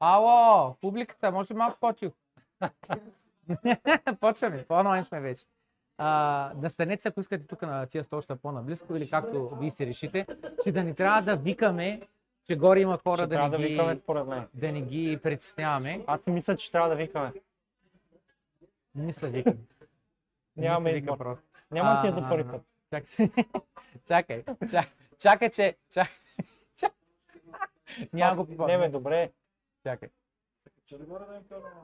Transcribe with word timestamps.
Ало, 0.00 0.74
публиката, 0.80 1.32
може 1.32 1.54
ли 1.54 1.58
малко 1.58 1.78
по-тихо? 1.80 2.14
Почваме, 4.20 4.64
по-онлайн 4.64 5.04
сме 5.04 5.20
вече. 5.20 5.44
А, 5.98 6.52
настанете 6.56 7.02
се, 7.02 7.08
ако 7.08 7.20
искате 7.20 7.46
тук 7.46 7.62
на 7.62 7.86
тия 7.86 8.04
столчета 8.04 8.36
по-наблизко 8.36 8.96
или 8.96 9.10
както 9.10 9.56
вие 9.60 9.70
си 9.70 9.86
решите, 9.86 10.26
че 10.64 10.72
да 10.72 10.84
не 10.84 10.94
трябва 10.94 11.22
да 11.22 11.36
викаме, 11.36 12.00
че 12.46 12.56
горе 12.56 12.80
има 12.80 12.98
хора 12.98 13.16
Ще 13.16 13.26
да 13.26 13.42
не, 13.42 13.50
да 13.50 13.58
ги, 13.58 13.64
викаме 13.64 13.96
според 13.96 14.26
мен. 14.26 14.48
да 14.54 14.72
не 14.72 14.82
ги 14.82 15.18
притесняваме. 15.22 16.04
Аз 16.06 16.20
си 16.20 16.30
мисля, 16.30 16.56
че 16.56 16.72
трябва 16.72 16.88
да 16.88 16.96
викаме. 16.96 17.32
Не 18.94 19.12
са 19.12 19.28
викаме. 19.28 19.56
Нямаме 20.56 20.92
вика 20.92 21.16
просто. 21.16 21.44
Няма 21.70 22.00
ти 22.00 22.08
е 22.08 22.12
за 22.12 22.28
първи 22.28 22.50
път. 22.50 22.62
Чакай, 24.08 24.44
чакай, 24.44 24.44
чакай, 24.70 24.90
чакай, 25.18 25.50
че... 25.50 25.76
Чакай, 25.90 26.12
чакай. 26.76 26.96
Няма 28.12 28.44
го 28.44 28.66
Не, 28.66 28.78
бе, 28.78 28.88
добре. 28.88 29.30
Чакай. 29.84 30.08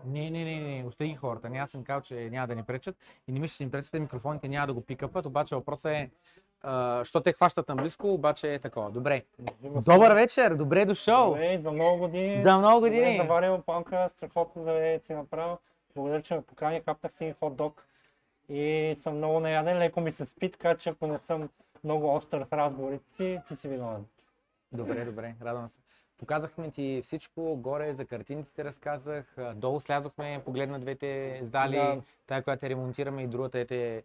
Не, 0.05 0.31
не, 0.31 0.45
не, 0.45 0.61
не, 0.61 0.85
остави 0.87 1.11
ги 1.11 1.17
хората. 1.17 1.51
Не, 1.51 1.59
аз 1.59 1.71
съм 1.71 1.85
казал, 1.85 2.01
че 2.01 2.31
няма 2.31 2.47
да 2.47 2.55
ни 2.55 2.63
пречат 2.63 2.97
и 3.29 3.33
не 3.33 3.41
мисля, 3.41 3.57
че 3.57 3.65
ни 3.65 3.71
пречат, 3.71 3.93
те 3.93 4.01
микрофоните 4.01 4.49
няма 4.49 4.67
да 4.67 4.75
го 4.75 4.81
пикапат, 4.81 5.27
обаче 5.27 5.55
въпросът 5.55 5.93
е, 5.93 6.11
а, 6.63 7.05
що 7.05 7.21
те 7.21 7.33
хващат 7.33 7.69
наблизко, 7.69 8.13
обаче 8.13 8.55
е 8.55 8.59
такова. 8.59 8.91
Добре. 8.91 9.25
Добър 9.63 10.15
вечер, 10.15 10.55
добре 10.55 10.85
дошъл. 10.85 11.27
Добре, 11.27 11.59
за 11.63 11.73
много 11.73 11.99
години. 11.99 12.43
За 12.43 12.59
много 12.59 12.81
Добре, 12.81 12.91
години. 12.91 13.17
заварил 13.17 13.63
панка, 13.63 14.09
страхотно 14.09 14.65
заведение 14.65 14.99
си 14.99 15.15
направил. 15.15 15.59
Благодаря, 15.95 16.23
че 16.23 16.35
ме 16.35 16.43
покани, 16.43 16.83
капнах 16.83 17.13
си 17.13 17.35
хот 17.41 17.57
дог. 17.57 17.87
И 18.49 18.97
съм 19.03 19.17
много 19.17 19.41
наяден, 19.41 19.79
леко 19.79 20.01
ми 20.01 20.13
се 20.13 20.27
спи, 20.27 20.51
така 20.51 20.77
че 20.77 20.89
ако 20.91 21.07
не 21.07 21.19
съм 21.19 21.49
много 21.85 22.15
остър 22.15 22.45
в 22.45 22.53
разговорите 22.53 23.15
си, 23.15 23.41
ти 23.49 23.57
си 23.57 23.69
виновен. 23.69 24.05
Добре, 24.73 25.05
добре, 25.05 25.35
радвам 25.43 25.69
се. 25.69 25.81
Показахме 26.21 26.71
ти 26.71 27.01
всичко, 27.05 27.57
горе 27.57 27.95
за 27.95 28.05
картините 28.05 28.53
ти 28.53 28.65
разказах, 28.65 29.37
долу 29.55 29.81
слязохме, 29.81 30.43
погледна 30.45 30.79
двете 30.81 31.41
зали, 31.43 31.77
Да. 31.77 32.01
тая, 32.27 32.43
която 32.43 32.69
ремонтираме 32.69 33.23
и 33.23 33.27
другата 33.27 33.67
е, 33.71 34.03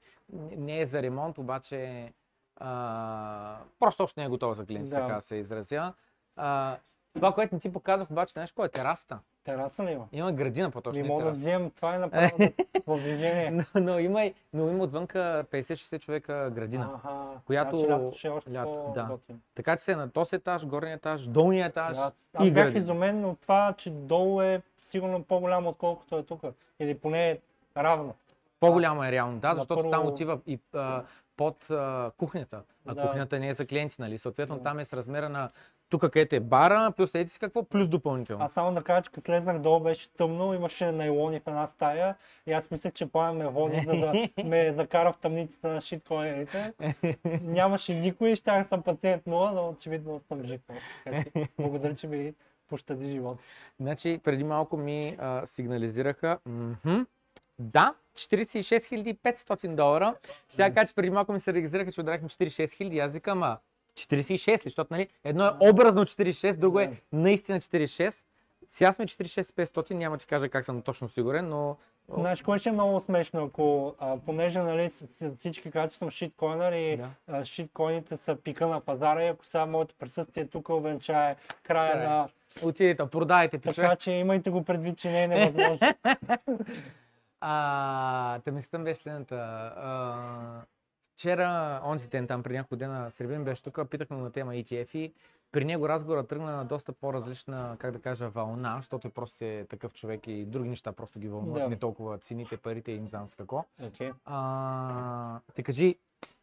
не 0.58 0.80
е 0.82 0.86
за 0.86 1.02
ремонт, 1.02 1.38
обаче 1.38 2.12
а, 2.58 3.58
просто 3.80 4.04
още 4.04 4.20
не 4.20 4.26
е 4.26 4.30
готова 4.30 4.54
за 4.54 4.66
клиенти, 4.66 4.90
Да. 4.90 4.96
така 4.96 5.22
се 5.22 5.36
изразя. 5.36 5.94
А, 6.38 6.78
това, 7.16 7.32
което 7.32 7.56
не 7.56 7.62
ти 7.62 7.72
показах, 7.72 8.12
обаче, 8.12 8.34
знаеш 8.34 8.52
кой 8.52 8.66
е 8.66 8.70
терасата? 8.70 9.20
Тераса 9.44 9.84
ли 9.84 9.92
има? 9.92 10.08
Има 10.12 10.32
градина 10.32 10.72
по-точно. 10.72 11.02
Не 11.02 11.08
мога 11.08 11.24
да 11.24 11.32
вземем, 11.32 11.72
това 11.72 11.96
е 11.96 12.00
направо 12.00 12.38
в 12.88 12.98
движение. 12.98 13.52
но, 13.52 13.82
но, 13.84 14.00
има, 14.00 14.24
и- 14.24 14.34
но 14.54 14.70
има 14.70 14.84
отвънка 14.84 15.18
50-60 15.52 16.00
човека 16.00 16.52
градина. 16.52 16.90
Аха, 16.96 17.26
която- 17.46 17.78
значи 17.78 17.92
лято 17.94 18.12
ще 18.14 18.28
е 18.28 18.32
още 18.32 18.54
лято, 18.54 18.92
да. 18.96 19.06
по-готино. 19.06 19.40
Така 19.56 19.78
че 19.78 19.84
се 19.84 19.92
е 19.92 19.96
на 19.96 20.10
този 20.10 20.36
етаж, 20.36 20.66
горния 20.66 20.96
етаж, 20.96 21.24
долния 21.24 21.66
етаж 21.66 21.98
Да, 21.98 22.12
и 22.36 22.38
Аз 22.38 22.44
бях 22.46 22.54
градина. 22.56 22.80
изумен 22.80 23.26
от 23.26 23.40
това, 23.40 23.74
че 23.74 23.90
долу 23.90 24.42
е 24.42 24.62
сигурно 24.80 25.24
по-голямо, 25.24 25.70
отколкото 25.70 26.18
е 26.18 26.24
тук. 26.24 26.42
Или 26.80 26.98
поне 26.98 27.30
е 27.30 27.38
равно. 27.78 28.14
По-голямо 28.60 29.04
е 29.04 29.12
реално, 29.12 29.40
да, 29.40 29.50
На 29.50 29.56
защото 29.56 29.82
там 29.82 29.92
първо- 29.92 30.08
отива 30.08 30.40
и 30.48 30.60
а, 30.74 31.04
под 31.38 31.70
а, 31.70 32.12
кухнята. 32.18 32.62
А 32.86 32.94
Да. 32.94 33.02
кухнята 33.02 33.40
не 33.40 33.48
е 33.50 33.54
за 33.54 33.66
клиенти, 33.66 33.96
нали? 34.00 34.18
Съответно 34.18 34.58
Да. 34.58 34.64
там 34.64 34.80
е 34.80 34.86
с 34.86 34.94
размера 34.94 35.30
на 35.30 35.50
тук 35.90 36.02
където 36.02 36.36
е 36.36 36.40
бара, 36.40 36.92
плюс 36.92 37.16
еди 37.16 37.30
си 37.30 37.40
какво, 37.40 37.64
плюс 37.64 37.90
допълнително. 37.90 38.46
Аз 38.46 38.52
само 38.52 38.74
да 38.74 38.84
кажа, 38.84 39.02
че 39.02 39.12
като 39.12 39.26
слезнах 39.26 39.60
долу 39.60 39.80
беше 39.80 40.14
тъмно, 40.14 40.54
имаше 40.54 40.92
найлони 40.92 41.40
в 41.40 41.48
една 41.48 41.68
стая 41.68 42.16
и 42.48 42.54
аз 42.54 42.72
мислех, 42.72 42.94
че 42.94 43.06
Пламен 43.06 43.38
ме 43.38 43.48
води, 43.48 43.82
за 43.86 43.92
да 43.92 44.14
ме 44.44 44.74
закара 44.74 45.14
в 45.14 45.18
тъмницата 45.18 45.68
на 45.68 45.82
шиткоиnerите. 45.82 46.74
Нямаше 47.42 47.94
никой 47.94 48.30
и 48.30 48.36
щях 48.36 48.68
съм 48.68 48.84
пациент 48.84 49.24
0, 49.24 49.54
но 49.54 49.70
очевидно 49.70 50.22
съм 50.28 50.44
жив. 50.44 50.62
Благодаря, 51.60 51.96
че 51.96 52.08
ми 52.08 52.34
пощади 52.68 53.12
живот. 53.12 53.38
Значи 53.80 54.20
преди 54.24 54.44
малко 54.44 54.78
ми 54.78 55.16
а, 55.20 55.46
сигнализираха. 55.46 56.40
Мгм. 56.46 57.02
Да, 57.60 57.94
46 58.16 59.18
500 59.18 59.76
долара. 59.76 60.16
Сега 60.50 60.74
кажа, 60.74 60.88
че 60.88 60.96
преди 60.96 61.10
малко 61.10 61.34
ми 61.34 61.40
се 61.40 61.54
регистрираха, 61.54 61.92
че 61.92 62.02
ударихме 62.02 62.30
46 62.30 62.66
000. 62.66 63.06
Аз 63.06 63.14
викам, 63.14 63.44
а 63.44 63.58
46 63.96 64.48
ли? 64.50 64.62
Защото 64.64 64.94
нали, 64.94 65.08
едно 65.24 65.46
е 65.46 65.70
образно 65.70 66.02
46, 66.02 66.56
друго 66.56 66.80
е 66.80 66.88
Да. 66.88 66.96
наистина 67.14 67.60
46. 67.60 68.24
Сега 68.70 68.94
сме 68.94 69.06
46 69.06 69.44
500, 69.44 69.94
няма 69.94 70.18
ти 70.18 70.26
кажа 70.28 70.50
как 70.50 70.66
съм 70.66 70.82
точно 70.82 71.10
сигурен, 71.10 71.50
но 71.50 71.78
Знаеш, 72.10 72.42
кое 72.42 72.60
ще 72.60 72.70
е 72.70 72.74
много 72.74 73.00
смешно, 73.00 73.44
ако, 73.44 73.96
а, 74.00 74.18
понеже 74.18 74.60
нали, 74.60 74.92
всички 75.38 75.72
казват, 75.72 75.92
че 75.92 75.98
съм 75.98 76.12
шиткоинър 76.12 76.72
и 76.72 76.98
Да. 76.98 77.10
а, 77.28 77.46
шиткоините 77.46 78.18
са 78.18 78.36
пика 78.36 78.68
на 78.68 78.80
пазара 78.82 79.24
и 79.24 79.28
ако 79.28 79.46
сега 79.46 79.66
моето 79.66 79.96
присъствие 80.00 80.46
тук 80.48 80.70
увенчае 80.70 81.36
края 81.64 81.94
Край. 81.94 82.08
на... 82.08 82.28
отидете, 82.64 83.06
продайте, 83.06 83.58
пичове. 83.58 83.84
Така 83.88 83.96
че 83.96 84.12
имайте 84.12 84.50
го 84.50 84.64
предвид, 84.64 84.98
че 84.98 85.12
не 85.12 85.24
е 85.24 85.28
невъзможно. 85.28 85.94
А, 87.42 88.40
та 88.40 88.52
мислята 88.52 88.84
беше 88.84 89.00
следната. 89.00 89.36
А, 89.78 90.62
вчера, 91.16 91.82
онзи 91.86 92.08
ден, 92.08 92.28
там 92.28 92.44
преди 92.44 92.58
няколко 92.58 92.76
дена, 92.76 93.12
Сребин 93.12 93.44
беше 93.44 93.64
тук, 93.64 93.80
питахме 93.90 94.18
на 94.18 94.32
тема 94.32 94.54
ETF 94.54 94.96
и 94.96 95.14
при 95.52 95.66
него 95.66 95.90
разговора 95.90 96.28
тръгна 96.28 96.56
на 96.56 96.66
доста 96.66 96.94
по-различна, 96.94 97.76
как 97.80 97.92
да 97.92 98.00
кажа, 98.00 98.30
вълна, 98.30 98.76
защото 98.78 99.10
просто 99.10 99.46
е 99.46 99.66
такъв 99.70 99.94
човек 99.94 100.28
и 100.28 100.46
други 100.46 100.70
неща 100.70 100.92
просто 100.92 101.20
ги 101.20 101.28
вълнуват, 101.28 101.64
Да. 101.64 101.70
не 101.70 101.80
толкова 101.80 102.18
цените, 102.18 102.58
парите 102.58 102.92
и 102.92 103.00
не 103.00 103.08
знам 103.08 103.28
с 103.28 103.36
какво. 103.36 103.66
Okay. 103.82 104.14
А, 104.26 105.40
те 105.56 105.64
кажи 105.64 105.96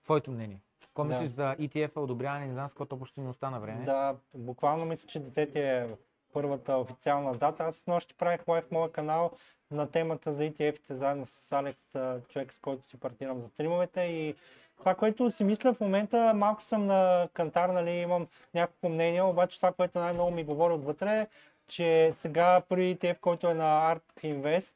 твоето 0.02 0.30
мнение. 0.30 0.60
Какво 0.86 1.04
Да. 1.04 1.08
мислиш 1.08 1.30
за 1.30 1.56
ETF-а, 1.58 2.00
одобряване, 2.00 2.46
не 2.46 2.52
знам 2.52 2.68
с 2.68 2.72
какво 2.72 2.84
то 2.86 2.98
почти 2.98 3.20
не 3.20 3.28
остана 3.28 3.60
време. 3.60 3.84
Да, 3.84 4.16
буквално 4.34 4.84
мисля, 4.84 5.08
че 5.08 5.20
10 5.20 5.56
е 5.56 5.96
първата 6.32 6.76
официална 6.76 7.34
дата. 7.34 7.64
Аз 7.64 7.86
нощи 7.86 8.14
правих 8.14 8.48
лайв 8.48 8.70
моя 8.70 8.92
канал 8.92 9.30
на 9.70 9.90
темата 9.90 10.32
за 10.32 10.44
ETF-ите 10.44 10.94
заедно 10.94 11.26
с 11.26 11.52
Алекс, 11.52 11.96
човек 12.28 12.52
с 12.52 12.58
който 12.58 12.86
си 12.86 13.00
партнирам 13.00 13.40
за 13.40 13.48
стримовете 13.48 14.00
и 14.00 14.34
това, 14.78 14.94
което 14.94 15.30
си 15.30 15.44
мисля 15.44 15.74
в 15.74 15.80
момента, 15.80 16.32
малко 16.34 16.62
съм 16.62 16.86
на 16.86 17.28
кантар, 17.34 17.68
нали, 17.68 17.90
имам 17.90 18.26
някакво 18.54 18.88
мнение, 18.88 19.22
обаче 19.22 19.56
това, 19.56 19.72
което 19.72 19.98
най-много 19.98 20.30
ми 20.30 20.44
говори 20.44 20.74
отвътре 20.74 21.20
е, 21.20 21.26
че 21.68 22.12
сега 22.16 22.62
при 22.68 22.96
ETF, 22.96 23.20
който 23.20 23.48
е 23.48 23.54
на 23.54 23.94
ARK 23.94 24.24
Invest, 24.24 24.74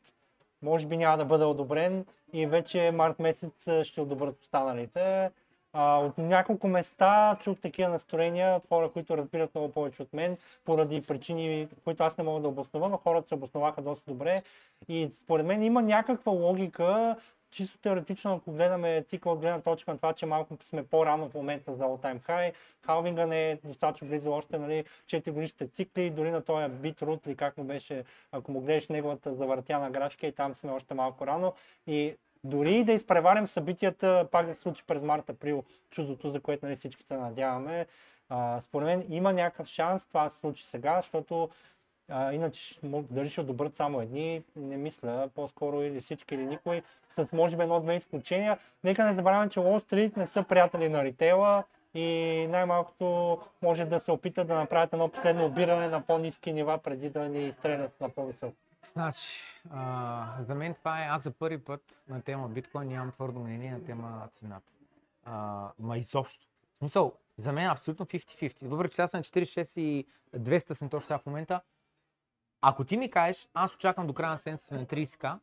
може 0.63 0.87
би 0.87 0.97
няма 0.97 1.17
да 1.17 1.25
бъде 1.25 1.45
одобрен 1.45 2.07
и 2.33 2.47
вече 2.47 2.91
март 2.91 3.19
месец 3.19 3.69
ще 3.83 4.01
одобрят 4.01 4.43
останалите. 4.43 5.31
А, 5.79 5.99
от 5.99 6.19
няколко 6.19 6.69
места 6.69 7.37
чух 7.41 7.61
такива 7.61 7.89
настроения 7.89 8.57
от 8.57 8.69
хора, 8.69 8.91
които 8.91 9.17
разбират 9.17 9.55
много 9.55 9.73
повече 9.73 10.03
от 10.03 10.13
мен, 10.13 10.37
поради 10.65 11.01
причини, 11.09 11.69
които 11.85 12.05
аз 12.05 12.19
не 12.19 12.25
мога 12.25 12.41
да 12.41 12.49
обоснова, 12.49 12.89
но 12.89 12.97
хората 12.97 13.29
се 13.29 13.35
обосноваха 13.35 13.83
доста 13.83 14.11
добре. 14.11 14.43
И 14.89 15.11
според 15.15 15.47
мен 15.47 15.63
има 15.63 15.83
някаква 15.83 16.33
логика, 16.33 17.17
чисто 17.51 17.79
теоретично, 17.79 18.35
ако 18.35 18.53
гледаме 18.53 19.05
цикъл 19.09 19.33
от 19.33 19.41
гледна 19.41 19.61
точка 19.61 19.91
на 19.91 19.97
това, 19.97 20.13
че 20.13 20.27
малко 20.27 20.57
сме 20.63 20.87
по-рано 20.87 21.29
в 21.29 21.35
момента 21.35 21.75
за 21.75 21.85
all 21.85 22.03
time 22.03 22.29
high, 22.29 22.53
халвинга 22.87 23.27
не 23.27 23.51
е 23.51 23.59
достатъчно 23.65 24.09
близо 24.09 24.33
още, 24.33 24.59
нали, 24.59 24.85
4 25.07 25.31
годишните 25.31 25.69
цикли, 25.69 26.11
дори 26.11 26.31
на 26.31 26.45
този 26.45 26.69
битрут 26.69 27.27
или 27.27 27.37
как 27.37 27.57
му 27.57 27.65
беше, 27.65 28.05
ако 28.33 28.53
му 28.53 28.61
гледаш 28.61 28.89
неговата 28.89 29.35
завъртяна 29.35 29.91
грашка 29.91 30.27
и 30.27 30.33
там 30.33 30.55
сме 30.55 30.73
още 30.73 30.95
малко 30.95 31.27
рано. 31.27 31.55
И 31.87 32.17
дори 32.47 32.85
да 32.85 32.93
изпреварим 32.93 33.47
събитията, 33.47 34.29
пак 34.33 34.47
да 34.47 34.55
се 34.55 34.61
случи 34.61 34.85
през 34.87 35.03
март-април, 35.03 35.65
чудото, 35.91 36.31
за 36.31 36.41
което 36.41 36.67
нали, 36.67 36.77
всички 36.77 37.03
се 37.03 37.17
надяваме, 37.17 37.87
а, 38.29 38.61
според 38.61 38.87
мен 38.87 39.05
има 39.09 39.33
някакъв 39.33 39.67
шанс 39.67 40.07
това 40.07 40.25
да 40.25 40.31
се 40.31 40.39
случи 40.39 40.67
сега, 40.67 40.97
защото 40.97 41.49
а, 42.09 42.33
иначе 42.33 42.79
дали 42.83 43.31
ще 43.31 43.41
одобрят 43.41 43.77
само 43.77 44.01
едни, 44.01 44.43
не 44.57 44.77
мисля, 44.77 45.29
по-скоро 45.35 45.83
или 45.83 46.01
всички 46.01 46.35
или 46.35 46.47
никой, 46.47 46.83
с 47.17 47.33
може 47.33 47.57
би 47.57 47.63
едно-две 47.63 47.95
изключения. 47.97 48.59
Нека 48.85 49.05
не 49.05 49.15
забравяме, 49.15 49.49
че 49.49 49.61
Wall 49.61 49.93
Street 49.93 50.17
не 50.17 50.27
са 50.27 50.43
приятели 50.43 50.89
на 50.89 51.05
ритейла 51.05 51.65
и 51.95 52.47
най-малкото 52.51 53.39
може 53.63 53.85
да 53.85 54.01
се 54.01 54.13
опитат 54.13 54.49
да 54.49 54.55
направят 54.55 54.93
едно 54.93 55.09
последно 55.09 55.47
обиране 55.47 55.89
на 55.89 56.01
по-низки 56.01 56.53
нива, 56.53 56.79
преди 56.79 57.11
да 57.11 57.29
ни 57.29 57.53
стрелят 57.53 58.01
на 58.01 58.09
по-високо. 58.09 58.57
Значи, 58.85 59.43
а, 59.71 60.37
за 60.41 60.55
мен 60.55 60.75
това 60.75 61.03
е, 61.03 61.07
аз 61.07 61.23
за 61.23 61.31
първи 61.31 61.59
път 61.59 62.03
на 62.09 62.23
тема 62.23 62.49
биткоин 62.49 62.89
нямам 62.89 63.13
твърдо 63.13 63.41
мнение 63.41 63.73
на 63.73 63.85
тема 63.85 64.29
цената. 64.33 64.73
А, 65.25 65.69
ма 65.79 65.99
изобщо. 65.99 66.47
В 66.75 66.79
смисъл, 66.79 67.13
за 67.39 67.53
мен 67.53 67.65
е 67.65 67.73
абсолютно 67.73 68.07
50-50. 68.07 68.57
Въпреки 68.63 68.95
че 68.95 69.03
аз 69.03 69.11
съм 69.11 69.19
на 69.19 69.25
46 69.25 69.81
и 69.81 70.07
200 70.37 70.73
сме 70.73 70.89
точно 70.89 71.07
сега 71.07 71.19
в 71.19 71.27
момента. 71.27 71.61
Ако 72.61 72.85
ти 72.85 72.97
ми 72.97 73.11
кажеш, 73.11 73.49
аз 73.55 73.75
очаквам 73.75 74.07
до 74.07 74.15
края 74.15 74.31
на 74.31 74.39
седмица 74.39 74.67
сме 74.67 74.79
на 74.79 74.87
30к, 74.87 75.39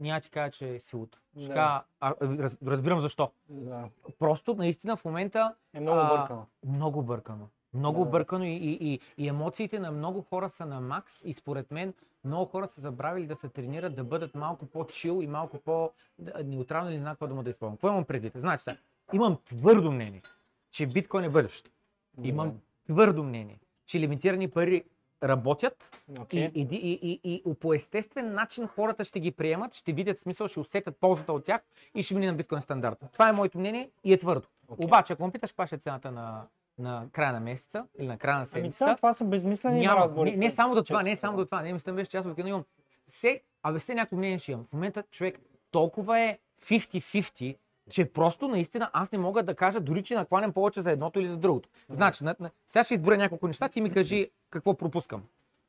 няма 0.00 0.20
ти 0.20 0.30
кажа, 0.30 0.50
че 0.50 0.78
силата. 0.78 1.20
Ще 1.38 1.48
Да. 1.48 1.54
кажа, 1.54 1.82
а, 2.00 2.14
раз, 2.20 2.58
разбирам 2.62 3.00
защо. 3.00 3.32
Да. 3.48 3.88
Просто 4.18 4.54
наистина 4.54 4.96
в 4.96 5.04
момента 5.04 5.54
Е 5.74 5.80
много 5.80 6.00
А, 6.00 6.16
бъркано. 6.18 6.46
много 6.64 7.02
бъркано. 7.02 7.48
Много 7.74 8.04
Да. 8.04 8.10
бъркано 8.10 8.44
и, 8.44 8.78
и, 8.80 9.00
и, 9.18 9.28
емоциите 9.28 9.78
на 9.78 9.90
много 9.90 10.22
хора 10.22 10.50
са 10.50 10.66
на 10.66 10.80
макс 10.80 11.22
и 11.24 11.32
според 11.32 11.70
мен 11.70 11.94
много 12.24 12.44
хора 12.44 12.68
са 12.68 12.80
забравили 12.80 13.26
да 13.26 13.36
се 13.36 13.48
тренират 13.48 13.94
да 13.94 14.04
бъдат 14.04 14.34
малко 14.34 14.66
по-чил 14.66 15.22
и 15.22 15.26
малко 15.26 15.58
по-неутрално 15.58 16.90
не 16.90 16.98
знам 16.98 17.12
каква 17.12 17.26
дума 17.26 17.42
да 17.42 17.50
използвам. 17.50 17.76
Какво 17.76 17.88
имам 17.88 18.04
предвид? 18.04 18.32
Значи 18.36 18.64
сега, 18.64 18.76
имам 19.12 19.38
твърдо 19.44 19.92
мнение, 19.92 20.22
че 20.70 20.86
биткоин 20.86 21.24
е 21.24 21.28
бъдещето. 21.28 21.70
Имам 22.22 22.52
твърдо 22.86 23.22
мнение, 23.22 23.60
че 23.86 24.00
лимитирани 24.00 24.48
пари 24.50 24.84
работят 25.22 26.06
Окей. 26.20 26.50
и, 26.54 26.60
и, 26.60 26.76
и, 27.02 27.20
и, 27.24 27.42
и 27.46 27.54
по 27.54 27.74
естествен 27.74 28.34
начин 28.34 28.66
хората 28.66 29.04
ще 29.04 29.20
ги 29.20 29.30
приемат, 29.30 29.74
ще 29.74 29.92
видят 29.92 30.18
смисъл, 30.18 30.48
ще 30.48 30.60
усетят 30.60 30.96
ползата 30.96 31.32
от 31.32 31.44
тях 31.44 31.62
и 31.94 32.02
ще 32.02 32.14
мине 32.14 32.26
на 32.26 32.32
биткоин 32.32 32.62
стандарта. 32.62 33.08
Това 33.12 33.28
е 33.28 33.32
моето 33.32 33.58
мнение 33.58 33.90
и 34.04 34.12
е 34.12 34.18
твърдо. 34.18 34.48
Окей. 34.68 34.86
Обаче, 34.86 35.12
ако 35.12 35.26
ме 35.26 35.32
питаш 35.32 35.50
каква 35.50 35.66
ще 35.66 35.74
е 35.74 35.78
цената 35.78 36.10
на, 36.10 36.46
на 36.78 37.06
края 37.12 37.32
на 37.32 37.40
месеца 37.40 37.86
или 37.98 38.06
на 38.06 38.18
края 38.18 38.34
на 38.34 38.40
Ами 38.40 38.46
седмицата, 38.46 38.84
това, 38.84 38.96
това 38.96 39.14
са 39.14 39.24
безмислени 39.24 39.80
няма. 39.80 40.00
разговори. 40.00 40.30
Не, 40.30 40.36
не 40.36 40.50
само 40.50 40.74
до 40.74 40.82
това, 40.82 41.02
не 41.02 41.16
само 41.16 41.36
до 41.36 41.44
това. 41.44 41.62
Не 41.62 41.72
мисля, 41.72 41.92
беше, 41.92 42.10
че 42.10 42.16
аз 42.16 42.26
обикновено 42.26 42.48
имам. 42.48 42.64
Все, 43.08 43.40
абе, 43.62 43.78
все 43.78 43.94
някакво 43.94 44.16
мнение 44.16 44.38
ще 44.38 44.52
имам. 44.52 44.64
В 44.64 44.72
момента 44.72 45.02
човек 45.10 45.38
толкова 45.70 46.20
е 46.20 46.38
50-50, 46.62 47.56
че 47.90 48.12
просто 48.12 48.48
наистина 48.48 48.90
аз 48.92 49.12
не 49.12 49.18
мога 49.18 49.42
да 49.42 49.54
кажа 49.54 49.80
дори, 49.80 50.02
че 50.02 50.14
накланям 50.14 50.52
повече 50.52 50.82
за 50.82 50.90
едното 50.90 51.20
или 51.20 51.28
за 51.28 51.36
другото. 51.36 51.68
Значи, 51.88 52.24
на, 52.24 52.36
на, 52.40 52.50
сега 52.68 52.84
ще 52.84 52.94
изборя 52.94 53.16
няколко 53.16 53.46
неща, 53.46 53.68
ти 53.68 53.80
ми 53.80 53.90
кажи 53.90 54.30
какво 54.50 54.74
пропускам. 54.74 55.22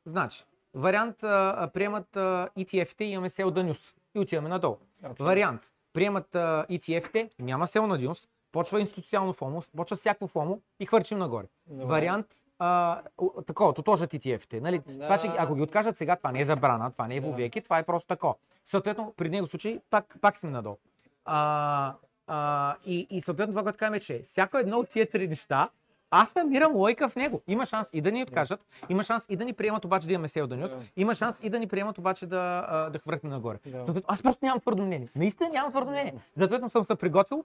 Значи, 0.04 0.44
вариант 0.74 1.22
а, 1.22 1.70
приемат 1.74 2.16
а, 2.16 2.48
ETF-те 2.58 3.04
имаме 3.04 3.30
сел 3.30 3.50
да. 3.50 3.74
И 4.14 4.18
отиваме 4.18 4.48
надолу. 4.48 4.76
Вариант. 5.18 5.70
Приемат 5.92 6.34
а, 6.34 6.66
ETF-те, 6.70 7.30
няма 7.38 7.66
сел 7.66 7.86
на 7.86 7.98
дюнс, 7.98 8.28
почва 8.52 8.80
институционално 8.80 9.32
фомо, 9.32 9.62
почва 9.76 9.96
всякакво 9.96 10.26
фомо 10.26 10.60
и 10.80 10.86
хвърчим 10.86 11.18
нагоре. 11.18 11.46
Добре. 11.66 11.84
Вариант 11.86 12.26
а, 12.58 13.00
такова, 13.46 13.74
тотожат 13.74 14.12
ETF-те. 14.12 14.60
Нали? 14.60 14.78
Да. 14.86 15.02
Това, 15.04 15.18
че 15.18 15.30
ако 15.38 15.54
ги 15.54 15.62
откажат 15.62 15.96
сега, 15.96 16.16
това 16.16 16.32
не 16.32 16.40
е 16.40 16.44
забрана, 16.44 16.90
това 16.90 17.06
не 17.08 17.16
е 17.16 17.20
Да. 17.20 17.26
вовеки, 17.26 17.60
това 17.60 17.78
е 17.78 17.82
просто 17.82 18.06
тако. 18.06 18.36
Съответно, 18.64 19.14
при 19.16 19.28
него 19.28 19.46
случай 19.46 19.80
пак, 19.90 20.16
пак 20.20 20.36
сме 20.36 20.50
надолу. 20.50 20.76
А, 21.24 21.94
а, 22.26 22.74
и, 22.86 23.06
и 23.10 23.20
съответно 23.20 23.52
това, 23.52 23.62
което 23.62 23.78
казваме, 23.78 23.96
е, 23.96 24.00
че 24.00 24.22
всяко 24.22 24.58
едно 24.58 24.78
от 24.78 24.88
тия 24.88 25.10
три 25.10 25.28
неща, 25.28 25.68
аз 26.10 26.34
намирам 26.34 26.76
лойка 26.76 27.08
в 27.08 27.16
него. 27.16 27.40
Има 27.46 27.66
шанс 27.66 27.88
и 27.92 28.00
да 28.00 28.12
ни 28.12 28.22
откажат, 28.22 28.60
има 28.88 29.02
шанс 29.04 29.26
и 29.28 29.36
да 29.36 29.44
ни 29.44 29.52
приемат 29.52 29.84
обаче 29.84 30.06
да 30.06 30.12
имаме 30.12 30.28
сел 30.28 30.46
да 30.46 30.56
нюс, 30.56 30.70
Да. 30.70 30.80
има 30.96 31.14
шанс 31.14 31.40
и 31.42 31.50
да 31.50 31.58
ни 31.58 31.66
приемат 31.66 31.98
обаче 31.98 32.26
да, 32.26 32.88
да 32.92 32.98
хвъркнем 32.98 33.32
нагоре. 33.32 33.58
Да. 33.66 34.02
Аз 34.06 34.22
просто 34.22 34.44
нямам 34.44 34.60
твърдо 34.60 34.82
мнение. 34.82 35.08
Наистина 35.16 35.48
нямам 35.48 35.70
твърдо 35.72 35.90
мнение. 35.90 36.14
Съответно 36.38 36.70
съм 36.70 36.84
се 36.84 36.94
приготвил 36.94 37.44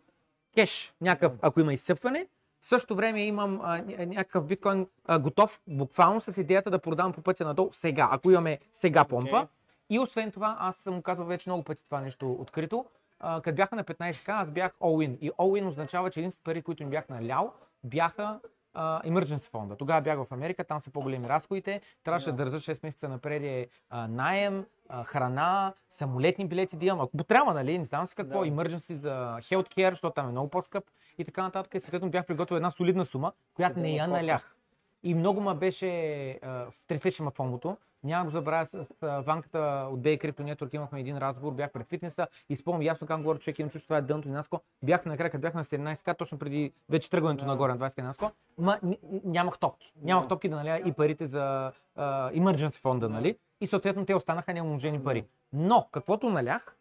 кеш, 0.56 0.94
някакъв, 1.02 1.34
ако 1.42 1.60
има 1.60 1.74
изсъпване. 1.74 2.28
В 2.62 2.68
същото 2.68 2.96
време 2.96 3.24
имам 3.24 3.60
а, 3.64 3.82
ня- 3.82 4.06
някакъв 4.06 4.46
биткоин 4.46 4.88
а, 5.06 5.20
готов, 5.20 5.62
буквално 5.68 6.22
с 6.22 6.38
идеята 6.42 6.72
да 6.72 6.80
продавам 6.80 7.14
по 7.14 7.22
пътя 7.22 7.46
надолу 7.46 7.70
сега, 7.74 8.10
ако 8.12 8.32
имаме 8.32 8.60
сега 8.72 9.06
помпа. 9.06 9.38
Окей. 9.38 9.48
И 9.90 10.00
освен 10.00 10.32
това, 10.32 10.58
аз 10.60 10.76
съм 10.76 11.02
казвал 11.02 11.28
вече 11.28 11.50
много 11.50 11.64
пъти 11.64 11.86
това 11.86 12.02
нещо 12.02 12.32
открито. 12.32 12.86
А, 13.20 13.42
като 13.42 13.56
бяха 13.56 13.76
на 13.76 13.84
15к, 13.84 14.24
аз 14.28 14.52
бях 14.52 14.72
all-in. 14.80 15.18
И 15.22 15.32
all-in 15.32 15.68
означава, 15.68 16.10
че 16.12 16.20
единствените 16.20 16.44
пари, 16.44 16.62
които 16.62 16.84
ми 16.84 16.90
бях 16.90 17.10
налял, 17.10 17.54
бяха 17.84 18.40
emergency 18.76 19.50
фонда. 19.50 19.76
Тогава 19.76 20.02
бях 20.02 20.18
в 20.18 20.32
Америка, 20.32 20.64
там 20.64 20.82
са 20.82 20.90
по-големи 20.92 21.30
разходите. 21.30 21.82
Трябваше 22.04 22.32
да 22.32 22.46
държа 22.46 22.58
6 22.58 22.80
месеца 22.84 23.10
напред 23.10 23.70
а, 23.90 24.08
найем, 24.08 24.66
храна, 25.06 25.74
самолетни 25.92 26.48
билети 26.48 26.76
да 26.76 26.86
имам. 26.86 27.02
Ако 27.02 27.24
трябва, 27.24 27.54
нали, 27.54 27.78
не 27.78 27.86
знам 27.86 28.08
си 28.08 28.16
какво, 28.16 28.40
Да. 28.40 28.52
emergency 28.52 28.94
за 28.94 29.38
healthcare, 29.42 29.90
защото 29.90 30.14
там 30.14 30.28
е 30.28 30.32
много 30.32 30.50
по-скъп 30.50 30.84
и 31.18 31.26
така 31.26 31.44
нататък. 31.44 31.74
И 31.76 31.80
съответно 31.80 32.10
бях 32.10 32.26
приготвил 32.26 32.56
една 32.56 32.72
солидна 32.72 33.06
сума, 33.06 33.32
която 33.54 33.80
не 33.80 33.92
я 33.92 34.04
въпроса. 34.04 34.22
налях. 34.22 34.56
И 35.04 35.14
много 35.16 35.42
ма 35.42 35.56
беше, 35.56 36.40
тресеше 36.88 37.24
ма 37.24 37.32
фомото. 37.32 37.78
Няма 38.04 38.26
го 38.26 38.32
забравя 38.32 38.66
с, 38.66 38.94
Ванката 39.02 39.88
от 39.92 40.00
Day 40.00 40.22
Crypto 40.24 40.56
Network 40.56 40.76
имахме 40.76 41.00
един 41.00 41.18
разговор, 41.18 41.54
бях 41.54 41.72
пред 41.72 41.88
фитнеса 41.88 42.28
и 42.50 42.56
спомням 42.56 42.82
ясно 42.82 43.08
как 43.08 43.18
говоря 43.22 43.40
човек, 43.40 43.60
имам 43.60 43.70
чувство, 43.70 43.88
това 43.88 43.98
е 43.98 44.02
дъното 44.02 44.30
на 44.30 44.34
Наско. 44.34 44.62
Бях 44.84 45.06
накрая, 45.06 45.32
като 45.32 45.42
бях 45.42 45.54
на 45.54 45.64
17к, 45.64 46.18
точно 46.18 46.40
преди 46.40 46.74
вече 46.90 47.10
тръгването 47.10 47.46
Да. 47.46 47.52
нагоре 47.52 47.74
на 47.74 47.80
20к 47.80 47.98
на 47.98 48.08
Наско, 48.08 48.32
ма 48.58 48.80
нямах 49.24 49.58
топки. 49.60 49.94
Нямах 50.02 50.28
топки 50.28 50.50
да 50.50 50.56
наля 50.56 50.82
и 50.86 50.92
парите 50.92 51.26
за 51.26 51.72
а, 51.96 52.32
emergency 52.32 52.80
фонда, 52.82 53.10
нали? 53.10 53.38
И 53.62 53.68
съответно 53.68 54.06
те 54.06 54.16
останаха 54.16 54.54
неумножени 54.54 55.04
пари. 55.04 55.26
Но, 55.54 55.88
каквото 55.92 56.30
налях, 56.30 56.76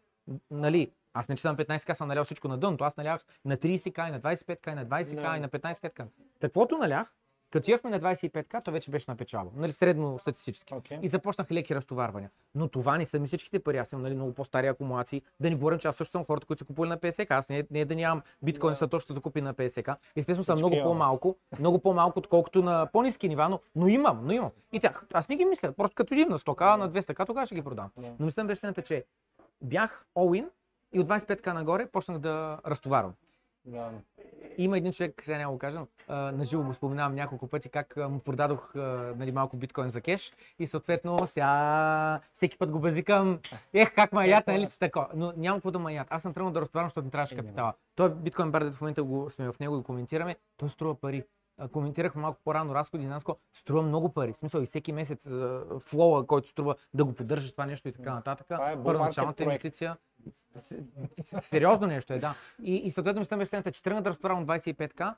нали, 0.51 0.91
аз 1.13 1.29
не 1.29 1.35
че 1.35 1.41
съм 1.41 1.57
15к, 1.57 1.93
съм 1.93 2.07
налял 2.07 2.23
всичко 2.23 2.47
на 2.47 2.57
дъното, 2.57 2.83
аз 2.83 2.97
налях 2.97 3.25
на 3.45 3.57
30к, 3.57 4.07
и 4.07 4.11
на 4.11 4.21
25к, 4.21 4.71
и 4.71 4.75
на 4.75 4.85
20к, 4.85 5.31
Да. 5.31 5.37
и 5.37 5.39
на 5.39 5.49
15к. 5.49 6.05
Каквото 6.41 6.77
налях, 6.77 7.15
като 7.53 7.71
имахме 7.71 7.89
на 7.89 7.99
25к, 7.99 8.63
то 8.63 8.71
вече 8.71 8.91
беше 8.91 9.05
на 9.11 9.17
печалба. 9.17 9.51
Нали, 9.55 9.71
средно 9.71 10.19
статистически. 10.19 10.73
Окей. 10.73 10.99
И 11.01 11.07
започнах 11.07 11.51
леки 11.51 11.75
разтоварвания. 11.75 12.29
Но 12.55 12.67
това 12.67 12.97
не 12.97 13.05
са 13.05 13.19
ми 13.19 13.27
всичките 13.27 13.59
пари. 13.59 13.77
Аз 13.77 13.91
имам 13.91 14.03
нали, 14.03 14.15
много 14.15 14.33
по-стари 14.33 14.67
акумулации. 14.67 15.21
Да 15.39 15.49
не 15.49 15.55
говорим, 15.55 15.79
че 15.79 15.87
аз 15.87 15.95
също 15.95 16.11
съм 16.11 16.25
хората, 16.25 16.47
които 16.47 16.59
са 16.59 16.65
купували 16.65 16.89
на 16.89 16.97
50к. 16.97 17.31
Аз 17.31 17.49
не, 17.49 17.63
не 17.71 17.79
е 17.79 17.85
да 17.85 17.95
нямам 17.95 18.21
биткоин, 18.43 18.71
Да. 18.71 18.75
са 18.75 18.87
точно 18.87 19.13
да 19.13 19.17
закупи 19.17 19.41
на 19.41 19.53
50к. 19.53 19.95
Естествено 20.15 20.45
съм 20.45 20.57
много 20.57 20.75
по-малко, 20.83 21.35
много 21.59 21.79
по-малко, 21.79 22.19
отколкото 22.19 22.63
на 22.63 22.87
по-низки 22.93 23.29
нива, 23.29 23.49
но, 23.49 23.59
но 23.75 23.87
имам, 23.87 24.19
но 24.23 24.31
имам. 24.31 24.51
И 24.71 24.79
тях, 24.79 25.05
аз 25.13 25.29
не 25.29 25.35
ги 25.35 25.45
мисля, 25.45 25.71
просто 25.71 25.95
като 25.95 26.13
идим 26.13 26.29
на 26.29 26.39
100к, 26.39 26.77
на 26.77 26.91
200к, 26.91 27.25
тогава 27.25 27.45
ще 27.45 27.55
ги 27.55 27.61
продам. 27.61 27.89
Да. 27.97 28.07
Но 28.19 28.25
мислям 28.25 28.47
беше 28.47 28.59
следната, 28.59 28.81
че 28.81 29.05
бях 29.61 30.05
all-in 30.15 30.49
и 30.93 30.99
от 30.99 31.07
25к 31.07 31.53
нагоре 31.53 31.85
почнах 31.85 32.19
да 32.19 32.59
разтоварвам. 32.67 33.13
Да. 33.65 33.91
Има 34.57 34.77
един 34.77 34.91
човек, 34.91 35.21
сега 35.23 35.37
няма 35.37 35.51
го 35.51 35.59
кажа, 35.59 35.79
но, 35.79 35.87
а, 36.07 36.31
наживо 36.31 36.63
го 36.63 36.73
споменавам 36.73 37.15
няколко 37.15 37.47
пъти, 37.47 37.69
как 37.69 37.97
му 37.97 38.19
продадох 38.19 38.75
нали, 39.15 39.31
малко 39.31 39.57
биткоин 39.57 39.89
за 39.89 40.01
кеш 40.01 40.33
и 40.59 40.67
съответно 40.67 41.27
сега 41.27 42.19
всеки 42.33 42.57
път 42.57 42.71
го 42.71 42.79
базикам, 42.79 43.39
ех 43.73 43.95
как 43.95 44.11
ма 44.11 44.25
ят, 44.27 44.47
нали, 44.47 44.67
че 44.69 44.79
тако. 44.79 45.05
Но 45.15 45.33
няма 45.37 45.57
какво 45.57 45.71
да 45.71 45.79
ма 45.79 45.93
ят. 45.93 46.07
Аз 46.09 46.21
съм 46.21 46.33
тръгнал 46.33 46.53
да 46.53 46.61
разтоварвам, 46.61 46.87
защото 46.89 47.05
ми 47.05 47.11
трябваше 47.11 47.35
капитала. 47.35 47.73
Той 47.95 48.15
биткоин 48.15 48.51
бар, 48.51 48.71
в 48.71 48.81
момента 48.81 49.03
го 49.03 49.29
сме 49.29 49.51
в 49.51 49.59
него 49.59 49.79
и 49.79 49.83
коментираме, 49.83 50.35
той 50.57 50.69
струва 50.69 50.95
пари. 50.95 51.23
Коментирахме 51.71 52.21
малко 52.21 52.39
по-рано 52.43 52.75
разходи, 52.75 53.05
Наско 53.05 53.37
струва 53.53 53.81
много 53.81 54.13
пари. 54.13 54.33
В 54.33 54.37
смисъл 54.37 54.61
и 54.61 54.65
всеки 54.65 54.91
месец 54.91 55.29
флоа, 55.79 56.27
който 56.27 56.49
струва 56.49 56.75
да 56.93 57.05
го 57.05 57.13
поддържаш 57.13 57.51
това 57.51 57.65
нещо 57.65 57.87
и 57.87 57.91
така 57.91 58.13
нататък. 58.13 58.47
Това 58.47 58.71
е 58.71 58.83
Първоначалната 58.83 59.43
инвестиция. 59.43 59.97
Сериозно 61.39 61.87
нещо 61.87 62.13
е, 62.13 62.19
да. 62.19 62.35
И, 62.63 62.75
и 62.75 62.91
съответно 62.91 63.19
мислям 63.19 63.39
беше 63.39 63.49
следната, 63.49 63.71
че 63.71 63.83
тръгна 63.83 64.01
да 64.01 64.09
разтоварвам 64.09 64.47
25к, 64.47 65.15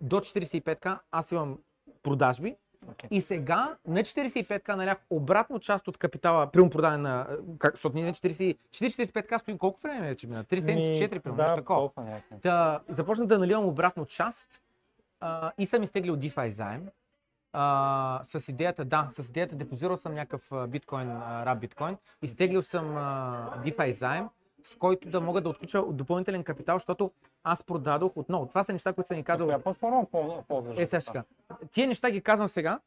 до 0.00 0.20
45к 0.20 0.98
аз 1.10 1.32
имам 1.32 1.58
продажби 2.02 2.56
Окей. 2.90 3.08
и 3.10 3.20
сега 3.20 3.76
на 3.86 4.00
45к 4.00 4.76
налях 4.76 4.98
обратно 5.10 5.58
част 5.58 5.88
от 5.88 5.98
капитала, 5.98 6.50
примерно 6.50 6.70
продане 6.70 6.96
на, 6.96 7.28
как, 7.58 7.74
защото 7.74 7.96
ние 7.96 8.04
на 8.04 8.12
40, 8.12 8.58
40-45к 8.70 9.38
стоим 9.38 9.58
колко 9.58 9.80
време 9.80 10.08
вече 10.08 10.26
мина? 10.26 10.44
3 10.44 10.58
седмици, 10.58 11.02
4 11.02 11.08
примерно, 11.08 11.36
да, 11.36 11.42
нещо 11.42 11.56
такова. 11.56 11.90
Та, 12.42 12.80
започнах 12.88 13.26
да 13.26 13.38
наливам 13.38 13.64
обратно 13.64 14.06
част 14.06 14.62
а, 15.20 15.52
и 15.58 15.66
съм 15.66 15.82
изтеглил 15.82 16.16
DeFi 16.16 16.48
заем. 16.48 16.88
А, 17.52 18.20
с 18.24 18.48
идеята, 18.48 18.84
да, 18.84 19.08
с 19.12 19.28
идеята 19.28 19.56
депозирал 19.56 19.96
съм 19.96 20.14
някакъв 20.14 20.68
биткоин, 20.68 21.10
раб 21.22 21.60
биткоин, 21.60 21.96
изтеглил 22.22 22.62
съм 22.62 22.96
а, 22.96 23.62
DeFi 23.64 23.92
заем, 23.92 24.28
с 24.64 24.76
който 24.76 25.08
да 25.08 25.20
мога 25.20 25.40
да 25.40 25.48
отключа 25.48 25.82
допълнителен 25.82 26.44
капитал, 26.44 26.76
защото 26.76 27.12
аз 27.44 27.64
продадох 27.64 28.16
отново. 28.16 28.46
Това 28.46 28.64
са 28.64 28.72
неща, 28.72 28.92
които 28.92 29.08
са 29.08 29.14
ни 29.14 29.24
казал. 29.24 29.46
Коя 29.46 29.58
платформа 29.58 30.06
ползваш? 30.48 30.78
Е, 30.78 30.86
сега 30.86 31.00
ще. 31.00 31.22
Тия 31.72 31.88
неща 31.88 32.10
ги 32.10 32.20
казвам 32.20 32.48
сега, 32.48 32.80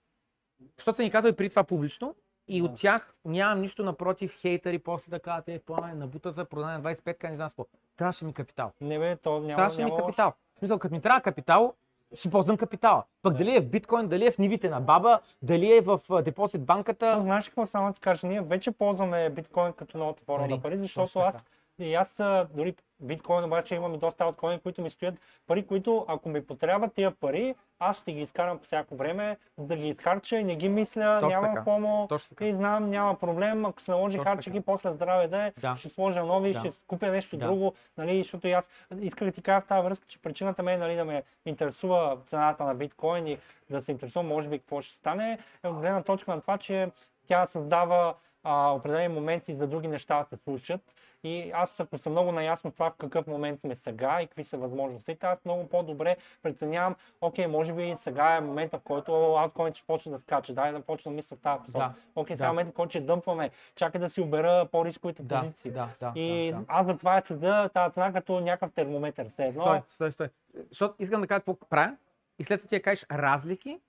защото 0.77 0.95
са 0.95 1.03
ни 1.03 1.12
казали 1.12 1.36
преди 1.36 1.50
това 1.50 1.63
публично 1.63 2.15
и 2.48 2.62
от 2.62 2.75
тях 2.75 3.15
нямам 3.25 3.62
нищо 3.62 3.83
напротив, 3.83 4.36
хейтери, 4.41 4.79
после 4.79 5.09
да 5.09 5.19
кажат, 5.19 5.48
е, 5.48 5.59
пламен, 5.59 5.98
набута 5.98 6.31
за 6.31 6.45
продане 6.45 6.77
на 6.77 6.83
25к, 6.83 7.29
не 7.29 7.36
знам 7.36 7.50
какво. 7.50 7.65
Трябваше 7.98 8.25
ми 8.25 8.33
капитал. 8.33 8.71
Не 8.81 9.00
бе, 9.00 9.15
то 9.15 9.39
няма, 9.39 9.55
Трябваше 9.55 9.83
ми 9.83 9.89
няма 9.89 9.98
капитал. 9.98 10.33
В 10.55 10.59
смисъл, 10.59 10.79
като 10.79 10.95
ми 10.95 11.01
трябва 11.01 11.21
капитал, 11.21 11.74
си 12.13 12.30
ползвам 12.30 12.58
капитала. 12.58 13.04
Пък 13.22 13.38
дали 13.38 13.56
е 13.56 13.62
в 13.62 13.70
биткоин, 13.70 14.08
дали 14.08 14.25
е 14.25 14.32
в 14.32 14.38
нивите 14.38 14.70
на 14.70 14.82
баба, 14.82 15.20
дали 15.42 15.78
е 15.78 15.82
в 15.82 16.00
депозит 16.24 16.66
банката. 16.66 17.22
знаеш 17.22 17.46
какво 17.46 17.66
само 17.66 17.94
ти 17.94 18.01
кажа, 18.01 18.28
ние 18.28 18.42
вече 18.42 18.72
ползваме 18.72 19.30
биткоин 19.30 19.74
като 19.74 19.98
новата 19.98 20.24
форма 20.25 20.48
на 20.48 20.62
пари, 20.62 20.78
защото 20.78 21.20
аз. 21.20 21.46
И 21.79 21.95
аз 21.95 22.15
дори 22.53 22.75
биткоин 23.00 23.43
обаче 23.43 23.75
имам 23.75 23.93
и 23.93 23.98
доста 23.98 24.24
алткоини, 24.24 24.59
които 24.59 24.81
ми 24.81 24.89
стоят 24.89 25.15
пари, 25.48 25.65
които 25.67 26.05
ако 26.07 26.29
ми 26.29 26.45
потребват 26.45 26.93
тия 26.93 27.12
пари, 27.12 27.55
аз 27.79 27.98
ще 27.98 28.12
ги 28.12 28.21
изкарам 28.21 28.57
по 28.57 28.63
всяко 28.65 28.95
време, 28.95 29.38
за 29.57 29.65
да 29.65 29.75
ги 29.75 29.88
изхарча 29.88 30.38
и 30.38 30.43
не 30.43 30.55
ги 30.55 30.69
мисля, 30.69 31.17
Точно 31.19 31.29
нямам 31.29 31.51
така. 31.51 31.63
фомо 31.63 32.05
Точно 32.09 32.29
така. 32.29 32.45
и 32.45 32.53
знам, 32.53 32.89
няма 32.89 33.15
проблем, 33.15 33.65
ако 33.65 33.81
се 33.81 33.91
наложи 33.91 34.17
Точно 34.17 34.31
харча 34.31 34.50
ги, 34.50 34.62
после 34.62 34.91
здраве 34.91 35.27
да 35.27 35.43
е, 35.45 35.53
Да. 35.62 35.75
ще 35.75 35.89
сложа 35.89 36.24
нови, 36.24 36.53
Да. 36.53 36.59
ще 36.59 36.71
купя 36.88 37.07
нещо 37.07 37.38
Да. 37.38 37.45
друго, 37.45 37.74
нали, 37.98 38.17
защото 38.17 38.48
и 38.48 38.51
аз 38.51 38.69
исках 39.01 39.27
да 39.27 39.31
ти 39.31 39.41
кажа 39.41 39.62
в 39.62 39.67
тази 39.67 39.83
връзка, 39.83 40.05
че 40.07 40.21
причината 40.21 40.63
мен 40.63 40.79
нали, 40.79 40.95
да 40.95 41.05
ме 41.05 41.24
интересува 41.45 42.17
цената 42.25 42.63
на 42.63 42.75
биткоин 42.75 43.27
и 43.27 43.38
да 43.69 43.81
се 43.81 43.91
интересувам 43.91 44.27
може 44.27 44.50
би 44.50 44.59
какво 44.59 44.81
ще 44.81 44.95
стане, 44.95 45.39
е 45.63 45.67
от 45.67 45.79
гледна 45.79 46.03
точка 46.03 46.36
на 46.36 46.41
това, 46.41 46.57
че 46.57 46.91
тя 47.27 47.45
създава 47.45 48.13
а, 48.43 48.72
определени 48.72 49.08
моменти 49.08 49.53
за 49.53 49.67
други 49.67 49.88
неща 49.88 50.19
да 50.19 50.25
се 50.25 50.43
случат. 50.43 50.81
И 51.24 51.51
аз 51.53 51.79
ако 51.79 51.98
съм 51.98 52.12
много 52.12 52.31
наясно 52.31 52.72
това 52.72 52.89
в 52.89 52.96
какъв 52.98 53.27
момент 53.27 53.60
сме 53.60 53.75
сега 53.75 54.22
и 54.22 54.27
какви 54.27 54.43
са 54.43 54.58
възможностите, 54.58 55.25
аз 55.25 55.46
много 55.46 55.69
по-добре 55.69 56.17
преценявам, 56.43 56.96
окей, 57.22 57.48
може 57.48 57.74
би 57.74 57.96
сега 57.98 58.36
е 58.36 58.41
момента, 58.41 58.77
в 58.79 58.81
който 58.81 59.12
алткоин 59.36 59.74
ще 59.74 59.88
почне 59.88 60.12
да 60.12 60.19
скача, 60.19 60.53
дай 60.53 60.72
да 60.72 60.81
почна 60.81 61.12
мисля 61.12 61.36
в 61.36 61.39
тази 61.39 61.60
посока. 61.60 61.79
Да, 61.79 61.93
Окей, 62.15 62.36
сега 62.36 62.46
да. 62.46 62.50
е 62.50 62.51
момента, 62.51 62.72
в 62.72 62.75
който 62.75 62.89
ще 62.89 63.01
дъмпваме, 63.01 63.50
чакай 63.75 64.01
да 64.01 64.10
си 64.10 64.22
обера 64.22 64.67
по-рисковите 64.72 65.24
Да, 65.24 65.39
позиции. 65.39 65.72
да, 65.72 65.89
да. 66.00 66.12
И 66.15 66.51
да, 66.51 66.58
да. 66.58 66.65
аз 66.67 66.86
затова 66.86 67.15
я 67.15 67.22
следа 67.25 67.69
тази 67.69 67.93
цена 67.93 68.13
като 68.13 68.39
някакъв 68.39 68.72
термометър. 68.74 69.29
Все 69.29 69.46
едно. 69.46 69.63
Стой, 69.63 69.81
стой, 69.89 70.12
стой. 70.12 70.29
Защото 70.69 70.96
искам 71.00 71.22
да 71.22 71.27
кажа 71.27 71.39
какво 71.39 71.55
правя 71.69 71.96
и 72.39 72.43
след 72.43 72.60
това 72.60 72.67
ти 72.69 72.75
я 72.75 72.81
кажеш 72.81 73.05
разлики 73.12 73.79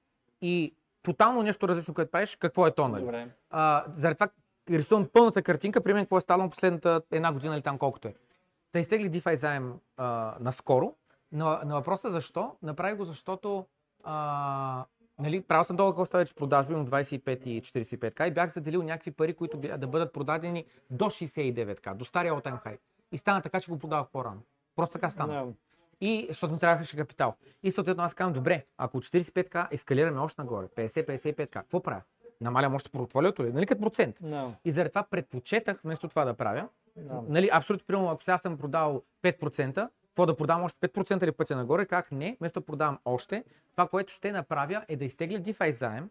и 0.40 0.74
тотално 1.02 1.42
нещо 1.42 1.68
различно, 1.68 1.94
което 1.94 2.10
правиш, 2.10 2.36
какво 2.36 2.66
е 2.66 2.70
то, 2.70 2.88
нали? 2.88 3.02
Добре. 3.02 3.28
А, 3.50 3.84
заради 3.94 4.14
това 4.14 4.28
рисувам 4.70 5.08
пълната 5.12 5.42
картинка, 5.42 5.80
при 5.80 5.92
мен 5.92 6.04
какво 6.04 6.18
е 6.18 6.20
станало 6.20 6.50
последната 6.50 7.02
една 7.10 7.32
година 7.32 7.54
или 7.54 7.62
там 7.62 7.78
колкото 7.78 8.08
е. 8.08 8.14
Та 8.72 8.78
изтегли 8.78 9.10
DeFi 9.10 9.34
заем 9.34 9.74
а, 9.96 10.34
наскоро. 10.40 10.94
На, 11.32 11.60
на 11.64 11.74
въпроса 11.74 12.10
защо, 12.10 12.56
направих 12.62 12.96
го 12.96 13.04
защото 13.04 13.66
а, 14.04 14.84
нали, 15.18 15.40
правил 15.40 15.64
съм 15.64 15.76
долу 15.76 15.94
коста 15.94 16.18
вече 16.18 16.34
продажби 16.34 16.74
от 16.74 16.90
25 16.90 17.46
и 17.46 17.62
45к 17.62 18.28
и 18.28 18.30
бях 18.30 18.52
заделил 18.52 18.82
някакви 18.82 19.10
пари, 19.10 19.34
които 19.34 19.58
бя, 19.58 19.76
да 19.76 19.86
бъдат 19.86 20.12
продадени 20.12 20.64
до 20.90 21.04
69к, 21.04 21.94
до 21.94 22.04
стария 22.04 22.34
all 22.34 22.44
time 22.44 22.64
high. 22.64 22.78
И 23.12 23.18
стана 23.18 23.42
така, 23.42 23.60
че 23.60 23.70
го 23.70 23.78
продавах 23.78 24.08
по-рано. 24.08 24.42
Просто 24.76 24.92
така 24.92 25.10
стана. 25.10 25.46
Да. 25.46 25.52
И 26.00 26.26
защото 26.28 26.52
ми 26.52 26.58
трябваше 26.58 26.96
капитал. 26.96 27.34
И 27.62 27.70
съответно 27.70 28.04
аз 28.04 28.14
казвам, 28.14 28.32
добре, 28.32 28.64
ако 28.78 28.96
от 28.96 29.04
45к 29.04 29.68
ескалираме 29.70 30.20
още 30.20 30.40
нагоре, 30.42 30.66
50-55к, 30.66 31.50
какво 31.50 31.82
правя? 31.82 32.02
Намалям 32.40 32.74
още 32.74 32.90
портфолиото 32.90 33.44
ли? 33.44 33.52
Нали 33.52 33.66
като 33.66 33.80
процент? 33.80 34.16
Да. 34.20 34.54
И 34.64 34.70
заради 34.70 34.90
това 34.90 35.02
предпочетах 35.02 35.80
вместо 35.82 36.08
това 36.08 36.24
да 36.24 36.34
правя. 36.34 36.68
Да. 36.96 37.22
Нали, 37.28 37.50
абсолютно, 37.52 37.86
примерно, 37.86 38.10
ако 38.10 38.22
сега 38.22 38.38
съм 38.38 38.58
продал 38.58 39.02
5%, 39.22 39.88
какво 40.06 40.26
да 40.26 40.36
продам 40.36 40.62
още 40.62 40.88
5% 40.88 41.24
или 41.24 41.32
пътя 41.32 41.56
нагоре, 41.56 41.86
как 41.86 42.12
не, 42.12 42.36
вместо 42.40 42.60
да 42.60 42.66
продавам 42.66 42.98
още, 43.04 43.44
това, 43.72 43.88
което 43.88 44.12
ще 44.12 44.32
направя 44.32 44.84
е 44.88 44.96
да 44.96 45.04
изтегля 45.04 45.38
DeFi 45.38 45.70
заем, 45.70 46.10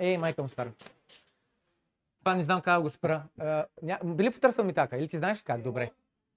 Ей, 0.00 0.18
майка 0.18 0.42
му 0.42 0.48
стара. 0.48 0.72
Това 2.18 2.34
не 2.34 2.42
знам 2.42 2.62
как 2.62 2.76
да 2.76 2.82
го 2.82 2.90
спра. 2.90 3.22
А, 3.38 3.66
ня... 3.82 3.98
Били 4.04 4.30
потърсвал 4.30 4.66
ми 4.66 4.74
така, 4.74 4.96
или 4.96 5.08
ти 5.08 5.18
знаеш 5.18 5.42
как? 5.42 5.62
Добре. 5.62 5.90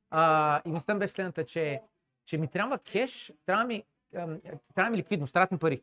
А, 0.10 0.62
и 0.66 0.70
мислята 0.70 1.00
беше 1.00 1.14
следната, 1.14 1.46
че, 1.46 1.82
че 2.26 2.38
ми 2.38 2.48
трябва 2.48 2.78
кеш, 2.78 3.34
трябва 3.46 3.66
ми, 3.66 3.84
трябва 4.76 4.92
ми 4.92 4.98
ликвидност, 4.98 5.34
трябва 5.34 5.48
ми 5.52 5.60
пари. 5.60 5.82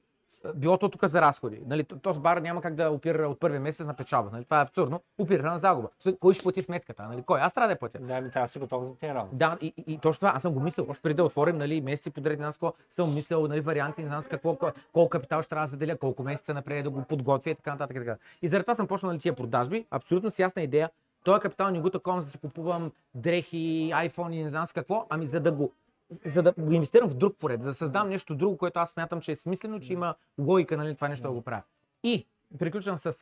Било 0.54 0.78
то 0.78 0.88
тук 0.88 1.04
за 1.04 1.20
разходи. 1.20 1.62
Нали, 1.66 1.84
този 1.84 2.20
бар 2.20 2.36
няма 2.36 2.62
как 2.62 2.74
да 2.74 2.90
опира 2.90 3.28
от 3.28 3.40
първия 3.40 3.60
месец 3.60 3.86
на 3.86 3.94
печалба. 3.94 4.30
Нали, 4.32 4.44
това 4.44 4.60
е 4.60 4.62
абсурдно. 4.62 5.00
Опира 5.18 5.42
на 5.42 5.58
загуба. 5.58 5.88
Кой 6.20 6.34
ще 6.34 6.42
плати 6.42 6.62
сметката? 6.62 7.02
Нали? 7.02 7.22
Кой? 7.22 7.40
Аз 7.40 7.54
трябва 7.54 7.68
да 7.68 7.72
я 7.72 7.78
платя. 7.78 7.98
Да, 7.98 8.20
ми 8.20 8.30
трябва 8.30 8.46
да 8.46 8.52
си 8.52 8.58
готов 8.58 8.84
за 8.84 8.96
тия 8.96 9.14
работа. 9.14 9.36
Да, 9.36 9.58
и, 9.60 9.74
и, 9.76 9.92
и 9.92 9.98
точно 9.98 10.18
това, 10.18 10.32
аз 10.34 10.42
съм 10.42 10.52
го 10.52 10.60
мислил, 10.60 10.86
още 10.88 11.02
преди 11.02 11.14
да 11.14 11.24
отворим, 11.24 11.58
нали, 11.58 11.80
месеци 11.80 12.10
подред, 12.10 12.38
не 12.38 12.52
знам 12.52 12.72
съм 12.90 13.14
мислил, 13.14 13.46
нали, 13.46 13.60
варианти, 13.60 14.02
не 14.02 14.08
знам 14.08 14.22
какво, 14.30 14.54
ко- 14.54 14.72
колко 14.92 15.10
капитал 15.10 15.42
ще 15.42 15.48
трябва 15.48 15.66
да 15.66 15.70
заделя, 15.70 15.96
колко 15.96 16.22
месеца 16.22 16.54
напред 16.54 16.84
да 16.84 16.90
го 16.90 17.02
подготвя 17.02 17.50
и 17.50 17.54
така 17.54 17.70
нататък. 17.70 17.96
И, 17.96 18.00
така. 18.00 18.16
и 18.42 18.48
заради 18.48 18.64
това 18.64 18.74
съм 18.74 18.86
почнал 18.86 19.12
нали, 19.12 19.20
тия 19.20 19.36
продажби, 19.36 19.86
абсолютно 19.90 20.30
с 20.30 20.38
ясна 20.38 20.62
идея. 20.62 20.90
Този 21.24 21.40
капитал 21.40 21.70
не 21.70 21.80
го 21.80 21.90
таковам, 21.90 22.20
за 22.20 22.26
да 22.26 22.32
си 22.32 22.38
купувам 22.38 22.92
дрехи, 23.14 23.90
iPhone 23.94 24.32
и 24.32 24.42
не 24.42 24.50
знам 24.50 24.66
с 24.66 24.72
какво, 24.72 25.06
ами 25.10 25.26
за 25.26 25.40
да 25.40 25.52
го 25.52 25.72
за 26.10 26.42
да 26.42 26.52
го 26.58 26.72
инвестирам 26.72 27.08
в 27.08 27.14
друг 27.14 27.36
поред, 27.38 27.62
за 27.62 27.68
да 27.68 27.74
създам 27.74 28.08
нещо 28.08 28.34
друго, 28.34 28.58
което 28.58 28.78
аз 28.78 28.90
смятам, 28.90 29.20
че 29.20 29.32
е 29.32 29.36
смислено, 29.36 29.80
че 29.80 29.92
има 29.92 30.14
логика 30.38 30.76
нали, 30.76 30.94
това 30.94 31.08
нещо 31.08 31.22
да 31.22 31.32
го 31.32 31.42
правя. 31.42 31.62
И 32.02 32.26
приключвам 32.58 32.98
с 32.98 33.12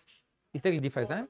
изтегли 0.54 0.90
DeFi 0.90 1.02
заем. 1.02 1.28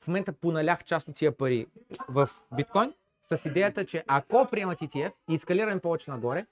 В 0.00 0.06
момента 0.06 0.32
поналях 0.32 0.84
част 0.84 1.08
от 1.08 1.14
тия 1.14 1.36
пари 1.36 1.66
в 2.08 2.28
биткоин 2.56 2.92
с 3.22 3.48
идеята, 3.48 3.84
че 3.84 4.04
ако 4.06 4.48
приемат 4.50 4.78
ETF 4.78 5.12
и 5.30 5.34
ескалираме 5.34 5.80
повече 5.80 6.10
нагоре, 6.10 6.46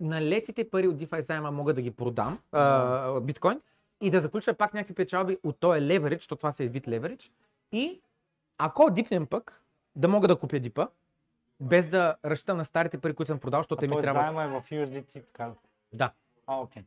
налетите 0.00 0.70
пари 0.70 0.88
от 0.88 0.96
DeFi 0.96 1.20
заема 1.20 1.50
мога 1.50 1.74
да 1.74 1.82
ги 1.82 1.90
продам, 1.90 2.38
а, 2.52 3.20
биткоин, 3.20 3.60
и 4.00 4.10
да 4.10 4.20
заключа 4.20 4.54
пак 4.54 4.74
някакви 4.74 4.94
печалби 4.94 5.38
от 5.44 5.60
този 5.60 5.82
леверидж, 5.82 6.20
защото 6.20 6.38
това 6.38 6.52
се 6.52 6.64
е 6.64 6.68
вид 6.68 6.88
леверидж. 6.88 7.32
И 7.72 8.00
ако 8.58 8.90
дипнем 8.90 9.26
пък, 9.26 9.62
да 9.96 10.08
мога 10.08 10.28
да 10.28 10.36
купя 10.36 10.58
дипа, 10.58 10.88
без 11.60 11.88
да 11.88 12.16
разчитам 12.24 12.56
на 12.56 12.64
старите 12.64 12.98
пари, 12.98 13.14
които 13.14 13.26
съм 13.26 13.38
продал, 13.38 13.60
защото 13.60 13.80
те 13.80 13.88
ми 13.88 14.00
трябва. 14.00 14.20
заема 14.20 14.42
е 14.42 14.48
в 14.48 14.62
USDT, 14.70 15.12
така. 15.12 15.52
Да. 15.92 16.12
А, 16.46 16.56
окей. 16.56 16.82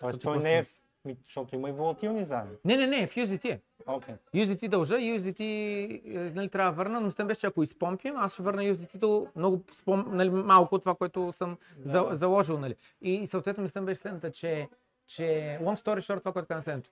Тоест 0.00 0.22
той 0.22 0.38
не 0.38 0.58
е, 0.58 0.64
ми, 1.04 1.16
защото 1.24 1.54
има 1.54 1.68
и 1.68 1.72
волатилни 1.72 2.24
заеми. 2.24 2.50
Не, 2.64 2.76
не, 2.76 2.86
не, 2.86 3.06
в 3.06 3.14
USDT 3.14 3.44
е. 3.44 3.60
Окей. 3.86 4.14
USDT 4.34 4.68
дължа, 4.68 4.94
USDT 4.94 5.40
е, 5.40 6.30
нали, 6.34 6.48
трябва 6.48 6.70
да 6.70 6.76
върна, 6.76 7.00
но 7.00 7.10
с 7.10 7.24
беше, 7.24 7.40
че 7.40 7.46
ако 7.46 7.62
изпомпим, 7.62 8.16
аз 8.16 8.32
ще 8.32 8.42
върна 8.42 8.62
USDT-то 8.62 9.26
много 9.36 9.60
спом, 9.72 10.04
нали, 10.08 10.30
малко 10.30 10.74
от 10.74 10.82
това, 10.82 10.94
което 10.94 11.32
съм 11.32 11.58
за, 11.78 12.08
заложил. 12.10 12.58
Нали. 12.58 12.74
И 13.00 13.26
съответно 13.26 13.62
мислям 13.62 13.86
беше 13.86 14.00
следната, 14.00 14.32
че, 14.32 14.68
че 15.06 15.58
long 15.62 15.84
story 15.84 15.98
short, 15.98 16.18
това, 16.18 16.32
което 16.32 16.48
казвам 16.48 16.62
следното. 16.62 16.90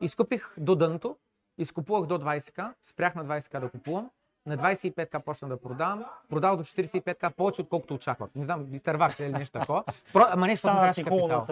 Изкупих 0.00 0.54
до 0.58 0.74
дъното, 0.74 1.16
изкупувах 1.58 2.06
до 2.06 2.18
20к, 2.18 2.72
спрях 2.82 3.14
на 3.14 3.24
20к 3.24 3.60
да 3.60 3.68
купувам, 3.68 4.10
на 4.46 4.58
25к 4.58 5.18
почна 5.20 5.48
да 5.48 5.56
продавам, 5.56 6.04
продал 6.28 6.56
до 6.56 6.64
45к 6.64 7.30
повече, 7.30 7.62
отколкото 7.62 7.94
очаквах. 7.94 8.30
Не 8.34 8.44
знам, 8.44 8.74
изтървах 8.74 9.16
се 9.16 9.24
или 9.24 9.32
нещо 9.32 9.58
такова. 9.58 9.84
Про, 10.12 10.22
ама 10.28 10.46
нещо, 10.46 10.66
ми 10.66 10.72
трябваше 10.74 11.04
капитал. 11.04 11.46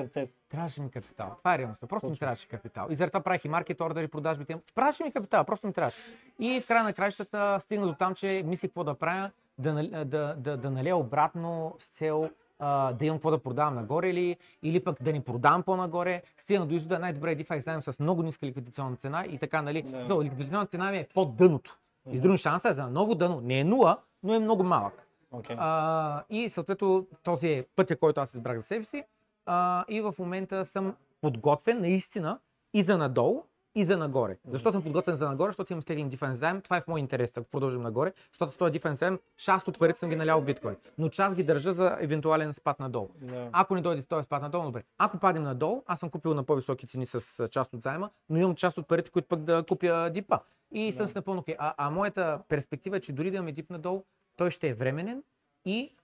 Трябваше 0.50 0.82
ми 0.82 0.90
капитал. 0.90 1.34
Това 1.38 1.54
е 1.54 1.58
реалността. 1.58 1.86
Просто 1.86 2.10
ми 2.10 2.18
трябваше 2.18 2.48
капитал. 2.48 2.86
И 2.90 2.94
заради 2.94 3.10
това 3.10 3.20
правих 3.20 3.44
и 3.44 3.48
маркет 3.48 3.80
ордери, 3.80 4.08
продажбите. 4.08 4.58
Трябваше 4.74 5.04
ми 5.04 5.12
капитал, 5.12 5.44
просто 5.44 5.66
ми 5.66 5.72
трябваше. 5.72 5.98
И 6.38 6.60
в 6.60 6.66
края 6.66 6.84
на 6.84 6.92
краищата 6.92 7.58
стигна 7.60 7.86
до 7.86 7.94
там, 7.94 8.14
че 8.14 8.42
мислих 8.46 8.70
какво 8.70 8.84
да 8.84 8.94
правя, 8.94 9.30
да, 9.58 9.72
нали- 9.72 10.04
да, 10.04 10.34
да, 10.38 10.56
да 10.56 10.70
налея 10.70 10.96
обратно 10.96 11.76
с 11.78 11.88
цел 11.88 12.30
да 12.60 12.98
имам 13.00 13.18
какво 13.18 13.30
да 13.30 13.38
продавам 13.38 13.74
нагоре 13.74 14.08
или, 14.08 14.36
или 14.62 14.84
пък 14.84 15.02
да 15.02 15.12
ни 15.12 15.20
продавам 15.20 15.62
по-нагоре. 15.62 16.22
Стигна 16.38 16.66
до 16.66 16.74
извода 16.74 16.98
най-добре 16.98 17.32
е 17.32 17.36
DeFi 17.36 17.58
заем 17.58 17.82
с 17.82 18.00
много 18.00 18.22
ниска 18.22 18.46
ликвидационна 18.46 18.96
цена 18.96 19.24
и 19.30 19.38
така, 19.38 19.62
нали? 19.62 19.82
Да. 19.82 20.04
Да. 20.04 20.24
ликвидационната 20.24 20.70
цена 20.70 20.90
ми 20.90 20.98
е 20.98 21.06
под 21.14 21.36
дъното. 21.36 21.78
И 22.10 22.18
с 22.18 22.20
други 22.20 22.38
шанса 22.38 22.68
е 22.68 22.74
за 22.74 22.86
ново 22.86 23.14
дъно. 23.14 23.40
Не 23.40 23.60
е 23.60 23.64
нула, 23.64 23.98
но 24.22 24.34
е 24.34 24.38
много 24.38 24.64
малък. 24.64 25.06
Окей. 25.30 25.56
А, 25.58 26.22
и 26.30 26.48
съответно 26.48 27.06
този 27.22 27.48
е 27.48 27.66
пътя, 27.76 27.96
който 27.96 28.20
аз 28.20 28.34
избрах 28.34 28.56
за 28.56 28.62
себе 28.62 28.84
си. 28.84 29.04
А, 29.46 29.84
и 29.88 30.00
в 30.00 30.14
момента 30.18 30.64
съм 30.64 30.96
подготвен 31.20 31.80
наистина 31.80 32.38
и 32.74 32.82
за 32.82 32.98
надолу, 32.98 33.44
и 33.74 33.84
за 33.84 33.96
нагоре. 33.96 34.38
Защо 34.48 34.72
съм 34.72 34.82
подготвен 34.82 35.16
за 35.16 35.28
нагоре? 35.28 35.48
Защото 35.48 35.72
имам 35.72 35.82
стеглен 35.82 36.08
дифен 36.08 36.34
заем. 36.34 36.60
Това 36.60 36.76
е 36.76 36.80
в 36.80 36.88
мой 36.88 37.00
интерес, 37.00 37.36
ако 37.36 37.50
продължим 37.50 37.82
нагоре. 37.82 38.12
Защото 38.32 38.52
с 38.52 38.56
този 38.56 38.72
дифен 38.72 38.94
заем, 38.94 39.18
част 39.36 39.68
от 39.68 39.78
парите 39.78 39.98
съм 39.98 40.10
ги 40.10 40.16
налял 40.16 40.40
в 40.40 40.44
биткоин. 40.44 40.76
Но 40.98 41.08
част 41.08 41.36
ги 41.36 41.42
държа 41.42 41.72
за 41.72 41.96
евентуален 42.00 42.52
спад 42.52 42.80
надолу. 42.80 43.08
Да. 43.20 43.48
Ако 43.52 43.74
не 43.74 43.80
дойде 43.80 44.02
този 44.02 44.24
спад 44.24 44.42
надолу, 44.42 44.64
добре. 44.64 44.82
Ако 44.98 45.18
падим 45.18 45.42
надолу, 45.42 45.82
аз 45.86 46.00
съм 46.00 46.10
купил 46.10 46.34
на 46.34 46.44
по-високи 46.44 46.86
цени 46.86 47.06
с 47.06 47.48
част 47.48 47.74
от 47.74 47.82
заема, 47.82 48.10
но 48.28 48.38
имам 48.38 48.54
част 48.54 48.78
от 48.78 48.88
парите, 48.88 49.10
които 49.10 49.28
пък 49.28 49.40
да 49.40 49.64
купя 49.68 50.10
дипа. 50.10 50.38
И 50.72 50.92
съм 50.92 51.08
с 51.08 51.14
напълно 51.14 51.40
окей. 51.40 51.54
А, 51.58 51.74
а 51.76 51.90
моята 51.90 52.40
перспектива 52.48 52.96
е, 52.96 53.00
че 53.00 53.12
дори 53.12 53.30
да 53.30 53.36
имаме 53.36 53.52
дип 53.52 53.70
надолу, 53.70 54.04
той 54.36 54.50
ще 54.50 54.68
е 54.68 54.74
временен 54.74 55.22
и 55.64 55.96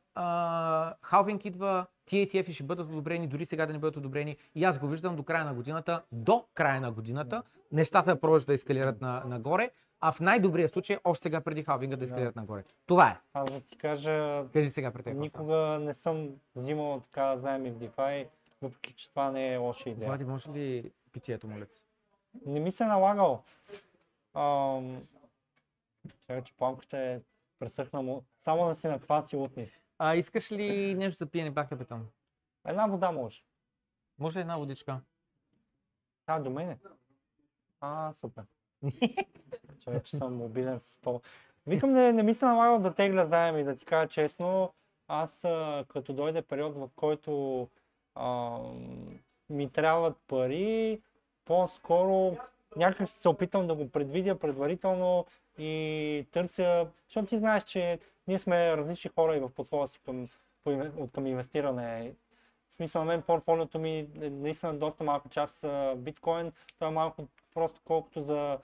халвинг 1.03 1.45
идва, 1.45 1.87
ETF 2.11 2.53
ще 2.53 2.62
бъдат 2.65 2.88
одобрени, 2.88 3.27
дори 3.27 3.45
сега 3.45 3.67
да 3.67 3.73
не 3.73 3.79
бъдат 3.79 3.97
одобрени. 3.97 4.37
И 4.55 4.65
аз 4.65 4.79
го 4.79 4.88
виждам 4.88 5.17
до 5.17 5.23
края 5.23 5.45
на 5.45 5.55
годината, 5.55 6.03
до 6.12 6.45
края 6.55 6.81
на 6.81 6.93
годината, 6.93 7.43
нещата 7.73 8.21
продължат 8.21 8.47
да 8.47 8.55
ескалират 8.55 9.00
на, 9.00 9.23
нагоре, 9.27 9.71
а 10.00 10.12
в 10.12 10.21
най-добрия 10.21 10.69
случай, 10.69 10.99
още 11.05 11.23
сега 11.23 11.41
преди 11.41 11.62
халвинга 11.62 11.97
да 11.97 12.05
ескалират 12.05 12.37
нагоре. 12.37 12.65
Това 12.87 13.09
е. 13.09 13.21
Аз 13.35 13.50
да 13.50 13.61
ти 13.61 13.79
кажа, 13.79 14.45
Кажи 14.53 14.71
сега 14.71 14.91
при 14.91 15.03
теб. 15.03 15.17
никога 15.17 15.57
не 15.81 15.95
съм 15.95 16.31
взимал 16.57 17.00
така 17.00 17.37
заеми 17.37 17.71
в 17.71 17.79
DeFi, 17.79 18.29
въпреки 18.62 18.95
че 18.95 19.11
това 19.11 19.31
не 19.31 19.55
е 19.55 19.57
лоша 19.57 19.91
идея. 19.91 20.09
Влади, 20.09 20.25
може 20.25 20.50
ли 20.50 20.93
питието, 21.12 21.49
молец? 21.49 21.83
Не 22.47 22.61
ми 22.61 22.71
се 22.71 22.85
е 22.85 22.87
налагал. 22.87 23.43
Ам... 24.35 25.03
Чакай, 26.21 26.43
че 26.43 26.57
пламката 26.57 26.99
е 26.99 27.21
пресъхна 27.59 28.03
му. 28.03 28.25
Само 28.45 28.69
да 28.69 28.75
си 28.75 28.88
накваси 28.88 29.37
утни. 29.37 29.71
А 29.99 30.14
искаш 30.17 30.52
ли 30.52 30.95
нещо 30.95 31.25
да 31.25 31.31
пиене, 31.31 31.55
пак 31.55 31.69
те 31.69 31.78
питам? 31.78 32.07
Една 32.67 32.87
вода 32.87 33.11
може. 33.11 33.43
Може 34.19 34.38
ли 34.38 34.40
една 34.40 34.57
водичка? 34.59 35.00
А, 36.26 36.40
до 36.40 36.50
мене. 36.50 36.78
А, 37.81 38.12
супер. 38.12 38.45
Че 40.05 40.17
съм 40.17 40.37
мобилен 40.37 40.78
с 40.78 40.97
това. 40.97 41.21
Викам, 41.67 41.93
не, 41.93 42.12
не 42.12 42.23
ми 42.23 42.35
се 42.35 42.45
налагал 42.45 42.78
да 42.78 42.95
тегля 42.95 43.26
заеми, 43.26 43.64
да 43.64 43.76
ти 43.76 43.85
кажа 43.85 44.09
честно. 44.09 44.73
Аз, 45.09 45.40
като 45.88 46.12
дойде 46.12 46.43
период, 46.43 46.76
в 46.76 46.90
който 46.97 47.69
а, 48.14 48.59
ми 49.50 49.71
трябват 49.71 50.17
пари, 50.26 51.00
по-скоро 51.45 52.37
някак 52.76 53.09
се 53.09 53.28
опитам 53.28 53.67
да 53.67 53.75
го 53.75 53.90
предвидя 53.90 54.38
предварително 54.38 55.26
и 55.59 56.27
търся, 56.33 56.87
защото 57.05 57.27
ти 57.27 57.38
знаеш, 57.38 57.65
че 57.65 57.99
ние 58.27 58.38
сме 58.38 58.77
различни 58.77 59.11
хора 59.15 59.37
и 59.37 59.41
в 59.41 59.50
подхода 59.50 59.87
си 59.87 60.00
към, 60.05 60.29
от 60.99 61.12
към 61.12 61.27
инвестиране. 61.27 62.12
В 62.71 62.75
смисъл 62.75 63.05
на 63.05 63.07
мен 63.07 63.23
портфолиото 63.23 63.79
ми 63.79 63.99
е 63.99 64.31
наистина 64.31 64.75
доста 64.75 65.05
малка 65.05 65.29
част 65.29 65.65
биткоин, 65.97 66.53
това 66.75 66.87
е 66.87 66.91
малко 66.91 67.29
просто 67.55 67.81
колкото 67.85 68.23
за 68.23 68.59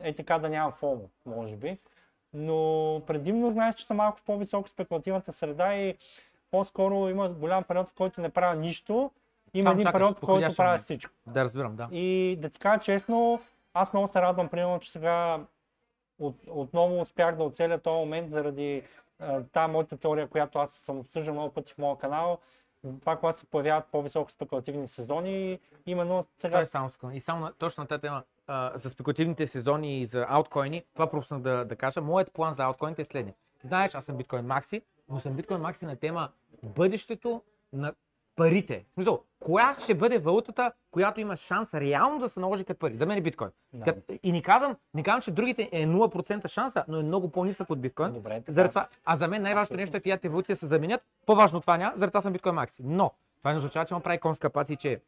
е 0.00 0.14
така 0.14 0.38
да 0.38 0.48
нямам 0.48 0.72
фомо, 0.72 1.10
може 1.26 1.56
би. 1.56 1.78
Но 2.32 3.02
предимно 3.06 3.50
знаеш, 3.50 3.74
че 3.74 3.86
съм 3.86 3.96
малко 3.96 4.18
в 4.18 4.24
по-високо 4.24 4.68
спекулативната 4.68 5.32
среда 5.32 5.74
и 5.74 5.94
по-скоро 6.50 7.08
има 7.08 7.28
голям 7.28 7.64
период, 7.64 7.88
в 7.88 7.94
който 7.94 8.20
не 8.20 8.28
правя 8.28 8.54
нищо. 8.54 9.10
Има 9.54 9.70
Там 9.70 9.72
един 9.72 9.86
чакаш 9.86 10.00
период, 10.00 10.18
в 10.18 10.20
който 10.20 10.56
правя 10.56 10.78
всичко. 10.78 11.12
Да, 11.26 11.44
разбирам, 11.44 11.76
да. 11.76 11.88
И 11.92 12.36
да 12.40 12.50
ти 12.50 12.58
кажа 12.58 12.80
честно, 12.80 13.40
аз 13.74 13.92
много 13.92 14.08
се 14.08 14.22
радвам, 14.22 14.48
примерно, 14.48 14.80
че 14.80 14.90
сега 14.92 15.40
от, 16.18 16.36
отново 16.48 17.00
успях 17.00 17.36
да 17.36 17.42
оцеля 17.42 17.78
този 17.78 17.94
момент 17.94 18.30
заради 18.30 18.82
тази 19.52 19.72
моята 19.72 19.96
теория, 19.96 20.28
която 20.28 20.58
аз 20.58 20.70
съм 20.70 20.98
обсъждал 20.98 21.34
много 21.34 21.54
пъти 21.54 21.72
в 21.72 21.78
моя 21.78 21.98
канал. 21.98 22.38
Това, 23.00 23.16
когато 23.16 23.38
се 23.38 23.46
появяват 23.46 23.86
по-високо 23.92 24.30
спекулативни 24.30 24.88
сезони, 24.88 25.58
именно 25.86 26.24
сега 26.38 26.50
Това 26.50 26.60
е 26.60 26.66
само. 26.66 26.90
И 27.12 27.20
само 27.20 27.40
на, 27.40 27.52
точно 27.52 27.82
на 27.82 27.88
тази 27.88 28.00
тема 28.00 28.22
а, 28.46 28.72
за 28.74 28.90
спекулативните 28.90 29.46
сезони 29.46 30.00
и 30.00 30.06
за 30.06 30.26
ауткоини, 30.28 30.84
това 30.94 31.10
пропуснах 31.10 31.40
да, 31.40 31.64
да 31.64 31.76
кажа. 31.76 32.00
Моят 32.00 32.32
план 32.32 32.54
за 32.54 32.64
ауткоините 32.64 33.02
е 33.02 33.04
следния. 33.04 33.34
Знаеш, 33.62 33.94
аз 33.94 34.04
съм 34.04 34.16
биткоин 34.16 34.46
макси, 34.46 34.82
но 35.08 35.20
съм 35.20 35.32
биткоин 35.32 35.60
макси 35.60 35.84
на 35.84 35.96
тема 35.96 36.28
бъдещето 36.62 37.42
на 37.72 37.94
парите. 38.36 38.84
В 38.90 38.94
смисъл, 38.94 39.22
коя 39.40 39.74
ще 39.74 39.94
бъде 39.94 40.18
валутата, 40.18 40.72
която 40.90 41.20
има 41.20 41.36
шанс 41.36 41.74
реално 41.74 42.18
да 42.18 42.28
се 42.28 42.40
наложи 42.40 42.64
като 42.64 42.78
пари? 42.78 42.96
За 42.96 43.06
мен 43.06 43.18
е 43.18 43.22
биткоин. 43.22 43.50
Да. 43.72 43.84
Кът- 43.84 44.12
И 44.22 44.32
не 44.32 44.42
казвам, 44.42 44.76
не 44.94 45.02
казвам, 45.02 45.22
че 45.22 45.30
другите 45.30 45.68
е 45.72 45.86
0% 45.86 46.48
шанса, 46.48 46.84
но 46.88 47.00
е 47.00 47.02
много 47.02 47.28
по-нисък 47.30 47.70
от 47.70 47.80
биткоин. 47.80 48.12
Добре, 48.12 48.34
така. 48.36 48.52
Заради 48.52 48.68
това, 48.68 48.88
а 49.04 49.16
за 49.16 49.28
мен 49.28 49.42
най-важното 49.42 49.76
нещо 49.76 49.96
е 49.96 50.00
фиат 50.00 50.24
еволюция 50.24 50.52
да 50.52 50.58
се 50.58 50.66
заменят. 50.66 51.06
По-важно 51.26 51.60
това 51.60 51.76
няма, 51.76 51.92
заради 51.96 52.10
това 52.10 52.20
съм 52.22 52.32
биткоин 52.32 52.54
макси. 52.54 52.82
Но 52.84 53.10
това 53.38 53.52
не 53.52 53.58
означава, 53.58 53.84
че 53.86 53.94
ма 53.94 54.00
прави 54.00 54.18
конска 54.18 54.50
паци, 54.50 54.76
че 54.76 55.00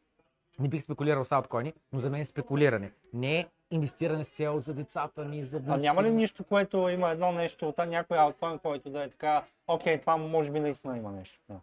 не 0.59 0.67
бих 0.67 0.83
спекулирал 0.83 1.25
с 1.25 1.31
ауткоини, 1.31 1.73
но 1.93 1.99
за 1.99 2.09
мен 2.09 2.21
е 2.21 2.25
спекулиране. 2.25 2.91
Не 3.13 3.39
е 3.39 3.45
инвестиране 3.71 4.23
с 4.23 4.29
цел 4.29 4.59
за 4.59 4.73
децата 4.73 5.25
ми, 5.25 5.43
за 5.43 5.61
А 5.67 5.77
няма 5.77 6.03
ли 6.03 6.11
нищо, 6.11 6.43
което 6.43 6.89
има 6.89 7.09
едно 7.09 7.31
нещо 7.31 7.69
от 7.69 7.77
някой 7.77 8.17
аутлайн, 8.17 8.59
който 8.59 8.89
да 8.89 9.03
е 9.03 9.09
така, 9.09 9.43
окей, 9.67 9.99
това 9.99 10.17
може 10.17 10.51
би 10.51 10.59
наистина 10.59 10.97
има 10.97 11.11
нещо. 11.11 11.39
Да. 11.49 11.55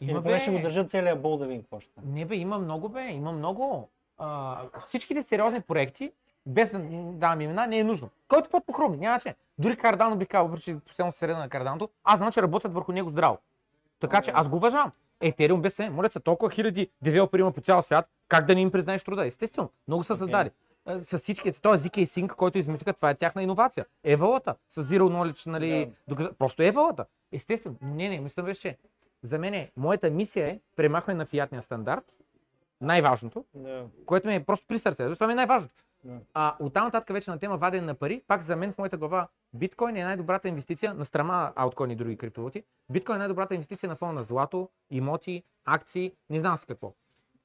Има, 0.00 0.20
бе. 0.20 0.40
ще 0.40 0.50
го 0.50 0.58
държат 0.58 0.90
целия 0.90 1.16
бол 1.16 1.36
да 1.36 1.60
ще 1.80 1.90
стане. 1.92 2.06
Не 2.12 2.24
бе, 2.24 2.36
има 2.36 2.58
много 2.58 2.88
бе, 2.88 3.08
има 3.08 3.32
много. 3.32 3.88
А, 4.18 4.58
всичките 4.84 5.22
сериозни 5.22 5.60
проекти, 5.60 6.12
без 6.46 6.70
да 6.70 6.78
давам 7.12 7.40
имена, 7.40 7.66
не 7.66 7.78
е 7.78 7.84
нужно. 7.84 8.10
Който 8.28 8.42
каквото 8.42 8.66
похрумни, 8.66 8.96
няма 8.96 9.20
че. 9.20 9.34
Дори 9.58 9.76
Кардано 9.76 10.16
бих 10.16 10.28
казал, 10.28 10.46
въпреки 10.46 10.64
че 10.64 10.78
постоянно 10.78 11.12
среда 11.12 11.38
на 11.38 11.48
Карданото, 11.48 11.88
аз 12.04 12.18
знам, 12.18 12.32
че 12.32 12.42
работят 12.42 12.74
върху 12.74 12.92
него 12.92 13.10
здраво. 13.10 13.38
Така 14.00 14.22
че 14.22 14.32
аз 14.34 14.48
го 14.48 14.56
уважавам. 14.56 14.92
Етериум 15.20 15.62
без 15.62 15.74
се, 15.74 15.90
моля 15.90 16.10
се, 16.10 16.20
толкова 16.20 16.50
хиляди 16.50 16.90
девелопери 17.02 17.40
има 17.40 17.52
по 17.52 17.60
цял 17.60 17.82
свят, 17.82 18.08
как 18.28 18.44
да 18.44 18.54
не 18.54 18.60
им 18.60 18.70
признаеш 18.70 19.04
труда? 19.04 19.26
Естествено, 19.26 19.70
много 19.88 20.04
са 20.04 20.16
създали. 20.16 20.50
А, 20.84 21.00
С 21.00 21.18
всички, 21.18 21.52
този 21.60 21.88
ZK 21.88 22.04
Sync, 22.04 22.34
който 22.34 22.58
измислиха, 22.58 22.92
това 22.92 23.10
е 23.10 23.14
тяхна 23.14 23.42
иновация. 23.42 23.86
Евалата, 24.04 24.54
с 24.70 24.84
Zero 24.84 25.02
Knowledge, 25.02 25.46
нали, 25.46 25.90
доказ... 26.08 26.28
просто 26.38 26.62
евалата. 26.62 27.04
Естествено, 27.32 27.76
не, 27.82 28.08
не, 28.08 28.20
мисля 28.20 28.42
беше, 28.42 28.60
че 28.60 28.76
за 29.26 29.38
мен 29.38 29.54
е, 29.54 29.70
моята 29.76 30.10
мисия 30.10 30.48
е 30.48 30.60
премахване 30.76 31.18
на 31.18 31.26
фиатния 31.26 31.62
стандарт, 31.62 32.04
най-важното, 32.80 33.44
Да. 33.54 33.86
което 34.06 34.28
ми 34.28 34.34
е 34.34 34.44
просто 34.44 34.66
при 34.66 34.78
сърце. 34.78 35.14
Това 35.14 35.26
ми 35.26 35.32
е 35.32 35.36
най-важното. 35.36 35.84
Да. 36.04 36.18
А 36.34 36.56
оттам 36.60 36.84
нататък 36.84 37.12
вече 37.12 37.30
на 37.30 37.38
тема 37.38 37.56
вадене 37.56 37.86
на 37.86 37.94
пари, 37.94 38.22
пак 38.26 38.42
за 38.42 38.56
мен 38.56 38.72
в 38.72 38.78
моята 38.78 38.96
глава 38.96 39.28
биткоин 39.54 39.96
е 39.96 40.04
най-добрата 40.04 40.48
инвестиция 40.48 40.94
на 40.94 41.04
страна 41.04 41.52
ауткоин 41.56 41.90
и 41.90 41.96
други 41.96 42.16
криптовалути. 42.16 42.64
Биткоин 42.90 43.16
е 43.16 43.18
най-добрата 43.18 43.54
инвестиция 43.54 43.88
на 43.88 43.96
фона 43.96 44.12
на 44.12 44.22
злато, 44.22 44.68
имоти, 44.90 45.42
акции, 45.64 46.12
не 46.30 46.40
знам 46.40 46.56
с 46.56 46.64
какво. 46.64 46.92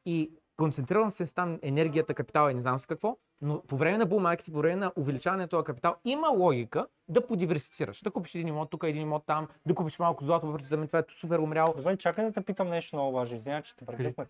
И 0.06 0.32
концентрирам 0.58 1.12
се 1.12 1.26
с 1.26 1.34
там 1.34 1.60
енергията, 1.62 2.14
капитала 2.14 2.52
и 2.52 2.54
не 2.54 2.62
знам 2.62 2.80
с 2.80 2.86
какво, 2.86 3.18
но 3.42 3.62
по 3.62 3.78
време 3.78 3.98
на 3.98 4.06
булмаркет, 4.06 4.54
по 4.54 4.60
време 4.60 4.76
на 4.76 4.92
увеличаване 4.96 5.44
на 5.44 5.48
този 5.48 5.64
капитал 5.64 5.96
има 6.06 6.30
логика 6.30 6.88
да 7.08 7.28
подиверсифицираш. 7.28 8.02
Да 8.02 8.12
купиш 8.12 8.36
един 8.36 8.48
имот 8.48 8.70
тук, 8.70 8.84
един 8.84 9.02
имот 9.02 9.24
там, 9.26 9.48
да 9.66 9.76
купиш 9.76 10.00
малко 10.00 10.24
злато, 10.24 10.48
въпреки 10.48 10.68
за 10.68 10.78
мен 10.78 10.88
това 10.88 11.00
е 11.00 11.04
супер 11.20 11.40
умрял. 11.40 11.74
Добре, 11.78 11.98
чакай 11.98 12.26
да 12.26 12.32
те 12.32 12.42
питам 12.42 12.70
нещо 12.70 12.96
много 12.96 13.12
важно. 13.12 13.38
Извинявай, 13.38 13.64
че 13.64 13.76
те 13.76 13.86
прекъснах. 13.86 14.28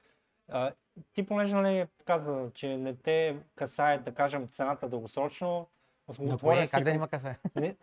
Ти 1.14 1.26
понеже 1.26 1.56
нали, 1.56 1.88
каза, 2.06 2.52
че 2.54 2.78
не 2.78 2.96
те 2.96 3.38
касае, 3.56 3.98
да 3.98 4.14
кажем, 4.14 4.48
цената 4.48 4.90
дългосрочно, 4.90 5.68
Отворен 6.08 6.38
кое? 6.40 6.68
Как 6.72 6.84
да 6.84 6.90
има 6.90 7.08
касе? 7.08 7.36
Не- 7.56 7.76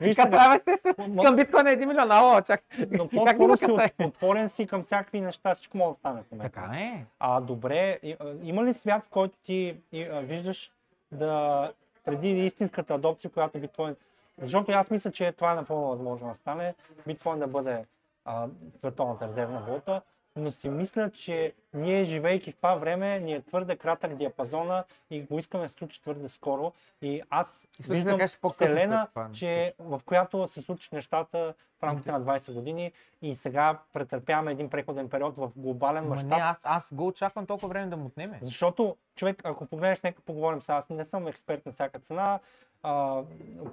Виж 0.00 0.16
Касае, 0.16 0.56
естествено. 0.56 1.22
Към 1.22 1.36
биткоин 1.36 1.66
е 1.66 1.70
1 1.70 1.86
милион. 1.86 2.10
Ало, 2.10 2.40
чак. 2.42 2.64
но 2.90 3.08
Как 3.24 3.38
да 3.38 3.44
има 3.44 3.54
от- 3.54 3.92
отворен 4.00 4.48
си 4.48 4.66
към 4.66 4.82
всякакви 4.82 5.20
неща, 5.20 5.54
всичко 5.54 5.76
може 5.76 5.88
да 5.88 5.94
стане 5.94 6.22
в 6.22 6.32
момента. 6.32 6.52
Така 6.54 6.70
е. 6.74 7.04
А 7.20 7.40
добре, 7.40 7.98
има 8.42 8.64
ли 8.64 8.74
свят, 8.74 9.04
в 9.04 9.10
който 9.10 9.38
ти 9.38 9.76
виждаш 10.12 10.72
да 11.12 11.72
преди 12.04 12.46
истинската 12.46 12.94
адопция, 12.94 13.30
която 13.30 13.58
биткоин... 13.58 13.96
Защото 14.38 14.72
аз 14.72 14.90
мисля, 14.90 15.12
че 15.12 15.32
това 15.32 15.52
е 15.52 15.56
напълно 15.56 15.88
възможно 15.88 16.28
да 16.28 16.34
стане, 16.34 16.74
биткоин 17.06 17.38
да 17.38 17.46
бъде 17.46 17.84
а, 18.24 18.46
световната 18.78 19.28
резервна 19.28 19.60
валута, 19.60 20.02
но 20.36 20.52
си 20.52 20.68
мисля, 20.68 21.10
че 21.10 21.52
ние, 21.74 22.04
живейки 22.04 22.52
в 22.52 22.56
това 22.56 22.74
време, 22.74 23.20
ни 23.20 23.32
е 23.32 23.42
твърде 23.42 23.76
кратък 23.76 24.14
диапазона 24.14 24.84
и 25.10 25.22
го 25.22 25.38
искаме 25.38 25.64
да 25.64 25.68
се 25.68 25.74
случи 25.74 26.02
твърде 26.02 26.28
скоро. 26.28 26.72
И 27.02 27.22
аз 27.30 27.64
И 27.64 27.92
виждам 27.92 28.12
да 28.12 28.18
кажеш 28.18 28.38
по-късно 28.38 28.66
вселена, 28.66 29.08
че, 29.32 29.74
в 29.78 30.00
която 30.04 30.46
се 30.46 30.62
случат 30.62 30.92
нещата 30.92 31.54
в 31.78 31.82
рамките 31.82 32.12
на 32.12 32.20
20 32.20 32.52
години 32.54 32.92
и 33.22 33.34
сега 33.34 33.78
претърпяваме 33.92 34.52
един 34.52 34.70
преходен 34.70 35.08
период 35.08 35.36
в 35.36 35.50
глобален 35.56 36.04
Ма 36.04 36.10
мащаб. 36.10 36.30
не, 36.30 36.36
аз, 36.36 36.56
аз 36.62 36.94
го 36.94 37.06
очаквам 37.06 37.46
толкова 37.46 37.68
време 37.68 37.86
да 37.86 37.96
му 37.96 38.06
отнеме. 38.06 38.38
Защото 38.42 38.96
човек, 39.16 39.40
ако 39.44 39.66
погледнеш, 39.66 40.00
нека 40.02 40.22
поговорим 40.22 40.62
сега, 40.62 40.78
аз 40.78 40.88
не 40.88 41.04
съм 41.04 41.26
експерт 41.26 41.66
на 41.66 41.72
всяка 41.72 41.98
цена 41.98 42.40
а, 42.86 43.22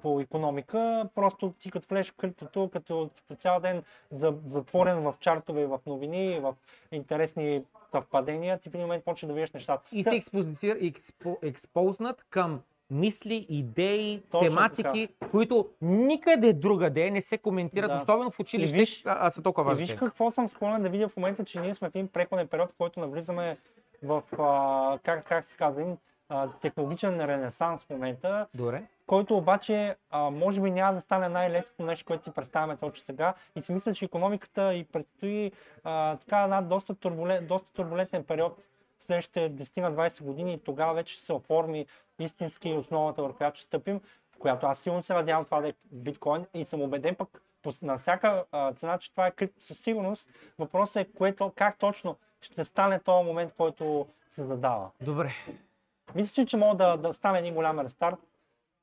по 0.02 0.20
економика, 0.20 1.10
просто 1.16 1.54
ти 1.60 1.72
като 1.72 1.88
влезеш 1.90 2.12
в 2.12 2.16
криптото, 2.16 2.70
като 2.70 3.10
по 3.28 3.36
цял 3.36 3.60
ден 3.60 3.84
за- 4.12 4.34
затворен 4.46 5.00
в 5.00 5.14
чартове, 5.20 5.66
в 5.66 5.80
новини, 5.86 6.40
в 6.40 6.56
интересни 6.92 7.64
съвпадения, 7.92 8.60
ти 8.60 8.70
в 8.70 8.74
един 8.74 8.82
момент 8.82 9.06
почва 9.06 9.28
да 9.28 9.34
виждаш 9.34 9.52
нещата. 9.52 9.90
И 9.92 10.04
се 10.04 10.10
експозицир, 10.10 10.78
експо, 10.82 11.38
експознат 11.44 12.26
към 12.30 12.62
мисли, 12.92 13.46
идеи, 13.50 14.22
Точно 14.22 14.50
тематики, 14.50 15.08
които 15.32 15.70
никъде 15.82 16.54
другаде 16.54 17.12
не 17.12 17.22
се 17.22 17.38
коментират, 17.38 17.90
Да. 17.90 18.00
особено 18.02 18.32
в 18.32 18.40
училище, 18.40 18.78
виж- 18.78 19.04
а, 19.06 19.28
а 19.28 19.32
са 19.32 19.42
толкова 19.44 19.66
важни. 19.66 19.86
виж 19.86 19.96
какво 19.96 20.32
съм 20.32 20.50
склонен 20.50 20.84
да 20.84 20.90
видя 20.90 21.08
в 21.10 21.18
момента, 21.18 21.46
че 21.46 21.60
ние 21.60 21.74
сме 21.74 21.88
в 21.88 21.96
един 21.96 22.08
преходен 22.08 22.48
период, 22.48 22.72
в 22.72 22.76
който 22.76 23.00
навлизаме 23.00 23.58
в, 24.04 24.24
а, 24.34 25.00
как, 25.00 25.28
как 25.28 25.46
се 25.46 25.58
казва, 25.58 25.82
един 25.82 25.98
а, 26.30 26.50
технологичен 26.52 27.22
ренесанс 27.22 27.84
в 27.84 27.90
момента, 27.90 28.48
Добре. 28.54 28.84
Който 29.08 29.38
обаче 29.38 29.96
а, 30.10 30.30
може 30.30 30.62
би 30.62 30.72
няма 30.72 30.94
да 30.94 31.02
стане 31.02 31.30
най-лесното 31.30 31.84
нещо, 31.84 32.06
което 32.06 32.24
си 32.24 32.32
представяме 32.32 32.78
точно 32.78 33.06
сега. 33.06 33.34
И 33.56 33.62
си 33.62 33.72
мисля, 33.72 33.94
че 33.94 34.06
економиката 34.06 34.74
и 34.74 34.84
предстои 34.84 35.52
а, 35.84 36.18
така 36.18 36.44
една 36.44 36.62
доста, 36.62 36.96
турбулен, 36.96 37.48
доста 37.48 37.74
турбулентен 37.74 38.24
период 38.24 38.68
следващите 39.00 39.52
10 39.52 39.82
на 39.82 39.94
20 39.94 40.24
години 40.24 40.54
и 40.54 40.60
тогава 40.60 40.94
вече 40.94 41.14
ще 41.14 41.26
се 41.26 41.34
оформи 41.34 41.86
истински 42.20 42.74
основата, 42.74 43.22
върху 43.22 43.38
която 43.38 43.60
ще 43.60 43.68
стъпим, 43.68 44.02
в 44.36 44.38
която 44.38 44.66
аз 44.66 44.80
силно 44.80 45.04
се 45.04 45.14
надявам 45.14 45.46
това 45.46 45.62
да 45.62 45.68
е 45.68 45.74
биткоин 45.92 46.46
и 46.54 46.64
съм 46.64 46.82
убеден 46.82 47.16
пък 47.16 47.42
на 47.82 47.98
всяка 47.98 48.46
а, 48.52 48.74
цена, 48.74 48.98
че 48.98 49.12
това 49.12 49.28
е 49.28 49.32
крипто 49.32 49.64
със 49.64 49.78
сигурност. 49.78 50.30
Въпросът 50.60 50.96
е 50.96 51.14
което, 51.14 51.52
как 51.56 51.78
точно 51.78 52.18
ще 52.42 52.64
стане 52.64 53.00
този 53.00 53.26
момент, 53.26 53.54
който 53.54 54.08
се 54.30 54.44
задава. 54.44 54.90
Добре. 55.02 55.32
Мисля, 56.16 56.46
че, 56.46 56.58
може 56.58 56.78
да, 56.78 56.98
да 56.98 57.14
стане 57.14 57.40
един 57.40 57.54
голям 57.54 57.80
рестарт. 57.80 58.18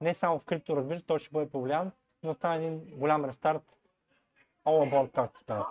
Не 0.00 0.14
само 0.14 0.38
в 0.38 0.44
крипто, 0.44 0.76
разбира 0.76 0.98
се, 0.98 1.06
той 1.06 1.18
ще 1.18 1.30
бъде 1.30 1.50
повлиян, 1.50 1.92
но 2.22 2.34
стане 2.34 2.56
един 2.56 2.98
голям 2.98 3.24
рестарт. 3.24 3.62
All 4.66 4.92
about, 4.92 5.12
както 5.14 5.38
се 5.38 5.44
казва. 5.44 5.66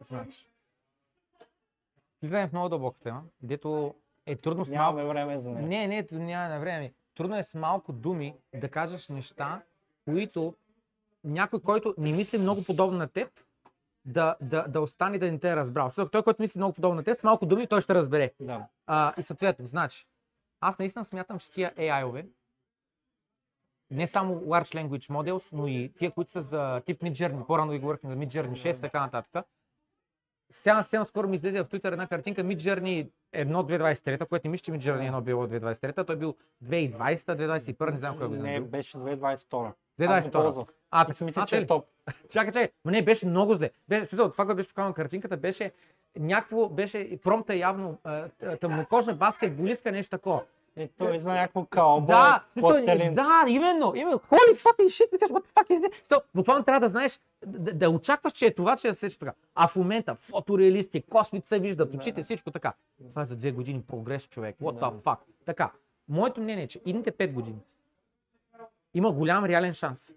Значи. 0.00 0.46
Влизаме 2.22 2.48
в 2.48 2.52
много 2.52 2.68
дълбока 2.68 3.00
тема, 3.00 3.22
дето 3.42 3.94
е 4.26 4.36
трудно 4.36 4.64
с 4.64 4.70
малко... 4.70 4.96
Нямаме 4.96 5.14
време 5.14 5.38
за 5.38 5.50
нея. 5.50 5.66
Не, 5.66 5.86
не, 5.86 6.06
няма 6.24 6.48
на 6.48 6.60
време. 6.60 6.92
Трудно 7.14 7.36
е 7.36 7.42
с 7.42 7.54
малко 7.54 7.92
думи 7.92 8.36
да 8.54 8.70
кажеш 8.70 9.08
неща, 9.08 9.62
които 10.04 10.54
някой, 11.24 11.60
който 11.60 11.94
не 11.98 12.12
мисли 12.12 12.38
много 12.38 12.64
подобно 12.64 12.98
на 12.98 13.08
теб, 13.08 13.30
да, 14.04 14.36
да, 14.40 14.68
да 14.68 14.80
остане 14.80 15.18
да 15.18 15.32
не 15.32 15.38
те 15.38 15.50
е 15.50 15.56
разбрал. 15.56 15.88
Защото 15.88 16.10
той, 16.10 16.22
който 16.22 16.42
мисли 16.42 16.58
много 16.58 16.74
подобно 16.74 16.96
на 16.96 17.04
теб, 17.04 17.16
с 17.16 17.22
малко 17.22 17.46
думи 17.46 17.66
той 17.66 17.80
ще 17.80 17.94
разбере. 17.94 18.32
Да. 18.40 18.66
А, 18.86 19.14
и 19.18 19.22
съответно, 19.22 19.66
значи, 19.66 20.06
аз 20.60 20.78
наистина 20.78 21.04
смятам, 21.04 21.38
че 21.38 21.50
тия 21.50 21.74
AI-ове, 21.74 22.26
не 23.90 24.06
само 24.06 24.34
Large 24.34 24.86
Language 24.86 25.10
Models, 25.10 25.48
но 25.52 25.66
и 25.66 25.92
тия, 25.98 26.10
които 26.10 26.30
са 26.30 26.42
за 26.42 26.80
тип 26.86 27.02
Midjourney, 27.02 27.46
по-рано 27.46 27.72
ви 27.72 27.78
говорихме 27.78 28.10
за 28.10 28.16
Midjourney 28.16 28.52
6 28.52 28.78
и 28.78 28.80
така 28.80 29.00
нататък. 29.00 29.46
Сега, 30.52 30.82
сега 30.82 31.04
скоро 31.04 31.28
ми 31.28 31.36
излезе 31.36 31.62
в 31.62 31.68
Twitter 31.68 31.92
една 31.92 32.06
картинка 32.06 32.44
Midjourney 32.44 33.08
1 33.34 33.46
2023, 33.46 34.26
което 34.26 34.46
не 34.48 34.50
мисля, 34.50 34.62
че 34.62 34.72
Midjourney 34.72 35.12
1 35.12 35.20
било 35.20 35.46
2023, 35.46 36.06
той 36.06 36.16
бил 36.16 36.34
2020, 36.64 37.16
2021, 37.16 37.90
не 37.90 37.98
знам 37.98 38.18
кой 38.18 38.28
година. 38.28 38.44
Не, 38.44 38.60
бил. 38.60 38.68
беше 38.68 38.98
2022. 38.98 39.72
Аз 39.98 40.28
го 40.28 40.30
2022. 40.30 40.32
ползвах. 40.32 40.66
А, 40.90 41.12
си 41.12 41.24
мисля, 41.24 41.46
че 41.46 41.56
е 41.56 41.66
топ. 41.66 41.86
Чакай, 42.30 42.52
чакай, 42.52 42.68
но 42.84 42.90
не, 42.90 43.04
беше 43.04 43.26
много 43.26 43.54
зле. 43.54 43.70
Беше, 43.88 44.06
смисъл, 44.06 44.30
това, 44.30 44.44
което 44.44 44.56
беше 44.56 44.68
показано 44.68 44.94
картинката, 44.94 45.36
беше 45.36 45.72
някакво, 46.18 46.68
беше, 46.68 46.98
и 46.98 47.16
промпта 47.16 47.54
явно 47.54 47.98
а, 48.04 48.28
т- 48.28 48.56
тъмнокожа 48.56 49.14
баскетболистка, 49.14 49.92
нещо 49.92 50.10
такова. 50.10 50.44
И 50.76 50.88
той 50.98 51.18
за 51.18 51.32
някакво 51.32 51.64
кълбо, 51.64 52.06
Да, 52.06 52.44
пластелин. 52.60 53.14
да, 53.14 53.44
именно, 53.48 53.92
именно. 53.96 54.18
Holy 54.18 54.56
fucking 54.56 54.86
shit, 54.86 55.12
викаш, 55.12 55.30
what 55.30 55.44
the 55.44 55.52
fuck 55.54 55.70
is 55.70 55.80
this? 55.80 56.08
То, 56.08 56.22
буквално 56.34 56.64
трябва 56.64 56.80
да 56.80 56.88
знаеш, 56.88 57.20
да, 57.46 57.72
да 57.72 57.90
очакваш, 57.90 58.32
че 58.32 58.46
е 58.46 58.54
това, 58.54 58.76
че 58.76 58.88
да 58.88 58.94
се 58.94 59.18
така. 59.18 59.32
А 59.54 59.68
в 59.68 59.76
момента 59.76 60.14
фотореалисти, 60.14 61.02
космите 61.02 61.48
се 61.48 61.58
виждат, 61.58 61.94
очите, 61.94 62.22
всичко 62.22 62.50
така. 62.50 62.72
Това 63.10 63.22
е 63.22 63.24
за 63.24 63.36
две 63.36 63.52
години 63.52 63.82
прогрес, 63.82 64.28
човек. 64.28 64.56
What 64.62 64.80
the 64.80 65.02
fuck? 65.02 65.18
Така, 65.44 65.70
моето 66.08 66.40
мнение 66.40 66.64
е, 66.64 66.68
че 66.68 66.80
идните 66.86 67.10
пет 67.10 67.32
години 67.32 67.58
има 68.94 69.12
голям 69.12 69.44
реален 69.44 69.74
шанс 69.74 70.12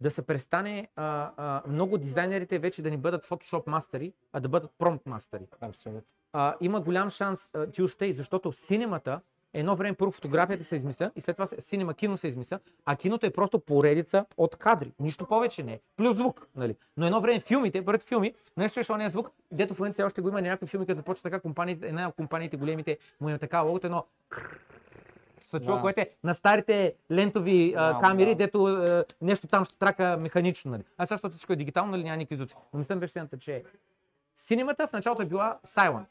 да 0.00 0.10
се 0.10 0.22
престане 0.22 0.88
а, 0.96 1.30
а, 1.36 1.62
много 1.68 1.98
дизайнерите 1.98 2.58
вече 2.58 2.82
да 2.82 2.90
ни 2.90 2.96
бъдат 2.96 3.24
Photoshop 3.24 3.66
мастери, 3.66 4.12
а 4.32 4.40
да 4.40 4.48
бъдат 4.48 4.70
промпт 4.78 5.06
мастери 5.06 5.46
Абсолютно. 5.60 6.02
а, 6.32 6.54
има 6.60 6.80
голям 6.80 7.10
шанс 7.10 7.50
а, 7.54 7.82
остей, 7.82 8.12
защото 8.14 8.52
синемата 8.52 9.20
едно 9.54 9.76
време 9.76 9.94
първо 9.96 10.12
фотографията 10.12 10.64
се 10.64 10.76
измисля 10.76 11.10
и 11.16 11.20
след 11.20 11.36
това 11.36 11.46
синема 11.46 11.94
кино 11.94 12.16
се 12.16 12.28
измисля, 12.28 12.58
а 12.84 12.96
киното 12.96 13.26
е 13.26 13.30
просто 13.30 13.58
поредица 13.58 14.24
от 14.36 14.56
кадри. 14.56 14.92
Нищо 15.00 15.26
повече 15.26 15.62
не 15.62 15.72
е. 15.72 15.80
Плюс 15.96 16.16
звук. 16.16 16.48
Нали? 16.56 16.76
Но 16.96 17.06
едно 17.06 17.20
време 17.20 17.40
филмите, 17.40 17.82
бъдат 17.82 18.02
филми, 18.02 18.34
нещо 18.56 18.80
е 18.80 19.10
звук, 19.10 19.30
дето 19.52 19.74
в 19.74 19.78
момента 19.78 19.92
все 19.92 20.02
още 20.02 20.20
го 20.20 20.28
има 20.28 20.42
някакви 20.42 20.66
филми, 20.66 20.86
като 20.86 20.96
започва 20.96 21.22
така 21.22 21.40
компаниите, 21.40 21.86
една 21.86 22.08
от 22.08 22.14
компаниите 22.14 22.56
големите 22.56 22.98
му 23.20 23.28
има 23.28 23.38
така 23.38 23.60
логото, 23.60 23.86
едно 23.86 24.04
се 25.46 25.60
чува, 25.60 25.76
Да. 25.76 25.82
което 25.82 26.00
е 26.00 26.10
на 26.24 26.34
старите 26.34 26.94
лентови 27.10 27.74
а, 27.76 27.92
Да, 27.92 28.00
камери, 28.00 28.30
да. 28.30 28.34
дето 28.34 28.64
а, 28.64 29.04
нещо 29.22 29.46
там 29.46 29.64
ще 29.64 29.78
трака 29.78 30.16
механично. 30.20 30.70
Нали. 30.70 30.82
А 30.98 31.06
сега, 31.06 31.14
защото 31.14 31.34
всичко 31.34 31.52
е 31.52 31.56
дигитално, 31.56 31.90
нали, 31.90 32.04
няма 32.04 32.16
никакви 32.16 32.36
звуци. 32.36 32.54
Но 32.72 32.78
мисля 32.78 32.96
беше 32.96 33.26
че 33.38 33.62
синемата 34.36 34.88
в 34.88 34.92
началото 34.92 35.22
е 35.22 35.26
била 35.26 35.58
silent, 35.66 36.06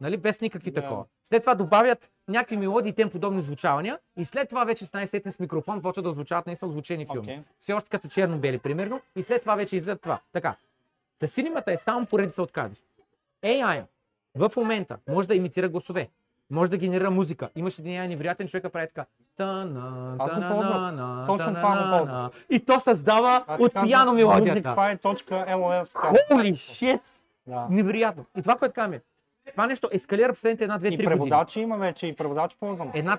нали, 0.00 0.16
без 0.16 0.40
никакви 0.40 0.70
Да. 0.70 0.80
такова. 0.80 1.04
След 1.24 1.42
това 1.42 1.54
добавят 1.54 2.10
някакви 2.28 2.56
мелодии 2.56 2.90
и 2.90 2.92
тем 2.92 3.10
подобни 3.10 3.42
звучавания 3.42 3.98
и 4.16 4.24
след 4.24 4.48
това 4.48 4.64
вече 4.64 4.86
стане 4.86 5.06
сетен 5.06 5.32
с 5.32 5.38
микрофон, 5.38 5.82
почва 5.82 6.02
да 6.02 6.12
звучават 6.12 6.46
наистина 6.46 6.70
звучени 6.70 7.06
филми. 7.06 7.20
Окей. 7.20 7.40
Все 7.60 7.72
още 7.72 7.90
като 7.90 8.08
черно-бели, 8.08 8.58
примерно, 8.58 9.00
и 9.16 9.22
след 9.22 9.40
това 9.40 9.54
вече 9.54 9.76
излизат 9.76 10.00
това. 10.00 10.20
Така. 10.32 10.54
Та 11.18 11.26
синемата 11.26 11.72
е 11.72 11.76
само 11.76 12.06
поредица 12.06 12.42
от 12.42 12.52
кадри. 12.52 12.76
AI 13.44 13.84
в 14.34 14.52
момента 14.56 14.98
може 15.08 15.28
да 15.28 15.34
имитира 15.34 15.68
гласове, 15.68 16.08
може 16.50 16.70
да 16.70 16.76
генерира 16.76 17.10
музика. 17.10 17.48
Имаш 17.56 17.78
един 17.78 17.92
AI 18.00 18.08
невероятен 18.08 18.48
човек, 18.48 18.72
прави 18.72 18.86
така. 18.86 19.06
Точно 21.26 21.54
това 21.54 21.74
на. 21.74 22.30
И 22.50 22.60
то 22.64 22.80
създава 22.80 23.44
от 23.58 23.72
пияно 23.84 24.12
мелодията. 24.12 24.68
musicfy.lol. 24.68 25.86
Holy 26.30 26.52
shit! 26.52 27.00
Невероятно. 27.70 28.24
И 28.38 28.42
това, 28.42 28.56
което 28.56 28.74
казваме, 28.74 29.00
това 29.50 29.66
нещо 29.66 29.88
ескалира 29.92 30.32
последните 30.34 30.64
една, 30.64 30.78
две, 30.78 30.88
И 30.88 30.90
три 30.90 30.96
години. 30.96 31.10
преводачи 31.10 31.60
има 31.60 31.78
вече, 31.78 32.06
и 32.06 32.16
преводач 32.16 32.56
ползвам. 32.60 32.90
Една, 32.94 33.18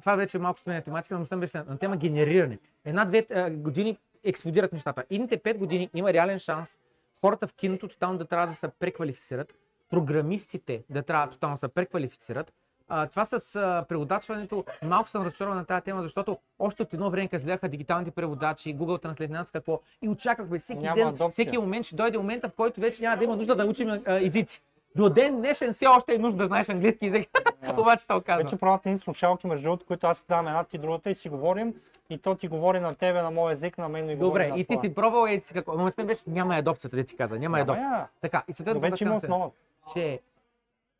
това 0.00 0.16
вече 0.16 0.36
е 0.36 0.40
малко 0.40 0.60
сменя 0.60 0.80
тематика, 0.82 1.18
но 1.18 1.24
съм 1.24 1.40
беше 1.40 1.62
на, 1.68 1.78
тема 1.78 1.96
генериране. 1.96 2.58
Една-две 2.84 3.26
а, 3.34 3.50
години 3.50 3.96
експлодират 4.24 4.72
нещата. 4.72 5.04
Идните 5.10 5.38
пет 5.38 5.58
години 5.58 5.90
има 5.94 6.12
реален 6.12 6.38
шанс 6.38 6.76
хората 7.20 7.46
в 7.46 7.54
киното 7.54 7.88
тотално 7.88 8.18
да 8.18 8.24
трябва 8.24 8.46
да 8.46 8.54
се 8.54 8.68
преквалифицират, 8.68 9.54
програмистите 9.90 10.82
да 10.90 11.02
трябва 11.02 11.28
тотално 11.30 11.54
да 11.54 11.60
се 11.60 11.68
преквалифицират. 11.68 12.52
А, 12.92 13.06
това 13.06 13.24
с 13.24 13.56
а, 13.56 13.84
преводачването, 13.88 14.64
малко 14.82 15.08
съм 15.08 15.24
разочарован 15.24 15.56
на 15.58 15.64
тази 15.64 15.82
тема, 15.82 16.02
защото 16.02 16.38
още 16.58 16.82
от 16.82 16.94
едно 16.94 17.10
време, 17.10 17.28
изгледаха 17.32 17.68
дигиталните 17.68 18.10
преводачи, 18.10 18.76
Google 18.76 19.04
Translate, 19.04 19.20
не 19.20 19.26
знам 19.26 19.46
с 19.46 19.50
какво, 19.50 19.80
и 20.02 20.08
очаквахме 20.08 20.58
всеки 20.58 20.82
Няма 20.82 20.94
ден, 20.94 21.08
адопция. 21.08 21.28
всеки 21.28 21.58
момент 21.58 21.86
ще 21.86 21.96
дойде 21.96 22.18
момента, 22.18 22.48
в 22.48 22.54
който 22.54 22.80
вече 22.80 23.02
няма 23.02 23.16
да 23.16 23.24
има 23.24 23.36
нужда 23.36 23.54
да 23.56 23.66
учим 23.66 23.88
а, 23.88 24.00
езици. 24.06 24.62
До 24.96 25.10
ден 25.10 25.36
днешен 25.36 25.72
все 25.72 25.86
още 25.86 26.14
е 26.14 26.18
нужда 26.18 26.38
да 26.38 26.46
знаеш 26.46 26.68
английски 26.68 27.06
език, 27.06 27.30
Да. 27.62 27.72
обаче 27.80 28.04
се 28.04 28.12
оказва. 28.12 28.44
Вече 28.44 28.56
правят 28.56 28.86
едни 28.86 28.98
слушалки, 28.98 29.46
между 29.46 29.62
другото, 29.62 29.86
които 29.86 30.06
аз 30.06 30.24
давам 30.28 30.46
една 30.46 30.64
ти 30.64 30.78
другата 30.78 31.10
и 31.10 31.14
си 31.14 31.28
говорим. 31.28 31.74
И 32.10 32.18
то 32.18 32.34
ти 32.34 32.48
говори 32.48 32.80
на 32.80 32.94
тебе, 32.94 33.22
на 33.22 33.30
моя 33.30 33.52
език, 33.52 33.78
на 33.78 33.88
мен 33.88 34.04
говори 34.18 34.18
Добре, 34.48 34.52
и 34.60 34.64
ти 34.64 34.78
си 34.84 34.94
пробвал 34.94 35.26
и 35.26 35.40
си 35.40 35.54
какво. 35.54 35.74
Но 35.74 36.04
беше, 36.04 36.22
няма 36.26 36.54
адопцията, 36.54 36.96
да 36.96 37.04
ти 37.04 37.16
каза, 37.16 37.38
няма 37.38 37.58
Няма 37.58 37.62
адопция. 37.62 37.82
я. 37.84 38.08
Така, 38.20 38.44
и 38.48 38.52
съответно, 38.52 38.80
вече 38.80 39.04
има 39.04 39.16
основа. 39.16 39.50
че 39.92 40.20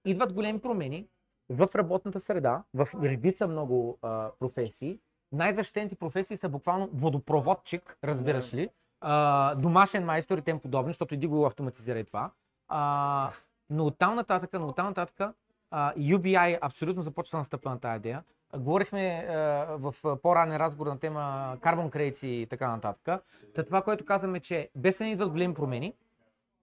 идват 0.05 0.33
големи 0.33 0.59
промени 0.61 1.07
в 1.50 1.68
работната 1.74 2.20
среда, 2.20 2.62
в 2.74 2.88
редица 3.03 3.48
много 3.48 3.98
а, 4.03 4.31
професии. 4.38 4.98
Най-защитените 5.33 5.94
професии 5.94 6.37
са 6.37 6.48
буквално 6.48 6.88
водопроводчик, 6.94 7.96
разбираш 8.05 8.55
ли, 8.55 8.68
а, 9.00 9.55
домашен 9.55 10.05
майстор 10.05 10.38
и 10.38 10.42
тем 10.42 10.59
подобни, 10.61 10.90
защото 10.90 11.14
иди 11.14 11.26
го 11.26 11.46
автоматизира 11.46 11.98
и 11.98 12.05
това. 12.05 12.31
А, 12.68 13.31
но 13.70 13.87
оттам 13.87 14.14
нататък, 14.14 14.50
но 14.52 14.68
оттам 14.68 14.87
нататък 14.87 15.35
а, 15.70 15.94
UBI 15.94 16.59
абсолютно 16.61 17.02
започва 17.02 17.37
да 17.37 17.38
настъпва 17.40 17.70
на 17.70 17.80
тази 17.80 17.96
идея. 17.96 18.24
Говорихме 18.56 19.26
а, 19.28 19.35
в 19.78 19.94
по-ранен 20.22 20.56
разговор 20.56 20.87
на 20.87 20.98
тема 20.98 21.56
Carbon 21.61 21.90
Credits 21.90 22.26
и 22.26 22.46
така 22.46 22.68
нататък. 22.70 23.24
Та 23.54 23.64
това, 23.64 23.83
което 23.83 24.04
казваме, 24.04 24.40
че 24.40 24.70
без 24.76 24.98
да 24.98 25.04
не 25.04 25.11
идват 25.11 25.30
големи 25.30 25.54
промени, 25.54 25.94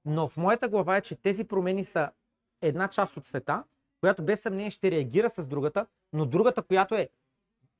но 0.05 0.27
в 0.27 0.37
моята 0.37 0.69
глава 0.69 0.97
е, 0.97 1.01
че 1.01 1.15
тези 1.15 1.43
промени 1.43 1.83
са 1.83 2.11
една 2.61 2.87
част 2.87 3.17
от 3.17 3.27
света, 3.27 3.63
която 3.99 4.23
без 4.23 4.41
съмнение 4.41 4.69
ще 4.69 4.91
реагира 4.91 5.29
с 5.29 5.47
другата, 5.47 5.85
но 6.13 6.25
другата, 6.25 6.61
която 6.61 6.95
е 6.95 7.09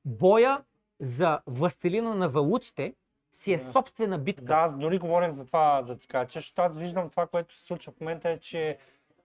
боя 0.04 0.62
за 1.00 1.40
властелина 1.46 2.14
на 2.14 2.28
валутите, 2.28 2.94
си 3.32 3.52
е 3.52 3.58
собствена 3.58 4.18
битка. 4.18 4.44
Да, 4.44 4.54
аз 4.54 4.78
дори 4.78 4.98
говорим 4.98 5.32
за 5.32 5.46
това 5.46 5.82
да 5.82 5.96
ти 5.96 6.08
кажа, 6.08 6.28
че 6.28 6.52
аз 6.56 6.78
виждам 6.78 7.10
това, 7.10 7.26
което 7.26 7.56
се 7.56 7.66
случва 7.66 7.92
в 7.92 8.00
момента 8.00 8.30
е, 8.30 8.38
че 8.38 8.78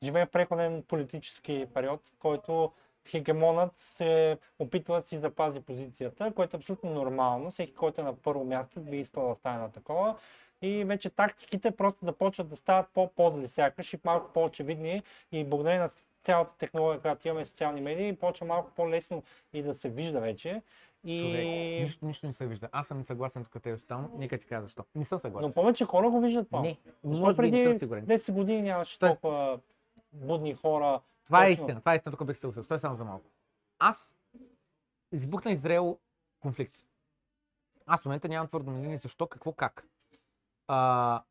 живеем 0.04 0.28
в 0.28 0.32
преходен 0.32 0.84
политически 0.88 1.66
период, 1.74 2.02
в 2.10 2.20
който 2.20 2.72
хегемонът 3.08 3.72
се 3.78 4.38
опитва 4.60 5.02
да 5.02 5.08
си 5.08 5.18
запази 5.18 5.62
позицията, 5.62 6.32
което 6.36 6.56
е 6.56 6.60
абсолютно 6.60 6.94
нормално. 6.94 7.52
Всеки, 7.52 7.74
който 7.74 8.02
е 8.02 8.04
на 8.04 8.16
първо 8.16 8.44
място, 8.44 8.80
би 8.80 8.98
искал 8.98 9.30
да 9.30 9.36
стане 9.36 9.58
на 9.58 9.72
такова. 9.72 10.16
И 10.62 10.86
вече 10.86 11.10
тактиките 11.10 11.72
просто 11.72 12.06
да 12.06 12.14
почват 12.14 12.50
да 12.50 12.56
стават 12.56 12.88
по-подли 12.94 13.48
сякаш 13.48 13.94
и 13.94 14.00
малко 14.04 14.34
по-очевидни. 14.34 15.04
И 15.32 15.44
благодарение 15.44 15.80
на 15.80 15.90
цялата 16.24 16.58
технология, 16.58 17.02
която 17.02 17.28
имаме 17.28 17.46
социални 17.46 17.82
медии, 17.82 18.16
почва 18.16 18.46
малко 18.46 18.72
по-лесно 18.76 19.24
и 19.54 19.62
да 19.62 19.74
се 19.74 19.90
вижда 19.90 20.20
вече. 20.20 20.62
И... 21.04 21.18
Човек, 21.18 21.46
нищо, 21.82 22.06
нищо 22.06 22.28
не 22.28 22.34
се 22.34 22.48
вижда. 22.48 22.70
Аз 22.72 22.88
съм 22.88 23.04
съгласен 23.04 23.46
тук 23.46 23.64
те 23.64 23.74
останал. 23.74 24.10
Нека 24.18 24.38
ти 24.38 24.46
кажа 24.46 24.62
защо. 24.62 24.84
Не 24.96 25.06
съм 25.06 25.20
съгласен. 25.20 25.48
Но 25.48 25.54
повече 25.54 25.86
хора 25.86 26.10
го 26.10 26.22
виждат 26.22 26.48
това. 26.48 26.62
Не, 26.62 26.78
Защо 27.04 27.36
преди 27.36 27.64
съм 27.64 27.80
сигурен. 27.80 28.06
10 28.06 28.32
години 28.32 28.62
нямаше 28.62 29.00
толкова 29.00 29.60
будни 30.14 30.54
хора? 30.54 31.02
Това 31.26 31.46
е 31.46 31.50
Точно. 31.50 31.64
истина, 31.64 31.80
това 31.80 31.94
е 31.94 31.96
истина, 31.96 32.18
тук 32.18 32.28
бих 32.28 32.38
се 32.38 32.48
усил. 32.48 32.64
Стой 32.64 32.80
само 32.80 32.96
за 32.96 33.06
малко. 33.06 33.26
Аз 33.80 34.16
избухна 35.12 35.52
Израел 35.52 35.98
конфликт. 36.40 36.78
Аз 37.86 38.02
в 38.02 38.06
момента 38.06 38.28
нямам 38.28 38.48
твърдо 38.48 38.72
мнение 38.72 38.98
защо, 38.98 39.28
какво, 39.28 39.52
как. 39.52 39.88
А, 40.68 41.22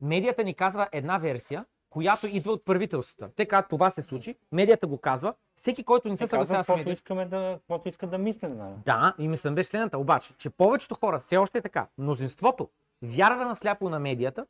медията 0.00 0.44
ни 0.44 0.54
казва 0.54 0.88
една 0.92 1.18
версия, 1.18 1.64
която 1.90 2.26
идва 2.26 2.52
от 2.52 2.64
правителствата. 2.64 3.34
Те 3.36 3.46
казват 3.46 3.68
това 3.68 3.90
се 3.90 4.02
случи, 4.02 4.36
медията 4.52 4.86
го 4.86 4.98
казва, 4.98 5.34
всеки, 5.56 5.84
който 5.84 6.08
не 6.08 6.16
се 6.16 6.26
съгласява 6.26 6.64
с 6.64 6.68
медията. 6.68 6.90
искаме 6.92 7.26
да, 7.26 7.58
каквото 7.58 7.88
искат 7.88 8.10
да 8.10 8.18
мислим. 8.18 8.56
Нали? 8.56 8.74
Да, 8.84 9.14
и 9.18 9.28
мислям 9.28 9.54
беше 9.54 9.68
следната, 9.68 9.98
обаче, 9.98 10.34
че 10.34 10.50
повечето 10.50 10.94
хора 10.94 11.18
все 11.18 11.36
още 11.36 11.58
е 11.58 11.62
така. 11.62 11.86
Мнозинството 11.98 12.68
вярва 13.02 13.44
насляпо 13.44 13.90
на 13.90 13.98
медията 13.98 14.46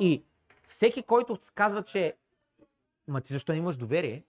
и 0.00 0.24
всеки, 0.68 1.02
който 1.02 1.38
казва, 1.54 1.82
че 1.82 2.14
ма 3.08 3.20
ти 3.20 3.32
защо 3.32 3.52
имаш 3.52 3.76
доверие, 3.76 4.22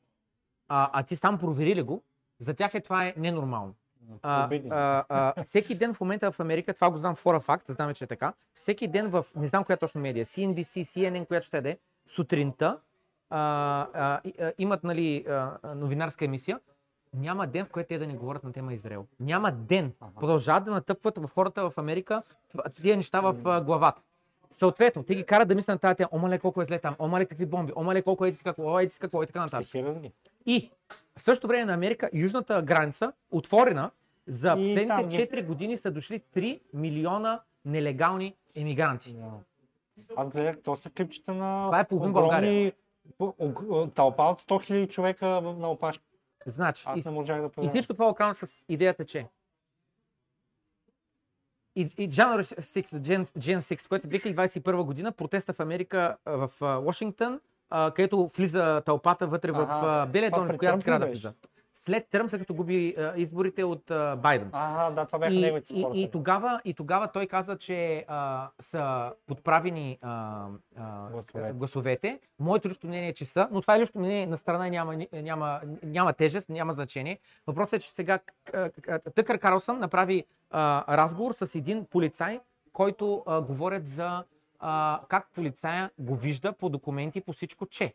а, 0.68 0.90
а 0.94 1.04
ти 1.04 1.16
сам 1.16 1.38
провери 1.38 1.76
ли 1.76 1.82
го, 1.82 2.04
за 2.40 2.54
тях 2.54 2.74
е 2.74 2.82
това 2.82 3.06
е 3.06 3.14
ненормално. 3.18 3.76
А, 4.22 4.50
а, 4.70 5.06
а, 5.10 5.44
всеки 5.44 5.76
ден 5.76 5.94
в 5.94 6.02
момента 6.02 6.32
в 6.32 6.40
Америка, 6.40 6.74
това 6.74 6.92
го 6.92 6.98
знам 6.98 7.16
фора 7.16 7.40
факт, 7.40 7.66
знаме, 7.70 7.94
че 7.94 8.04
е 8.04 8.08
така, 8.08 8.34
всеки 8.54 8.88
ден 8.88 9.10
в, 9.10 9.26
не 9.36 9.48
знам 9.48 9.64
коя 9.64 9.78
точно 9.78 10.02
медия, 10.02 10.26
CNBC, 10.26 10.84
CNN, 10.84 11.28
която 11.28 11.46
ще 11.46 11.58
е, 11.58 11.78
сутринта, 12.08 12.80
а, 13.30 13.40
а, 13.94 14.22
а, 14.40 14.54
имат 14.58 14.84
нали, 14.84 15.26
а, 15.30 15.58
новинарска 15.76 16.26
емисия, 16.26 16.60
няма 17.14 17.48
ден, 17.48 17.66
в 17.66 17.70
който 17.70 17.88
те 17.88 17.98
да 17.98 18.08
не 18.08 18.16
говорят 18.16 18.44
на 18.44 18.54
тема 18.54 18.74
Израел. 18.74 19.06
Няма 19.20 19.52
ден. 19.52 19.94
Ага. 20.02 20.12
Продължават 20.20 20.64
да 20.64 20.72
натъпват 20.72 21.18
в 21.18 21.28
хората 21.28 21.70
в 21.70 21.78
Америка 21.78 22.24
тия 22.82 22.98
неща 22.98 23.22
в 23.22 23.36
а, 23.46 23.62
главата. 23.62 24.02
Съответно, 24.54 25.04
те 25.04 25.16
ги 25.16 25.24
карат 25.24 25.48
да 25.48 25.56
мислят 25.56 25.76
на 25.76 25.80
тази 25.80 25.96
тема, 25.96 26.10
омале 26.12 26.39
колко 26.39 26.62
е 26.62 26.66
зле 26.66 26.80
там, 26.80 26.96
омале 27.00 27.26
какви 27.26 27.46
бомби, 27.46 27.74
омале 27.76 28.02
колко 28.02 28.26
еди 28.26 28.38
си 28.38 28.44
какво, 28.44 28.80
еди 28.80 28.92
си 28.92 29.00
какво 29.00 29.24
и 29.24 29.28
така 29.28 29.39
нататък. 29.42 29.68
И 30.46 30.72
в 31.18 31.22
същото 31.22 31.48
време 31.48 31.66
на 31.66 31.74
Америка, 31.74 32.10
южната 32.13 32.62
граница, 32.62 33.13
отворена, 33.32 33.92
за 34.28 34.52
последните 34.52 34.88
там 34.88 35.08
ги- 35.08 35.16
4 35.18 35.42
години 35.42 35.78
са 35.78 35.92
дошли 35.92 36.20
3 36.36 36.60
милиона 36.74 37.39
нелегални 37.66 38.36
емигранти. 38.56 39.16
Аз 40.16 40.30
гледах, 40.30 40.56
то 40.63 40.76
са 40.76 40.89
клипчета 40.89 41.34
на 41.34 41.66
Това 41.66 41.80
е 41.80 41.88
половин 41.88 42.10
огромни- 42.10 42.30
България. 42.30 42.74
тълпа 43.89 44.24
от 44.24 44.42
100 44.42 44.60
000 44.62 44.88
човека 44.88 45.28
на 45.58 45.72
опашка. 45.72 46.04
Значи, 46.46 46.84
Аз 46.88 47.06
и, 47.06 47.10
не 47.10 47.13
можах 47.13 47.42
да 47.42 47.50
и 47.62 47.70
всичко 47.70 47.94
това 47.94 48.10
оказва 48.10 48.48
с 48.48 48.63
идеята, 48.70 49.06
че 49.06 49.28
и, 51.76 51.82
и 51.82 52.10
January 52.10 52.62
6, 52.62 52.98
Gen, 53.00 53.26
Gen 53.40 53.58
6, 53.60 53.88
което 53.88 54.08
е 54.08 54.10
2021 54.10 54.84
година, 54.84 55.12
протеста 55.12 55.54
в 55.54 55.60
Америка, 55.60 56.18
в 56.26 56.50
Вашингтон, 56.60 57.40
където 57.96 58.28
влиза 58.38 58.82
тълпата 58.86 59.28
вътре 59.28 59.52
в 59.52 59.68
а, 59.70 60.06
Белия 60.06 60.32
това 60.32 60.44
дом, 60.46 60.56
в 60.56 60.58
която 60.58 60.80
трябва 60.80 61.00
да 61.00 61.12
влиза. 61.12 61.34
След 61.86 62.08
Тръмп, 62.10 62.30
след 62.30 62.41
като 62.41 62.54
губи 62.54 62.96
а, 62.98 63.13
изборите 63.15 63.63
от 63.63 63.91
а, 63.91 64.15
Байден. 64.15 64.50
Ага, 64.52 64.96
да, 64.96 65.06
това 65.06 65.19
бяха 65.19 65.34
И, 65.34 65.41
неговите 65.41 65.74
и, 65.74 65.86
и, 65.93 66.12
тогава, 66.12 66.62
и 66.65 66.74
тогава 66.74 67.08
той 67.08 67.28
каза, 67.28 67.58
че 67.58 68.06
а, 68.08 68.50
са 68.60 69.12
подправени 69.28 69.98
а, 70.02 70.46
а, 70.78 71.10
Гласовете. 71.10 71.54
гласовете. 71.54 72.19
Моето 72.39 72.69
лично 72.69 72.89
мнение 72.89 73.10
е, 73.10 73.13
че 73.13 73.26
са, 73.26 73.48
но 73.52 73.62
това 73.62 73.76
е 73.76 73.80
лично 73.80 74.02
мнение 74.02 74.26
на 74.28 74.38
страна 74.38 74.69
няма, 74.69 74.96
няма, 75.13 75.62
няма 75.84 76.13
тежест, 76.13 76.50
няма 76.50 76.74
значение. 76.74 77.19
Въпросът 77.48 77.74
е, 77.74 77.80
че 77.80 77.89
сега 77.89 78.19
Тъкър 79.15 79.39
Карлсън 79.39 79.80
направи 79.80 80.26
а, 80.50 80.98
разговор 80.98 81.34
с 81.34 81.56
един 81.56 81.86
полицай, 81.86 82.39
който 82.74 83.24
а, 83.26 83.41
говорят 83.41 83.88
за 83.88 84.24
а, 84.60 85.02
как 85.08 85.28
полицая 85.36 85.91
го 86.00 86.15
вижда 86.15 86.54
по 86.54 86.69
документи, 86.69 87.22
по 87.22 87.34
всичко, 87.34 87.65
че 87.65 87.93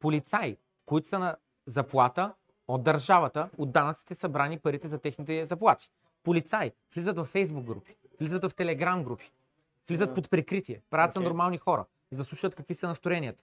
полицаи, 0.00 0.56
които 0.86 1.08
са 1.08 1.18
на 1.18 1.36
заплата 1.66 2.34
от 2.68 2.82
държавата, 2.82 3.48
от 3.58 3.72
данъците 3.72 4.14
събрани 4.14 4.58
парите 4.58 4.88
за 4.88 4.98
техните 4.98 5.46
заплати. 5.46 5.90
Полицаи 6.22 6.72
влизат 6.94 7.16
в 7.18 7.24
фейсбук 7.24 7.64
групи, 7.64 7.96
влизат 8.20 8.44
в 8.44 8.54
телеграм 8.54 9.04
групи, 9.04 9.30
влизат 9.88 10.14
под 10.14 10.30
прикритие, 10.30 10.80
правят 10.90 11.12
се 11.12 11.18
Окей. 11.18 11.28
нормални 11.28 11.58
хора, 11.58 11.84
за 12.10 12.18
да 12.18 12.24
слушат 12.24 12.54
какви 12.54 12.74
са 12.74 12.88
настроенията. 12.88 13.42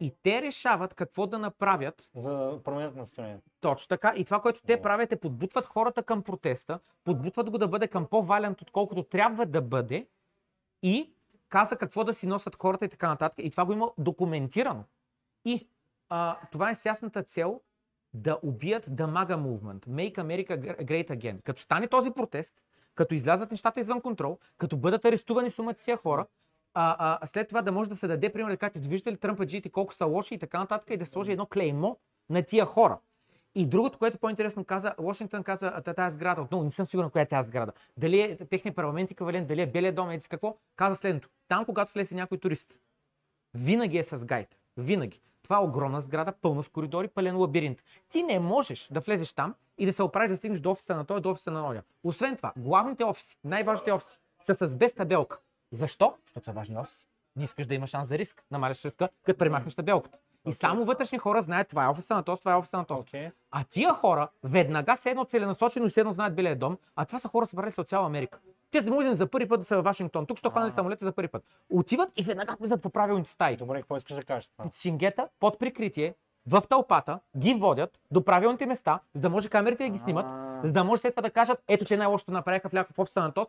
И 0.00 0.12
те 0.22 0.42
решават 0.42 0.94
какво 0.94 1.26
да 1.26 1.38
направят 1.38 2.08
За 2.14 2.30
да 2.30 2.62
променят 2.64 2.96
настроението. 2.96 3.50
точно 3.60 3.88
така. 3.88 4.12
И 4.16 4.24
това, 4.24 4.40
което 4.40 4.62
те 4.62 4.82
правят 4.82 5.12
е 5.12 5.16
подбутват 5.20 5.66
хората 5.66 6.02
към 6.02 6.22
протеста, 6.22 6.78
подбутват 7.04 7.50
го 7.50 7.58
да 7.58 7.68
бъде 7.68 7.88
към 7.88 8.06
по-валент, 8.06 8.62
отколкото 8.62 9.02
трябва 9.02 9.46
да 9.46 9.62
бъде 9.62 10.06
и 10.82 11.12
каза 11.48 11.76
какво 11.76 12.04
да 12.04 12.14
си 12.14 12.26
носят 12.26 12.56
хората 12.56 12.84
и 12.84 12.88
така 12.88 13.08
нататък. 13.08 13.38
И 13.38 13.50
това 13.50 13.64
го 13.64 13.72
има 13.72 13.90
документирано. 13.98 14.84
И 15.44 15.68
а, 16.08 16.38
това 16.52 16.70
е 16.70 16.74
с 16.74 16.84
ясната 16.84 17.22
цел 17.22 17.60
да 18.14 18.38
убият 18.42 18.86
The 18.86 19.06
MAGA 19.06 19.36
Movement, 19.36 19.88
Make 19.88 20.14
America 20.14 20.84
Great 20.84 21.10
Again. 21.10 21.42
Като 21.42 21.62
стане 21.62 21.88
този 21.88 22.10
протест, 22.10 22.54
като 22.94 23.14
излязат 23.14 23.50
нещата 23.50 23.80
извън 23.80 24.00
контрол, 24.00 24.38
като 24.58 24.76
бъдат 24.76 25.04
арестувани 25.04 25.50
сумата 25.50 25.78
си 25.78 25.92
хора, 25.92 26.26
а, 26.74 27.18
а, 27.20 27.26
след 27.26 27.48
това 27.48 27.62
да 27.62 27.72
може 27.72 27.90
да 27.90 27.96
се 27.96 28.06
даде 28.06 28.32
пример 28.32 28.50
да 28.50 28.56
кажете, 28.56 28.78
виждате 28.78 29.12
ли 29.12 29.16
тръмпаджиите 29.16 29.68
колко 29.68 29.94
са 29.94 30.06
лоши 30.06 30.34
и 30.34 30.38
така 30.38 30.58
нататък 30.58 30.90
и 30.90 30.96
да 30.96 31.06
сложи 31.06 31.32
едно 31.32 31.46
клеймо 31.46 31.96
на 32.30 32.42
тия 32.42 32.64
хора. 32.64 32.98
И 33.54 33.66
другото, 33.66 33.98
което 33.98 34.18
по-интересно 34.18 34.64
каза, 34.64 34.94
Вашингтон 34.98 35.42
каза, 35.42 35.82
тази 35.96 36.14
сграда, 36.14 36.42
отново 36.42 36.64
не 36.64 36.70
съм 36.70 36.86
сигурен 36.86 37.10
коя 37.10 37.22
е 37.22 37.26
тази 37.28 37.46
сграда. 37.46 37.72
Дали 37.96 38.20
е 38.20 38.36
техния 38.36 38.74
парламент 38.74 39.10
еквивалент, 39.10 39.48
дали 39.48 39.62
е 39.62 39.66
Белия 39.66 39.92
дом, 39.92 40.10
еди 40.10 40.26
какво, 40.28 40.56
каза 40.76 40.96
следното. 40.96 41.28
Там, 41.48 41.64
когато 41.64 41.92
влезе 41.92 42.14
някой 42.14 42.38
турист, 42.38 42.78
винаги 43.54 43.98
е 43.98 44.04
с 44.04 44.24
гайд. 44.24 44.58
Винаги. 44.76 45.20
Това 45.44 45.56
е 45.56 45.60
огромна 45.60 46.00
сграда, 46.00 46.32
пълна 46.32 46.62
с 46.62 46.68
коридори, 46.68 47.08
пълен 47.08 47.36
лабиринт. 47.36 47.82
Ти 48.08 48.22
не 48.22 48.38
можеш 48.38 48.88
да 48.92 49.00
влезеш 49.00 49.32
там 49.32 49.54
и 49.78 49.86
да 49.86 49.92
се 49.92 50.02
оправиш 50.02 50.30
да 50.30 50.36
стигнеш 50.36 50.60
до 50.60 50.70
офиса 50.70 50.96
на 50.96 51.04
той, 51.04 51.20
до 51.20 51.30
офиса 51.30 51.50
на 51.50 51.66
оня. 51.66 51.82
Освен 52.04 52.36
това, 52.36 52.52
главните 52.56 53.04
офиси, 53.04 53.36
най-важните 53.44 53.92
офиси, 53.92 54.18
са 54.38 54.54
с 54.54 54.76
без 54.76 54.94
табелка. 54.94 55.38
Защо? 55.72 56.14
Защото 56.26 56.44
са 56.44 56.52
важни 56.52 56.78
офиси. 56.78 57.06
Не 57.36 57.44
искаш 57.44 57.66
да 57.66 57.74
има 57.74 57.86
шанс 57.86 58.08
за 58.08 58.18
риск. 58.18 58.44
Намаляш 58.50 58.84
риска, 58.84 59.08
като 59.22 59.38
премахнеш 59.38 59.74
табелката. 59.74 60.18
И 60.18 60.48
Окей. 60.48 60.52
само 60.52 60.84
вътрешни 60.84 61.18
хора 61.18 61.42
знаят 61.42 61.68
това 61.68 61.84
е 61.84 61.88
офиса 61.88 62.14
на 62.14 62.22
този, 62.22 62.40
това 62.40 62.52
е 62.52 62.56
офиса 62.56 62.76
на 62.76 62.84
този. 62.84 63.00
Окей. 63.00 63.30
А 63.50 63.64
тия 63.64 63.94
хора 63.94 64.28
веднага 64.42 64.96
се 64.96 65.10
едно 65.10 65.24
целенасочено 65.24 65.86
и 65.86 65.90
се 65.90 66.00
едно 66.00 66.12
знаят 66.12 66.34
Белия 66.34 66.56
дом, 66.56 66.78
а 66.96 67.04
това 67.04 67.18
са 67.18 67.28
хора 67.28 67.46
събрали 67.46 67.72
се 67.72 67.80
от 67.80 67.88
цяла 67.88 68.06
Америка. 68.06 68.38
Те 68.74 68.80
за 68.80 68.90
да 68.90 69.16
за 69.16 69.26
първи 69.26 69.48
път 69.48 69.60
да 69.60 69.66
са 69.66 69.76
в 69.76 69.84
Вашингтон. 69.84 70.26
Тук 70.26 70.38
ще 70.38 70.48
хванали 70.48 70.70
самолета 70.70 71.04
за 71.04 71.12
първи 71.12 71.28
път. 71.28 71.44
Отиват 71.70 72.12
и 72.16 72.22
веднага 72.22 72.56
влизат 72.60 72.82
по 72.82 72.90
правилните 72.90 73.30
стаи. 73.30 73.56
Добре, 73.56 73.80
какво 73.80 73.96
искаш 73.96 74.16
да 74.16 74.22
кажеш? 74.22 74.50
Под 74.56 74.74
шингета, 74.74 75.28
под 75.40 75.58
прикритие, 75.58 76.14
в 76.46 76.62
тълпата, 76.68 77.18
ги 77.36 77.54
водят 77.54 78.00
до 78.10 78.24
правилните 78.24 78.66
места, 78.66 79.00
за 79.14 79.22
да 79.22 79.30
може 79.30 79.48
камерите 79.48 79.84
да 79.84 79.90
ги 79.90 79.98
снимат, 79.98 80.26
за 80.64 80.72
да 80.72 80.84
може 80.84 81.00
след 81.00 81.14
това 81.14 81.22
да 81.22 81.30
кажат, 81.30 81.62
ето 81.68 81.84
те 81.84 81.96
най-лошото 81.96 82.32
направиха, 82.32 82.68
в 82.84 82.98
офиса 82.98 83.20
на 83.20 83.32
ТОС, 83.32 83.46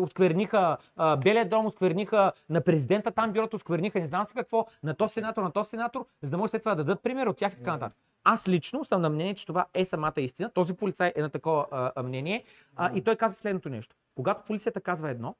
оскверниха 0.00 0.76
Белия 1.22 1.48
дом, 1.48 1.66
оскверниха 1.66 2.32
на 2.48 2.60
президента 2.60 3.10
там 3.10 3.32
бюрото, 3.32 3.56
оскверниха 3.56 4.00
не 4.00 4.06
знам 4.06 4.26
си 4.26 4.34
какво, 4.34 4.66
на 4.82 4.94
този 4.94 5.12
сенатор, 5.12 5.42
на 5.42 5.50
този 5.50 5.70
сенатор, 5.70 6.06
за 6.22 6.30
да 6.30 6.38
може 6.38 6.50
след 6.50 6.62
това 6.62 6.74
да 6.74 6.84
дадат 6.84 7.02
пример 7.02 7.26
от 7.26 7.36
тях 7.36 7.52
и 7.52 7.56
така 7.56 7.72
нататък. 7.72 7.96
Аз 8.24 8.48
лично 8.48 8.84
съм 8.84 9.00
на 9.00 9.10
мнение, 9.10 9.34
че 9.34 9.46
това 9.46 9.66
е 9.74 9.84
самата 9.84 10.12
истина. 10.16 10.50
Този 10.50 10.74
полицай 10.74 11.12
е 11.16 11.22
на 11.22 11.30
такова 11.30 11.66
а, 11.70 12.02
мнение. 12.02 12.44
А, 12.76 12.90
и 12.94 13.04
той 13.04 13.16
каза 13.16 13.34
следното 13.34 13.68
нещо. 13.68 13.96
Когато 14.14 14.44
полицията 14.46 14.80
казва 14.80 15.10
едно, 15.10 15.34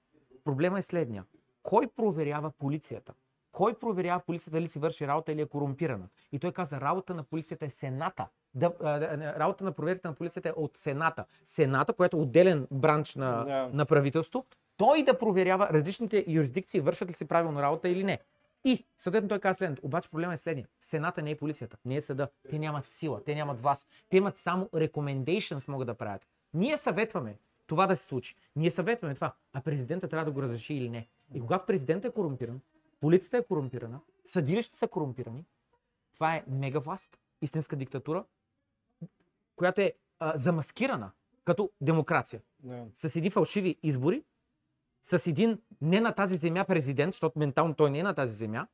проблема 0.44 0.78
е 0.78 0.82
следния. 0.82 1.24
Кой 1.62 1.86
проверява 1.96 2.50
полицията? 2.50 3.12
Кой 3.58 3.74
проверява 3.74 4.20
полицията 4.20 4.50
дали 4.50 4.68
си 4.68 4.78
върши 4.78 5.06
работа 5.06 5.32
или 5.32 5.40
е 5.40 5.46
корумпирана? 5.46 6.08
И 6.32 6.38
той 6.38 6.52
каза, 6.52 6.80
работа 6.80 7.14
на 7.14 7.22
полицията 7.22 7.64
е 7.64 7.70
Сената. 7.70 8.26
Да, 8.54 8.72
работа 9.38 9.64
на 9.64 9.72
проверката 9.72 10.08
на 10.08 10.14
полицията 10.14 10.48
е 10.48 10.52
от 10.56 10.76
Сената. 10.76 11.24
Сената, 11.44 11.92
което 11.92 12.16
е 12.16 12.20
отделен 12.20 12.66
бранч 12.70 13.14
на, 13.14 13.44
Да. 13.44 13.70
на 13.72 13.86
правителство, 13.86 14.44
той 14.76 15.02
да 15.02 15.18
проверява 15.18 15.68
различните 15.72 16.24
юрисдикции, 16.28 16.80
вършат 16.80 17.10
ли 17.10 17.14
си 17.14 17.24
правилно 17.24 17.62
работа 17.62 17.88
или 17.88 18.04
не. 18.04 18.18
И 18.64 18.84
съответно 18.98 19.28
той 19.28 19.38
каза 19.38 19.54
следното. 19.54 19.86
Обаче 19.86 20.10
проблема 20.10 20.34
е 20.34 20.36
следния. 20.36 20.66
Сената 20.80 21.22
не 21.22 21.30
е 21.30 21.36
полицията, 21.36 21.76
не 21.84 21.96
е 21.96 22.00
съда. 22.00 22.28
Те 22.50 22.58
нямат 22.58 22.84
сила, 22.84 23.24
те 23.24 23.34
нямат 23.34 23.60
власт. 23.60 23.88
Те 24.08 24.16
имат 24.16 24.36
само 24.38 24.64
recommendations 24.64 25.68
могат 25.68 25.86
да 25.86 25.94
правят. 25.94 26.26
Ние 26.54 26.76
съветваме 26.76 27.36
това 27.66 27.86
да 27.86 27.96
се 27.96 28.04
случи. 28.04 28.34
Ние 28.56 28.70
съветваме 28.70 29.14
това, 29.14 29.32
а 29.52 29.60
президента 29.60 30.08
трябва 30.08 30.24
да 30.24 30.30
го 30.30 30.42
разреши 30.42 30.74
или 30.74 30.88
не. 30.88 31.08
И 31.34 31.40
когато 31.40 31.66
президентът 31.66 32.10
е 32.12 32.14
корумпиран, 32.14 32.60
полицията 33.00 33.36
е 33.36 33.44
корумпирана, 33.44 34.00
съдилищата 34.24 34.78
са 34.78 34.88
корумпирани, 34.88 35.44
това 36.14 36.34
е 36.34 36.44
мега 36.48 36.78
власт, 36.78 37.18
истинска 37.42 37.76
диктатура, 37.76 38.24
която 39.56 39.80
е 39.80 39.92
а, 40.18 40.36
замаскирана 40.36 41.10
като 41.44 41.70
демокрация 41.80 42.42
Да. 42.60 42.86
с 42.94 43.16
едни 43.16 43.30
фалшиви 43.30 43.76
избори, 43.82 44.24
с 45.02 45.26
един 45.26 45.58
не 45.80 46.00
на 46.00 46.12
тази 46.12 46.36
земя 46.36 46.64
президент, 46.64 47.14
защото 47.14 47.38
ментално 47.38 47.74
той 47.74 47.90
не 47.90 47.98
е 47.98 48.02
на 48.02 48.14
тази 48.14 48.34
земя, 48.34 48.66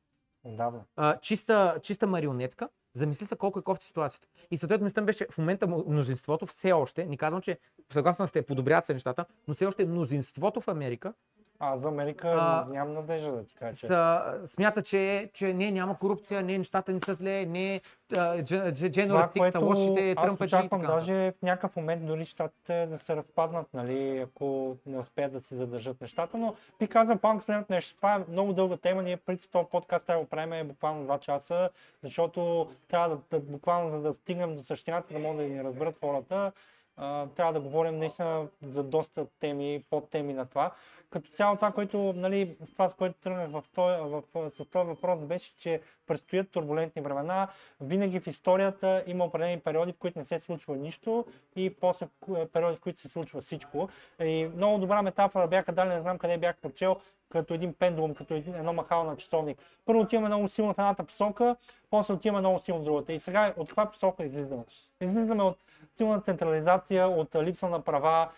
Отдавна. 0.43 0.83
а, 0.95 1.19
чиста, 1.19 1.79
чиста 1.81 2.07
марионетка, 2.07 2.69
замисли 2.93 3.25
се 3.25 3.35
колко 3.35 3.59
е 3.59 3.63
кофти 3.63 3.85
ситуацията. 3.85 4.27
И 4.51 4.57
съответно 4.57 4.83
мисля 4.83 5.01
беше, 5.01 5.27
в 5.31 5.37
момента 5.37 5.67
мнозинството 5.67 6.45
все 6.45 6.71
още, 6.71 7.05
не 7.05 7.17
казвам, 7.17 7.41
че 7.41 7.59
съгласен 7.93 8.27
сте, 8.27 8.41
подобряват 8.41 8.85
се 8.85 8.93
нещата, 8.93 9.25
но 9.47 9.53
все 9.53 9.65
още 9.65 9.85
мнозинството 9.85 10.61
в 10.61 10.67
Америка 10.67 11.13
А 11.59 11.77
за 11.77 11.87
Америка 11.87 12.35
А, 12.37 12.65
нямам 12.69 12.93
надежда 12.93 13.31
да 13.31 13.43
ти 13.43 13.55
кажа. 13.55 13.75
са, 13.75 14.23
смята, 14.45 14.83
че, 14.83 15.29
че 15.33 15.53
не, 15.53 15.71
няма 15.71 15.99
корупция, 15.99 16.43
не, 16.43 16.57
нещата 16.57 16.93
не 16.93 16.99
са 16.99 17.13
зле, 17.13 17.45
не 17.45 17.81
дженералистиката, 18.41 19.59
лошите, 19.59 20.13
аз 20.17 20.25
тръмпаджи 20.25 20.55
и 20.55 20.69
така. 20.69 20.87
даже 20.87 21.31
в 21.31 21.41
някакъв 21.41 21.75
момент 21.75 22.05
дори 22.05 22.25
щатите 22.25 22.85
да 22.85 22.99
се 22.99 23.15
разпаднат, 23.15 23.67
нали, 23.73 24.17
ако 24.17 24.77
не 24.85 24.97
успеят 24.97 25.33
да 25.33 25.41
си 25.41 25.55
задържат 25.55 26.01
нещата, 26.01 26.37
но 26.37 26.55
би 26.79 26.87
казал 26.87 27.17
пак 27.17 27.43
следното 27.43 27.73
нещо. 27.73 27.95
Това 27.95 28.15
е 28.15 28.31
много 28.31 28.53
дълга 28.53 28.77
тема, 28.77 29.03
ние 29.03 29.17
преди 29.17 29.47
този 29.51 29.67
подкаст 29.71 30.05
трябва 30.05 30.19
да 30.19 30.25
го 30.25 30.29
правим 30.29 30.67
буквално 30.67 31.07
2 31.07 31.19
часа, 31.19 31.69
защото 32.03 32.69
трябва 32.87 33.09
да, 33.09 33.17
да 33.31 33.39
буквално 33.39 33.89
за 33.89 34.01
да 34.01 34.13
стигнем 34.13 34.55
до 34.55 34.63
същината, 34.63 35.13
да 35.13 35.19
могат 35.19 35.37
да 35.37 35.43
ни 35.43 35.63
разберат 35.63 35.99
хората, 35.99 36.51
трябва 37.35 37.53
да 37.53 37.59
говорим 37.59 37.97
наистина 37.97 38.47
за 38.61 38.83
доста 38.83 39.25
теми, 39.39 39.83
подтеми 39.89 40.33
на 40.33 40.45
това. 40.45 40.71
Като 41.09 41.29
цяло 41.29 41.55
това, 41.55 41.71
което, 41.71 42.13
нали, 42.15 42.55
с 42.65 42.71
това, 42.71 42.89
с 42.89 42.93
което 42.93 43.19
тръгнах 43.19 43.49
в 43.49 43.63
този, 43.75 43.97
в, 44.01 44.23
с 44.49 44.65
този 44.65 44.87
въпрос, 44.87 45.19
беше, 45.19 45.55
че 45.57 45.81
предстоят 46.07 46.49
турбулентни 46.49 47.01
времена. 47.01 47.47
Винаги 47.81 48.19
в 48.19 48.27
историята 48.27 49.03
има 49.07 49.25
определени 49.25 49.59
периоди, 49.59 49.91
в 49.91 49.97
които 49.97 50.19
не 50.19 50.25
се 50.25 50.39
случва 50.39 50.75
нищо 50.75 51.25
и 51.55 51.75
после 51.75 52.07
ку- 52.21 52.47
периоди, 52.47 52.77
в 52.77 52.81
които 52.81 53.01
се 53.01 53.09
случва 53.09 53.41
всичко. 53.41 53.89
И 54.19 54.49
много 54.55 54.79
добра 54.79 55.01
метафора 55.01 55.47
бяха 55.47 55.71
дали, 55.71 55.89
не 55.89 56.01
знам 56.01 56.17
къде 56.17 56.37
бях 56.37 56.57
прочел, 56.57 56.95
като 57.29 57.53
един 57.53 57.73
пендулум, 57.73 58.15
като 58.15 58.33
един, 58.33 58.55
едно 58.55 58.73
махало 58.73 59.03
на 59.03 59.17
часовник. 59.17 59.57
Първо 59.85 60.01
отиваме 60.01 60.27
много 60.27 60.49
силно 60.49 60.73
в 60.73 60.77
едната 60.79 61.03
посока, 61.03 61.55
после 61.89 62.13
отиваме 62.13 62.39
много 62.39 62.59
силно 62.59 62.81
в 62.81 62.85
другата. 62.85 63.13
И 63.13 63.19
сега 63.19 63.53
от 63.57 63.67
каква 63.67 63.85
посока 63.85 64.25
излизаме? 64.25 64.63
Излизаме 65.01 65.43
от 65.43 65.57
силна 65.97 66.21
централизация, 66.21 67.07
от 67.07 67.35
липса 67.35 67.69
на 67.69 67.81
права, 67.81 68.29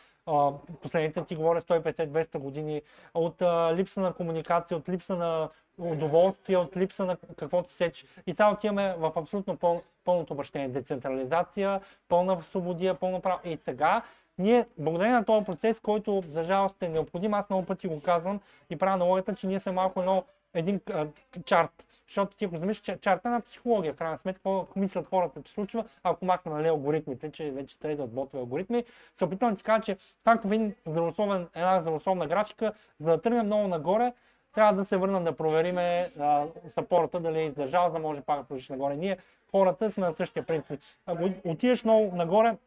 последните 0.81 1.23
ти 1.23 1.35
говоря 1.35 1.61
150-200 1.61 2.37
години, 2.37 2.81
от 3.13 3.41
липса 3.77 4.01
на 4.01 4.13
комуникация, 4.13 4.77
от 4.77 4.89
липса 4.89 5.15
на 5.15 5.49
удоволствие, 5.77 6.57
от 6.57 6.77
липса 6.77 7.05
на 7.05 7.17
каквото 7.37 7.69
се 7.69 7.75
сеч. 7.75 8.05
И 8.27 8.31
сега 8.31 8.51
отиваме 8.51 8.95
в 8.97 9.11
абсолютно 9.15 9.57
пъл, 9.57 9.81
пълното 10.05 10.33
обращение. 10.33 10.67
Децентрализация, 10.67 11.81
пълна 12.09 12.43
свободия, 12.43 12.93
пълно 12.95 13.21
право. 13.21 13.39
И 13.45 13.57
сега 13.57 14.01
ние, 14.37 14.65
благодарение 14.77 15.15
на 15.15 15.25
този 15.25 15.45
процес, 15.45 15.79
който 15.79 16.23
за 16.27 16.43
жалост 16.43 16.83
е 16.83 16.89
необходим, 16.89 17.33
аз 17.33 17.49
много 17.49 17.65
пъти 17.65 17.87
го 17.87 18.01
казвам 18.01 18.39
и 18.69 18.75
правя 18.77 18.93
аналогията, 18.93 19.35
че 19.35 19.47
ние 19.47 19.59
сме 19.59 19.71
малко 19.71 19.99
едно, 19.99 20.23
един 20.53 20.81
а, 20.93 21.07
чарт. 21.45 21.86
Защото 22.07 22.37
ти 22.37 22.49
замислиш, 22.53 22.81
че 22.81 22.97
чарта 23.01 23.29
на 23.29 23.41
психология, 23.41 23.93
в 23.93 23.97
крайна 23.97 24.17
сметка, 24.17 24.37
какво 24.39 24.67
мислят 24.75 25.07
хората, 25.07 25.43
че 25.43 25.53
случва, 25.53 25.85
ако 26.03 26.25
махна 26.25 26.51
нали, 26.51 26.67
алгоритмите, 26.67 27.31
че 27.31 27.51
вече 27.51 27.77
да 27.79 28.03
отботва 28.03 28.39
алгоритми, 28.39 28.83
се 29.17 29.25
опитвам 29.25 29.51
да 29.51 29.57
ти 29.57 29.63
кажа, 29.63 29.81
че 29.83 29.97
както 30.23 30.47
в 30.47 30.51
един 30.51 30.75
здравословен, 30.85 31.47
една 31.55 31.81
здравословна 31.81 32.27
графика, 32.27 32.73
за 32.99 33.11
да 33.11 33.21
тръгнем 33.21 33.45
много 33.45 33.67
нагоре, 33.67 34.13
трябва 34.53 34.73
да 34.73 34.85
се 34.85 34.97
върнем 34.97 35.23
да 35.23 35.37
провериме 35.37 36.11
а, 36.19 36.45
сапорта 36.69 37.19
дали 37.19 37.39
е 37.39 37.45
издържал, 37.45 37.87
за 37.87 37.93
да 37.93 37.99
може 37.99 38.21
пак 38.21 38.39
да 38.39 38.43
продължиш 38.43 38.69
нагоре. 38.69 38.95
Ние 38.95 39.17
хората 39.51 39.91
сме 39.91 40.07
на 40.07 40.13
същия 40.13 40.45
принцип. 40.45 40.81
Ако 41.05 41.29
отидеш 41.45 41.83
много 41.83 42.15
нагоре, 42.15 42.57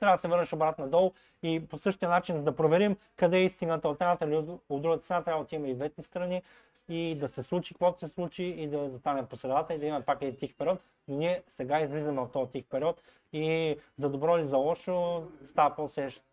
трябва 0.00 0.16
да 0.16 0.20
се 0.20 0.28
върнеш 0.28 0.52
обратно 0.52 0.84
надолу 0.84 1.12
и 1.42 1.66
по 1.70 1.78
същия 1.78 2.08
начин, 2.08 2.36
за 2.36 2.42
да 2.42 2.56
проверим 2.56 2.96
къде 3.16 3.38
е 3.38 3.44
истината 3.44 3.88
от 3.88 4.00
едната 4.00 4.24
или 4.24 4.36
от 4.68 4.82
другата 4.82 5.04
страна, 5.04 5.22
трябва 5.24 5.40
да 5.40 5.44
отиваме 5.44 5.68
и 5.68 5.74
двете 5.74 6.02
страни 6.02 6.42
и 6.88 7.16
да 7.20 7.28
се 7.28 7.42
случи 7.42 7.74
каквото 7.74 7.98
се 7.98 8.08
случи 8.08 8.44
и 8.44 8.68
да 8.68 8.90
застанем 8.90 9.26
по 9.26 9.36
средата 9.36 9.74
и 9.74 9.78
да 9.78 9.86
имаме 9.86 10.04
пак 10.04 10.22
един 10.22 10.36
тих 10.36 10.56
период. 10.56 10.78
Но 11.08 11.16
ние 11.16 11.42
сега 11.48 11.80
излизаме 11.80 12.20
от 12.20 12.32
този 12.32 12.50
тих 12.50 12.64
период 12.64 13.02
и 13.32 13.76
за 13.98 14.08
добро 14.08 14.38
или 14.38 14.46
за 14.46 14.56
лошо 14.56 15.22
става 15.44 15.88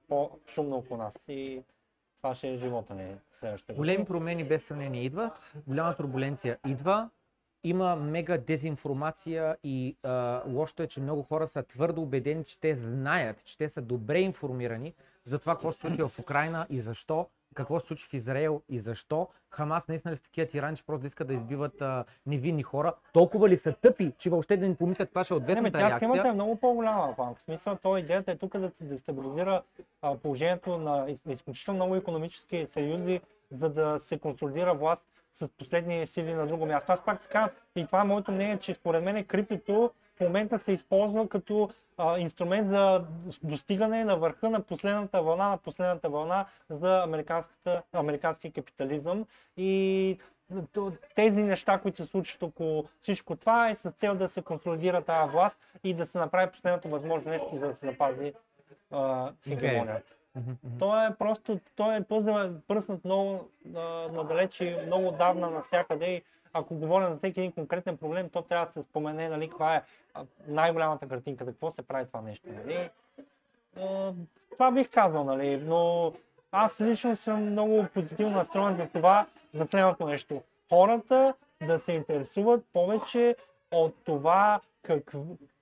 по-шумно 0.08 0.76
около 0.76 0.98
нас. 0.98 1.16
И 1.28 1.62
това 2.22 2.36
ще 2.36 2.50
е 2.50 2.58
живота 2.58 2.94
ни 2.94 3.16
следващата 3.40 3.74
Големи 3.74 4.06
промени 4.06 4.44
без 4.44 4.64
съмнение 4.66 5.04
идват, 5.04 5.40
голяма 5.68 5.96
турбуленция 5.96 6.58
идва, 6.68 7.10
има 7.64 7.96
мега 7.96 8.38
дезинформация 8.38 9.58
и 9.64 9.98
а, 10.04 10.42
лошото 10.48 10.84
е, 10.84 10.88
че 10.88 11.02
много 11.02 11.24
хора 11.24 11.48
са 11.48 11.64
твърдо 11.64 12.02
убедени, 12.02 12.44
че 12.44 12.60
те 12.60 12.76
знаят, 12.76 13.46
че 13.46 13.58
те 13.58 13.70
са 13.70 13.82
добре 13.82 14.20
информирани 14.20 14.94
за 15.24 15.40
това 15.40 15.54
какво 15.54 15.72
се 15.72 15.80
случва 15.80 16.08
в 16.08 16.20
Украина 16.20 16.68
и 16.70 16.82
защо, 16.82 17.28
какво 17.56 17.80
се 17.80 17.88
случи 17.88 18.06
в 18.10 18.14
Израел 18.14 18.62
и 18.70 18.80
защо. 18.80 19.28
Хамас 19.50 19.88
наистина 19.88 20.12
ли 20.12 20.16
са 20.16 20.24
такива 20.24 20.48
тирани, 20.48 20.78
че 20.78 20.86
просто 20.86 21.08
искат 21.08 21.28
да 21.28 21.34
избиват 21.34 21.82
а, 21.82 22.06
невинни 22.26 22.64
хора. 22.64 22.94
Толкова 23.14 23.50
ли 23.50 23.58
са 23.58 23.74
тъпи, 23.74 24.14
че 24.18 24.30
въобще 24.30 24.58
да 24.58 24.70
не 24.70 24.76
помислят 24.76 25.08
каква 25.08 25.24
ще 25.24 25.34
е 25.34 25.38
ответната 25.38 25.62
не, 25.62 25.72
тя 25.72 25.90
реакция? 25.90 26.10
схемата 26.10 26.28
е 26.28 26.32
много 26.34 26.56
по-голяма. 26.56 27.16
В 27.18 27.36
смисъл, 27.40 27.78
то 27.84 27.98
идеята 27.98 28.32
е 28.32 28.38
тук 28.38 28.58
да 28.58 28.70
се 28.70 28.84
дестабилизира 28.84 29.62
а, 30.02 30.18
положението 30.18 30.78
на 30.78 31.06
из- 31.10 31.20
изключително 31.30 31.76
много 31.76 31.96
економически 31.96 32.68
съюзи, 32.74 33.22
за 33.52 33.70
да 33.70 34.00
се 34.00 34.20
консолидира 34.20 34.74
власт 34.74 35.06
с 35.34 35.48
последни 35.48 36.08
сили 36.08 36.34
на 36.34 36.48
друго 36.48 36.66
място. 36.66 36.92
Аз 36.92 37.06
пак 37.06 37.22
така, 37.22 37.50
и 37.76 37.86
това 37.86 38.02
е 38.02 38.04
моето 38.04 38.32
мнение, 38.32 38.58
че 38.58 38.74
според 38.74 39.04
мен 39.04 39.26
криптото 39.26 39.92
в 40.22 40.28
момента 40.28 40.60
се 40.60 40.72
използва 40.72 41.30
като 41.30 41.70
а, 41.98 42.20
инструмент 42.20 42.70
за 42.70 43.06
достигане 43.44 44.06
на 44.06 44.16
върха 44.18 44.50
на 44.50 44.62
последната 44.62 45.22
вълна, 45.22 45.50
на 45.50 45.58
последната 45.58 46.10
вълна 46.10 46.46
за 46.70 47.04
американския 47.94 48.52
капитализъм. 48.52 49.26
И 49.58 50.18
тези 51.16 51.44
неща, 51.44 51.80
които 51.80 51.98
се 51.98 52.06
случват 52.06 52.44
около 52.44 52.86
всичко 53.02 53.36
това 53.36 53.70
е 53.70 53.76
с 53.76 53.92
цел 53.92 54.16
да 54.16 54.30
се 54.30 54.42
консолидира 54.42 55.02
тази 55.02 55.32
власт 55.32 55.58
и 55.84 55.94
да 55.94 56.06
се 56.06 56.18
направи 56.18 56.52
последното 56.52 56.90
възможно 56.90 57.32
нещо, 57.32 57.50
за 57.54 57.68
да 57.68 57.76
се 57.76 57.86
запази 57.86 58.34
хегемонията. 59.48 60.16
Той 60.80 61.08
е 61.08 61.16
просто, 61.20 61.60
той 61.76 61.96
е 61.96 62.04
пръснат 62.68 63.06
много 63.06 63.50
а, 63.76 63.80
надалече, 64.12 64.84
много 64.86 65.08
отдавна 65.08 65.50
навсякъде 65.50 66.06
и 66.06 66.24
ако 66.54 66.76
говорим 66.76 67.10
за 67.10 67.18
всеки 67.18 67.40
един 67.40 67.52
конкретен 67.52 67.98
проблем, 67.98 68.30
то 68.30 68.42
трябва 68.42 68.66
да 68.66 68.72
се 68.72 68.84
спомене, 68.84 69.30
нали, 69.30 69.50
каква 69.50 69.76
е 69.76 69.84
най-голямата 70.48 71.08
картинка, 71.08 71.46
за 71.46 71.52
какво 71.52 71.72
се 71.72 71.82
прави 71.82 72.06
това 72.06 72.22
нещо. 72.22 72.50
Нали. 72.66 72.90
Това 74.52 74.72
бих 74.72 74.90
казал, 74.90 75.24
нали, 75.24 75.58
но 75.58 76.14
аз 76.52 76.82
лично 76.82 77.16
съм 77.16 77.52
много 77.52 77.86
позитивно 77.94 78.32
настроен 78.32 78.76
за 78.76 78.88
това, 78.88 79.26
за 79.54 79.66
следното 79.66 80.06
нещо. 80.06 80.42
Хората 80.70 81.34
да 81.68 81.80
се 81.80 81.92
интересуват 81.92 82.66
повече 82.74 83.36
от 83.72 83.96
това 84.06 84.62
как, 84.84 85.14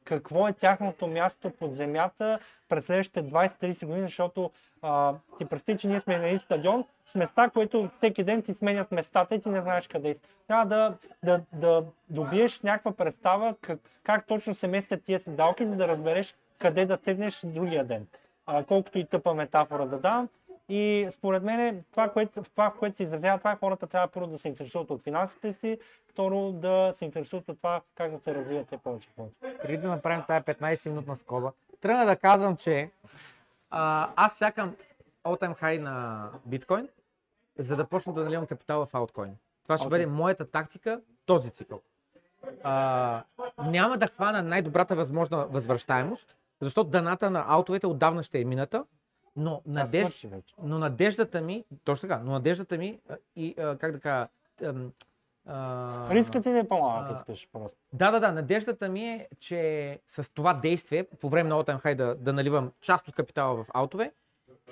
какво 0.09 0.47
е 0.47 0.53
тяхното 0.53 1.07
място 1.07 1.51
под 1.59 1.75
земята 1.75 2.39
през 2.69 2.85
следващите 2.85 3.23
20-30 3.23 3.85
години, 3.85 4.07
защото 4.07 4.51
а, 4.81 5.13
ти 5.37 5.45
представи, 5.45 5.77
че 5.77 5.87
ние 5.87 5.99
сме 5.99 6.17
на 6.17 6.27
един 6.27 6.39
стадион 6.39 6.85
с 7.05 7.15
места, 7.15 7.49
които 7.49 7.89
всеки 7.97 8.23
ден 8.23 8.41
ти 8.41 8.53
сменят 8.53 8.91
местата 8.91 9.35
и 9.35 9.41
ти 9.41 9.49
не 9.49 9.61
знаеш 9.61 9.87
къде 9.87 10.13
си. 10.13 10.19
Трябва 10.47 10.65
да, 10.65 10.97
да, 11.23 11.41
да 11.53 11.83
добиеш 12.09 12.61
някаква 12.61 12.91
представа 12.91 13.55
как, 13.61 13.79
как 14.03 14.27
точно 14.27 14.53
се 14.53 14.67
местят 14.67 15.03
тия 15.03 15.19
седалки, 15.19 15.65
за 15.65 15.75
да 15.75 15.87
разбереш 15.87 16.35
къде 16.59 16.85
да 16.85 16.97
седнеш 16.97 17.41
другия 17.43 17.85
ден. 17.85 18.07
А, 18.45 18.63
колкото 18.63 18.99
и 18.99 19.05
тъпа 19.05 19.33
метафора 19.33 19.85
да 19.85 19.99
дам, 19.99 20.29
и 20.69 21.07
според 21.11 21.43
мен 21.43 21.83
това, 21.91 22.09
което, 22.09 22.43
това, 22.43 22.73
което 22.79 22.97
се 22.97 23.03
изразява 23.03 23.37
това, 23.37 23.55
хората 23.55 23.87
трябва 23.87 24.07
първо 24.07 24.27
да 24.27 24.37
се 24.37 24.47
интересуват 24.47 24.89
от 24.89 25.03
финансите 25.03 25.53
си, 25.53 25.79
второ 26.07 26.51
да 26.51 26.93
се 26.97 27.05
интересуват 27.05 27.49
от 27.49 27.57
това 27.57 27.81
как 27.95 28.11
да 28.11 28.19
се 28.19 28.35
развиват 28.35 28.67
все 28.67 28.77
повече 28.77 29.09
повече. 29.15 29.35
Преди 29.61 29.77
да 29.77 29.87
направим 29.87 30.23
тази 30.27 30.43
15-минутна 30.43 31.13
скоба, 31.13 31.51
тръгна 31.81 32.05
да 32.05 32.15
казвам, 32.15 32.55
че 32.55 32.91
а, 33.69 34.09
аз 34.15 34.37
чакам 34.37 34.75
all-time 35.23 35.61
high 35.61 35.79
на 35.79 36.29
биткоин, 36.45 36.89
за 37.57 37.75
да 37.75 37.85
почна 37.85 38.13
да 38.13 38.23
наливам 38.23 38.45
капитала 38.45 38.85
в 38.85 38.95
ауткоин. 38.95 39.37
Това 39.63 39.77
ще 39.77 39.87
okay. 39.87 39.89
бъде 39.89 40.05
моята 40.05 40.51
тактика 40.51 41.01
този 41.25 41.51
цикъл. 41.51 41.81
А, 42.63 43.23
няма 43.57 43.97
да 43.97 44.07
хвана 44.07 44.43
най-добрата 44.43 44.95
възможна 44.95 45.45
възвръщаемост, 45.45 46.37
защото 46.61 46.89
даната 46.89 47.29
на 47.29 47.45
аутовете 47.47 47.87
отдавна 47.87 48.23
ще 48.23 48.41
е 48.41 48.45
мината, 48.45 48.85
но, 49.39 49.61
надежд... 49.65 50.25
но 50.63 50.79
надеждата 50.79 51.41
ми, 51.41 51.65
точно 51.83 52.09
така, 52.09 52.21
но 52.25 52.31
надеждата 52.31 52.77
ми 52.77 52.99
и 53.35 53.55
как 53.79 53.91
да 53.91 53.99
кажа, 53.99 54.27
а... 55.45 56.13
Рискът 56.13 56.43
ти 56.43 56.49
не 56.49 56.59
е 56.59 56.67
по-малък, 56.67 57.17
искаш 57.17 57.49
просто. 57.53 57.77
Да, 57.93 58.11
да, 58.11 58.19
да. 58.19 58.31
Надеждата 58.31 58.89
ми 58.89 59.09
е, 59.09 59.27
че 59.39 59.99
с 60.07 60.33
това 60.33 60.53
действие, 60.53 61.03
по 61.03 61.29
време 61.29 61.49
на 61.49 61.55
All 61.55 61.83
High 61.83 61.95
да, 61.95 62.15
да 62.15 62.33
наливам 62.33 62.71
част 62.81 63.07
от 63.07 63.15
капитала 63.15 63.55
в 63.55 63.65
аутове, 63.73 64.11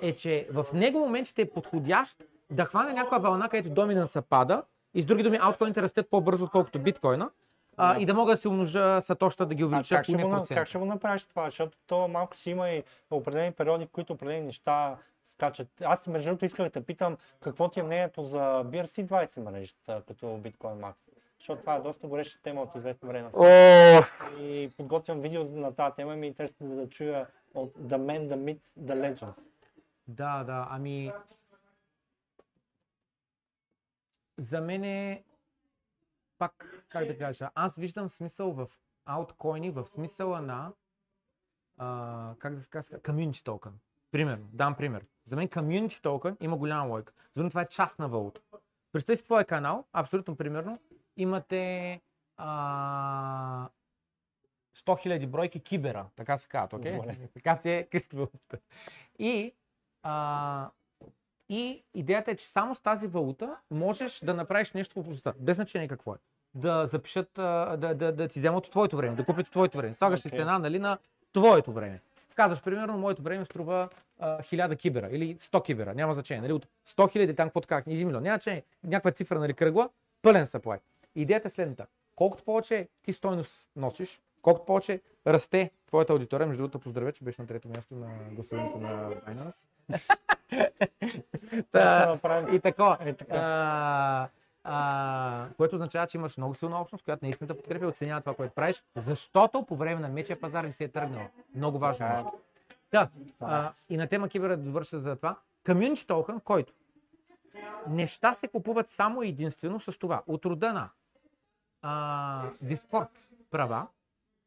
е, 0.02 0.12
че 0.12 0.48
в 0.52 0.66
него 0.74 0.98
момент 0.98 1.26
ще 1.26 1.42
е 1.42 1.50
подходящ 1.50 2.24
да 2.50 2.64
хване 2.64 2.92
някаква 2.92 3.18
вълна, 3.18 3.48
където 3.48 3.74
доминанса 3.74 4.22
пада 4.22 4.62
и 4.94 5.02
с 5.02 5.06
други 5.06 5.22
думи 5.22 5.38
ауткоините 5.40 5.82
растят 5.82 6.10
по-бързо, 6.10 6.44
отколкото 6.44 6.78
биткоина 6.78 7.30
а, 7.78 7.98
и 7.98 8.06
да 8.06 8.14
мога 8.14 8.32
да 8.32 8.36
се 8.36 8.48
умножа 8.48 9.02
сатоща 9.02 9.46
да 9.46 9.54
ги 9.54 9.64
увелича 9.64 9.94
как, 9.94 10.04
ще 10.04 10.14
го, 10.16 10.44
как 10.48 10.68
ще 10.68 10.78
го 10.78 10.84
направиш 10.84 11.24
това? 11.24 11.44
Защото 11.44 11.78
то 11.86 12.08
малко 12.08 12.36
си 12.36 12.50
има 12.50 12.70
и 12.70 12.82
определени 13.10 13.52
периоди, 13.52 13.86
в 13.86 13.90
които 13.90 14.12
определени 14.12 14.46
неща 14.46 14.96
скачат. 15.34 15.68
Аз 15.84 16.06
между 16.06 16.28
другото 16.28 16.44
исках 16.44 16.70
да 16.70 16.82
питам 16.82 17.16
какво 17.40 17.68
ти 17.68 17.80
е 17.80 17.82
мнението 17.82 18.24
за 18.24 18.38
BRC20 18.64 19.40
мрежата 19.40 20.02
като 20.08 20.26
Bitcoin 20.26 20.80
Max. 20.80 20.94
Защото 21.38 21.60
това 21.60 21.74
е 21.74 21.80
доста 21.80 22.06
гореща 22.06 22.42
тема 22.42 22.62
от 22.62 22.74
известно 22.74 23.08
време. 23.08 23.30
Oh. 23.30 24.38
И 24.40 24.70
подготвям 24.76 25.20
видео 25.20 25.44
на 25.44 25.74
тази 25.74 25.94
тема 25.94 26.14
и 26.14 26.16
ми 26.16 26.26
е 26.26 26.28
интересно 26.28 26.76
да 26.76 26.88
чуя 26.88 27.26
от 27.54 27.74
The 27.74 27.96
Man, 27.96 28.28
The 28.28 28.36
Myth, 28.36 28.80
The 28.80 29.14
Legend. 29.14 29.34
Да, 30.08 30.44
да, 30.44 30.66
ами... 30.70 31.12
За 34.38 34.60
мен 34.60 34.84
е 34.84 35.22
пак, 36.38 36.84
как 36.88 37.06
да 37.06 37.18
кажа, 37.18 37.50
аз 37.54 37.76
виждам 37.76 38.08
смисъл 38.08 38.52
в 38.52 38.66
ауткоини, 39.04 39.70
в 39.70 39.86
смисъла 39.86 40.40
на, 40.40 40.72
а, 41.76 42.34
как 42.38 42.54
да 42.54 42.62
се 42.62 42.70
казва, 42.70 42.98
community 42.98 43.44
token. 43.44 43.72
Примерно, 44.10 44.48
дам 44.52 44.74
пример. 44.74 45.06
За 45.26 45.36
мен 45.36 45.48
community 45.48 46.02
token 46.02 46.36
има 46.40 46.56
голяма 46.56 46.88
лойка. 46.88 47.12
За 47.36 47.48
това 47.48 47.62
е 47.62 47.68
частна 47.68 48.08
валута. 48.08 48.40
Представи 48.92 49.16
си 49.16 49.24
твоя 49.24 49.44
канал, 49.44 49.84
абсолютно 49.92 50.36
примерно, 50.36 50.78
имате 51.16 52.00
а, 52.36 53.68
100 54.76 55.06
000 55.06 55.26
бройки 55.26 55.60
кибера, 55.60 56.06
така 56.16 56.38
се 56.38 56.48
казват, 56.48 56.72
окей? 56.72 56.92
Okay? 56.92 57.28
така 57.34 57.58
ти 57.58 57.70
е 57.70 57.84
криптовалута. 57.84 58.58
И 59.18 59.54
а, 60.02 60.70
и 61.48 61.82
идеята 61.94 62.30
е, 62.30 62.36
че 62.36 62.48
само 62.48 62.74
с 62.74 62.80
тази 62.80 63.06
валута 63.06 63.56
можеш 63.70 64.20
да 64.20 64.34
направиш 64.34 64.72
нещо 64.72 64.94
в 64.94 64.98
общността, 64.98 65.32
без 65.38 65.56
значение 65.56 65.88
какво 65.88 66.14
е. 66.14 66.18
Да 66.54 66.86
запишат, 66.86 67.30
да, 67.34 67.76
да, 67.76 68.12
да 68.12 68.28
ти 68.28 68.38
вземат 68.38 68.66
от 68.66 68.70
твоето 68.70 68.96
време, 68.96 69.16
да 69.16 69.24
купят 69.24 69.46
от 69.46 69.52
твоето 69.52 69.78
време. 69.78 69.94
Слагаш 69.94 70.20
okay. 70.20 70.34
цена 70.34 70.58
нали, 70.58 70.78
на 70.78 70.98
твоето 71.32 71.72
време. 71.72 72.00
Казваш, 72.34 72.62
примерно, 72.62 72.98
моето 72.98 73.22
време 73.22 73.44
струва 73.44 73.88
а, 74.18 74.38
1000 74.38 74.78
кибера 74.78 75.08
или 75.10 75.36
100 75.36 75.64
кибера, 75.64 75.94
няма 75.94 76.14
значение. 76.14 76.42
Нали, 76.42 76.52
от 76.52 76.66
100 76.88 77.12
хиляди 77.12 77.34
там, 77.34 77.48
какво 77.48 77.60
така, 77.60 77.82
1 77.82 78.04
милион, 78.04 78.22
няма 78.22 78.34
значение. 78.34 78.62
Някаква 78.84 79.10
цифра 79.10 79.38
нали, 79.38 79.54
кръгла, 79.54 79.88
пълен 80.22 80.46
supply. 80.46 80.78
Идеята 81.14 81.48
е 81.48 81.50
следната. 81.50 81.86
Колкото 82.14 82.44
повече 82.44 82.88
ти 83.02 83.12
стойност 83.12 83.68
носиш, 83.76 84.20
колкото 84.42 84.66
повече 84.66 85.00
расте 85.26 85.70
твоята 85.86 86.12
аудитория, 86.12 86.46
между 86.46 86.62
другото 86.62 86.78
поздравя, 86.78 87.12
че 87.12 87.24
беше 87.24 87.42
на 87.42 87.48
трето 87.48 87.68
място 87.68 87.94
на 87.94 88.08
гласуването 88.32 88.78
на 88.78 89.10
Binance. 89.10 89.66
Та, 91.72 92.18
и 92.52 92.60
тако. 92.60 92.96
Е, 93.00 93.12
така. 93.12 93.34
А, 93.36 94.28
а, 94.64 95.46
което 95.56 95.76
означава, 95.76 96.06
че 96.06 96.16
имаш 96.16 96.36
много 96.36 96.54
силна 96.54 96.80
общност, 96.80 97.04
която 97.04 97.24
наистина 97.24 97.54
подкрепя 97.54 97.84
и 97.84 97.88
оценява 97.88 98.20
това, 98.20 98.34
което 98.34 98.54
правиш, 98.54 98.82
защото 98.96 99.66
по 99.66 99.76
време 99.76 100.00
на 100.00 100.08
мечия 100.08 100.40
пазар 100.40 100.64
не 100.64 100.72
се 100.72 100.84
е 100.84 100.88
тръгнал. 100.88 101.28
Много 101.54 101.78
важно 101.78 102.08
нещо. 102.08 102.32
Да, 102.92 103.08
а, 103.40 103.72
и 103.88 103.96
на 103.96 104.06
тема 104.06 104.28
кибера 104.28 104.56
да 104.56 104.62
довърша 104.62 105.00
за 105.00 105.16
това. 105.16 105.36
Community 105.66 106.06
token, 106.06 106.42
който 106.42 106.72
неща 107.88 108.34
се 108.34 108.48
купуват 108.48 108.90
само 108.90 109.22
единствено 109.22 109.80
с 109.80 109.98
това. 109.98 110.22
От 110.26 110.44
рода 110.44 110.72
на 110.72 110.90
а, 111.82 112.50
Discord 112.64 113.08
права, 113.50 113.86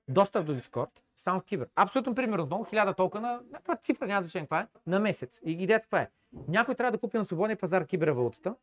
достъп 0.08 0.45
до 0.45 0.56
Discord, 0.56 0.89
само 1.18 1.39
в 1.39 1.43
Кибер. 1.43 1.68
Абсолютно 1.76 2.16
примерно, 2.16 2.66
хиляда 2.70 2.93
токена, 2.93 3.41
някаква 3.52 3.76
цифра, 3.76 4.08
няма 4.08 4.22
значение 4.22 4.45
каква 4.45 4.60
е, 4.60 4.68
на 4.88 4.99
месец. 4.99 5.39
И 5.45 5.52
идеята 5.52 5.84
каква 5.84 5.99
е? 5.99 6.10
Някой 6.47 6.76
трябва 6.76 6.91
да 6.91 6.97
купи 6.97 7.18
на 7.18 7.26
свободния 7.26 7.58
пазар 7.58 7.86
кибервалутата 7.86 8.56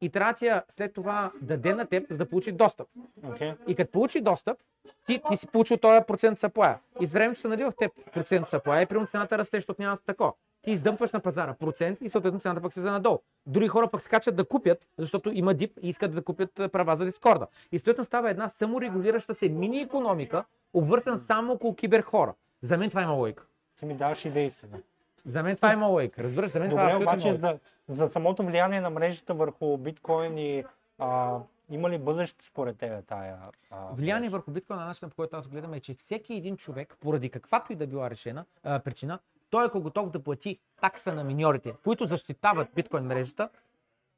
и 0.00 0.10
трябва 0.10 0.32
да 0.32 0.46
я 0.46 0.64
след 0.68 0.92
това 0.92 1.32
даде 1.40 1.74
на 1.74 1.86
теб, 1.86 2.06
за 2.10 2.18
да 2.18 2.28
получи 2.28 2.52
достъп. 2.52 2.88
Окей. 3.24 3.54
И 3.66 3.74
като 3.74 3.92
получи 3.92 4.20
достъп, 4.20 4.58
ти, 5.06 5.20
ти 5.28 5.36
си 5.36 5.46
получил 5.46 5.76
този 5.76 6.00
процент 6.06 6.38
съплая. 6.38 6.78
И 7.00 7.06
с 7.06 7.12
времето 7.12 7.40
се 7.40 7.48
налива 7.48 7.70
в 7.70 7.76
теб 7.76 7.92
процент 8.12 8.48
съплая 8.48 8.82
и 8.82 8.86
примерно 8.86 9.06
цената 9.06 9.38
расте, 9.38 9.56
защото 9.56 9.82
няма 9.82 9.96
тако. 9.96 10.36
Ти 10.68 10.72
издъмпваш 10.72 11.12
на 11.12 11.20
пазара 11.20 11.54
процент 11.54 11.98
и 12.00 12.08
съответно 12.08 12.40
цената 12.40 12.60
пък 12.60 12.72
се 12.72 12.80
за 12.80 12.92
надолу. 12.92 13.18
Други 13.46 13.68
хора 13.68 13.88
пък 13.88 14.02
скачат 14.02 14.36
да 14.36 14.44
купят, 14.44 14.88
защото 14.98 15.30
има 15.32 15.54
дип 15.54 15.78
и 15.82 15.88
искат 15.88 16.14
да 16.14 16.22
купят 16.22 16.54
права 16.72 16.96
за 16.96 17.04
Дискорда. 17.04 17.46
И 17.72 17.78
съответно 17.78 18.04
става 18.04 18.30
една 18.30 18.48
саморегулираща 18.48 19.34
се 19.34 19.48
мини 19.48 19.80
економика, 19.80 20.44
обвързан 20.74 21.18
само 21.18 21.52
около 21.52 21.74
кибер 21.74 22.02
хора. 22.02 22.34
За 22.62 22.78
мен 22.78 22.88
това 22.88 23.02
има 23.02 23.12
логика. 23.12 23.44
Ти 23.78 23.86
ми 23.86 23.94
даваш 23.94 24.24
идеи 24.24 24.50
сега. 24.50 24.76
За 25.24 25.42
мен 25.42 25.56
това 25.56 25.72
има 25.72 25.86
логика. 25.86 26.22
Разбираш, 26.22 26.50
за 26.50 26.60
мен 26.60 26.70
това 26.70 26.90
е 26.90 26.92
Добре, 26.92 27.04
обаче 27.04 27.36
за, 27.36 27.58
за 27.88 28.08
самото 28.08 28.42
влияние 28.42 28.80
на 28.80 28.90
мрежата 28.90 29.34
върху 29.34 29.76
биткоин 29.76 30.38
и 30.38 30.64
а, 30.98 31.38
има 31.70 31.90
ли 31.90 31.98
бъдеще 31.98 32.44
според 32.46 32.78
тебе 32.78 33.02
тая? 33.02 33.36
А, 33.70 33.86
Влияние 33.92 34.28
върху 34.28 34.50
биткоин 34.50 34.78
на 34.78 34.86
начина, 34.86 35.08
по 35.08 35.16
който 35.16 35.36
аз 35.36 35.48
гледам 35.48 35.74
е, 35.74 35.80
че 35.80 35.94
всеки 35.94 36.34
един 36.34 36.56
човек, 36.56 36.96
поради 37.00 37.30
каквато 37.30 37.72
и 37.72 37.76
да 37.76 37.86
била 37.86 38.10
решена 38.10 38.44
а, 38.64 38.78
причина, 38.78 39.18
той 39.50 39.64
ако 39.64 39.78
е 39.78 39.80
готов 39.80 40.10
да 40.10 40.18
плати 40.22 40.58
такса 40.80 41.12
на 41.14 41.24
миньорите, 41.24 41.74
които 41.84 42.06
защитават 42.06 42.68
биткоин 42.74 43.04
мрежата, 43.04 43.48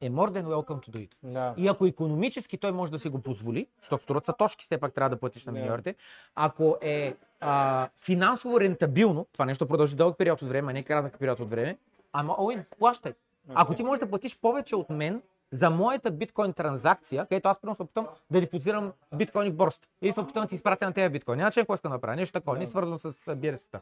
е 0.00 0.10
more 0.10 0.30
than 0.30 0.44
welcome 0.44 0.88
to 0.88 0.90
do 0.90 1.08
it. 1.08 1.10
Да. 1.22 1.54
И 1.56 1.68
ако 1.68 1.86
економически 1.86 2.58
той 2.58 2.72
може 2.72 2.92
да 2.92 2.98
си 2.98 3.08
го 3.08 3.18
позволи, 3.22 3.66
защото 3.80 4.02
струват 4.02 4.24
са 4.26 4.32
точки, 4.32 4.64
все 4.64 4.78
пак 4.78 4.94
трябва 4.94 5.10
да 5.10 5.20
платиш 5.20 5.46
на 5.46 5.52
миньорите, 5.52 5.94
ако 6.34 6.76
е 6.80 7.16
а, 7.40 7.88
финансово 8.00 8.60
рентабилно, 8.60 9.26
това 9.32 9.44
нещо 9.44 9.66
продължи 9.66 9.96
дълъг 9.96 10.18
период 10.18 10.42
от 10.42 10.48
време, 10.48 10.70
а 10.70 10.74
не 10.74 10.82
кратък 10.82 11.18
период 11.18 11.40
от 11.40 11.50
време, 11.50 11.78
ама 12.12 12.36
Оуин, 12.40 12.64
плащай. 12.78 13.12
Ако 13.54 13.74
ти 13.74 13.82
можеш 13.82 14.00
да 14.00 14.08
платиш 14.08 14.38
повече 14.38 14.76
от 14.76 14.90
мен 14.90 15.22
за 15.52 15.70
моята 15.70 16.10
биткоин 16.10 16.52
транзакция, 16.52 17.26
където 17.26 17.48
аз 17.48 17.60
примерно 17.60 17.76
се 17.76 17.82
опитам 17.82 18.08
да 18.30 18.40
депозирам 18.40 18.92
биткоини 19.14 19.50
в 19.50 19.54
борсата. 19.54 19.88
Или 20.02 20.12
се 20.12 20.20
опитам 20.20 20.42
да 20.42 20.48
ти 20.48 20.54
изпратя 20.54 20.86
на 20.86 20.92
тези 20.92 21.08
биткоини. 21.08 21.38
Няма 21.38 21.50
че 21.50 21.60
какво 21.60 21.74
искам 21.74 21.90
да 21.90 21.94
направя. 21.94 22.16
Нещо 22.16 22.32
такова, 22.32 22.58
не 22.58 22.64
Да. 22.64 22.70
свързано 22.70 22.98
с 22.98 23.36
бирсата. 23.36 23.80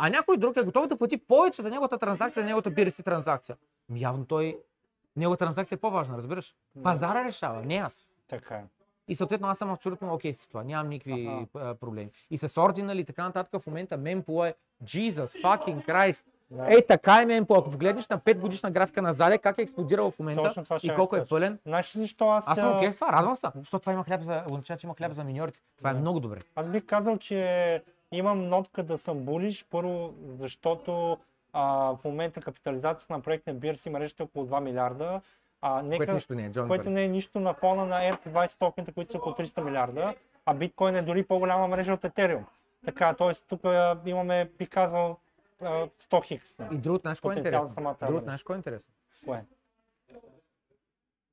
А 0.00 0.10
някой 0.10 0.36
друг 0.36 0.56
е 0.56 0.62
готов 0.62 0.86
да 0.86 0.96
плати 0.96 1.16
повече 1.16 1.62
за 1.62 1.70
неговата 1.70 1.98
транзакция, 1.98 2.40
за 2.42 2.46
неговата 2.46 2.70
BRC 2.70 3.04
транзакция. 3.04 3.56
Ми 3.88 4.00
Явно 4.00 4.24
той, 4.24 4.58
неговата 5.16 5.44
транзакция 5.44 5.76
е 5.76 5.80
по-важна, 5.80 6.16
разбираш? 6.18 6.54
Пазара 6.82 7.24
решава, 7.24 7.62
не 7.62 7.76
аз. 7.76 8.06
Така 8.28 8.54
е. 8.54 8.64
И 9.08 9.14
съответно 9.14 9.48
аз 9.48 9.58
съм 9.58 9.70
абсолютно 9.70 10.14
окей 10.14 10.34
с 10.34 10.48
това. 10.48 10.64
Нямам 10.64 10.88
никакви 10.88 11.26
Аха. 11.26 11.70
а, 11.70 11.74
проблеми. 11.74 12.10
И 12.30 12.38
с 12.38 12.48
Ordinal 12.48 13.00
и 13.00 13.04
така 13.04 13.24
нататък 13.24 13.62
в 13.62 13.66
момента 13.66 13.96
мемпо 13.96 14.44
е 14.44 14.54
Jesus 14.84 15.42
fucking 15.42 15.86
Christ. 15.86 16.24
Да. 16.50 16.74
Ей, 16.74 16.86
така 16.86 17.22
е 17.22 17.26
мемпо. 17.26 17.54
Ако 17.54 17.70
погледнеш 17.70 18.08
на 18.08 18.18
5 18.18 18.38
годишна 18.38 18.70
графика 18.70 19.02
на 19.02 19.12
заде, 19.12 19.38
как 19.38 19.58
е 19.58 19.62
експлодирал 19.62 20.10
в 20.10 20.18
момента 20.18 20.64
и 20.82 20.94
колко 20.94 21.16
е 21.16 21.26
пълен. 21.26 21.58
Знаеш 21.66 21.96
ли 21.96 22.00
защо 22.00 22.28
аз... 22.28 22.44
Аз 22.46 22.58
съм 22.58 22.76
окей 22.76 22.92
с 22.92 22.94
това, 22.94 23.12
радвам 23.12 23.36
се. 23.36 23.46
Защото 23.54 23.80
това 23.80 23.92
има 23.92 24.04
хляб 24.04 24.22
за, 24.22 24.44
означава, 24.46 24.78
че 24.78 24.86
има 24.86 24.94
хляб 24.94 25.12
за 25.12 25.24
миньорите. 25.24 25.60
Това 25.78 25.90
е 25.90 25.94
Да. 25.94 26.00
много 26.00 26.20
добре. 26.20 26.40
Аз 26.56 26.68
бих 26.68 26.86
казал, 26.86 27.16
че 27.18 27.82
имам 28.12 28.48
нотка 28.48 28.82
да 28.82 28.98
съм 28.98 29.18
булиш, 29.18 29.66
първо 29.70 30.14
защото 30.38 31.18
а, 31.52 31.62
в 31.92 31.98
момента 32.04 32.40
капитализацията 32.40 33.12
на 33.12 33.20
проект 33.20 33.46
на 33.46 33.54
BRC 33.54 33.90
мрежата 33.90 34.22
е 34.22 34.24
около 34.24 34.46
2 34.46 34.60
милиарда, 34.60 35.20
а, 35.60 35.82
нека, 35.82 35.96
Което 35.96 36.12
нищо 36.12 36.34
не 36.34 36.44
е, 36.44 36.50
Джон 36.50 36.68
което 36.68 36.90
не 36.90 37.04
е 37.04 37.08
нищо 37.08 37.40
на 37.40 37.54
фона 37.54 37.86
на 37.86 37.96
RT20 37.96 38.58
токените, 38.58 38.92
които 38.92 39.12
са 39.12 39.18
около 39.18 39.34
300 39.34 39.60
милиарда, 39.60 40.14
а 40.46 40.54
биткоин 40.54 40.96
е 40.96 41.02
дори 41.02 41.22
по-голяма 41.22 41.68
мрежа 41.68 41.92
от 41.92 42.02
Ethereum. 42.02 42.44
Така, 42.84 43.14
т.е. 43.14 43.34
тук 43.34 43.60
имаме, 44.06 44.50
бих 44.58 44.68
казал, 44.68 45.18
а, 45.62 45.88
100 45.98 46.24
хикс. 46.24 46.54
И 46.72 46.76
другото, 46.76 47.10
кое 47.22 47.34
е 47.34 47.38
интересно? 47.38 47.74
Другото, 48.00 48.44
кое 48.46 48.56
е 48.56 48.58
интересно? 48.58 48.92
Кое? 49.24 49.44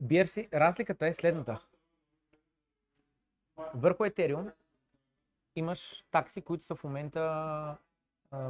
BRC, 0.03 0.53
разликата 0.53 1.07
е 1.07 1.13
следната. 1.13 1.59
Върху 3.73 4.03
Ethereum 4.03 4.51
имаш 5.55 6.03
такси, 6.11 6.41
които 6.41 6.65
са 6.65 6.75
в 6.75 6.83
момента 6.83 7.21
а, 8.31 8.49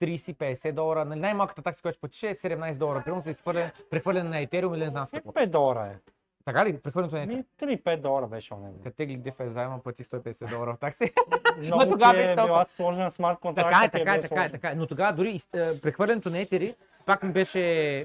30-50 0.00 0.72
долара. 0.72 1.04
Нали, 1.04 1.20
Най-малката 1.20 1.62
такса, 1.62 1.82
която 1.82 1.94
ще 1.94 2.00
платиш 2.00 2.22
е 2.22 2.34
17 2.34 2.76
долара, 2.76 3.02
примерно 3.04 3.22
за 3.22 3.30
изхвърляне, 3.30 3.72
прехвърляне 3.90 4.28
на 4.28 4.46
Ethereum 4.46 4.74
или 4.74 4.84
не 4.84 4.90
знам 4.90 5.06
с 5.06 5.10
какво. 5.10 5.32
5 5.32 5.46
долара 5.46 5.86
е. 5.86 5.96
Така 6.44 6.66
ли? 6.66 6.78
Прехвърлянето 6.78 7.16
на 7.16 7.26
Ethereum. 7.26 7.36
Ми, 7.60 7.76
3-5 7.78 8.00
долара 8.00 8.26
беше 8.26 8.54
онен. 8.54 8.74
Като 8.82 8.96
тегли 8.96 9.18
DeFi 9.18 9.48
заема 9.48 9.82
плати 9.82 10.04
150 10.04 10.50
долара 10.50 10.74
в 10.74 10.78
такси. 10.78 11.12
Много 11.58 11.82
тогава 11.90 12.12
ти 12.12 12.18
беше 12.18 12.32
е 12.32 12.34
била 12.34 12.66
сложен 12.76 13.10
смарт 13.10 13.38
контракт. 13.38 13.70
така 13.70 13.84
е, 13.84 13.90
така 13.90 14.14
е, 14.14 14.20
така 14.20 14.44
е, 14.44 14.50
така 14.50 14.70
е. 14.70 14.74
Но 14.74 14.86
тогава 14.86 15.12
дори 15.12 15.40
е, 15.54 15.80
прехвърлянето 15.80 16.30
на 16.30 16.38
Етери 16.38 16.74
пак 17.06 17.22
ми 17.22 17.32
беше 17.32 17.58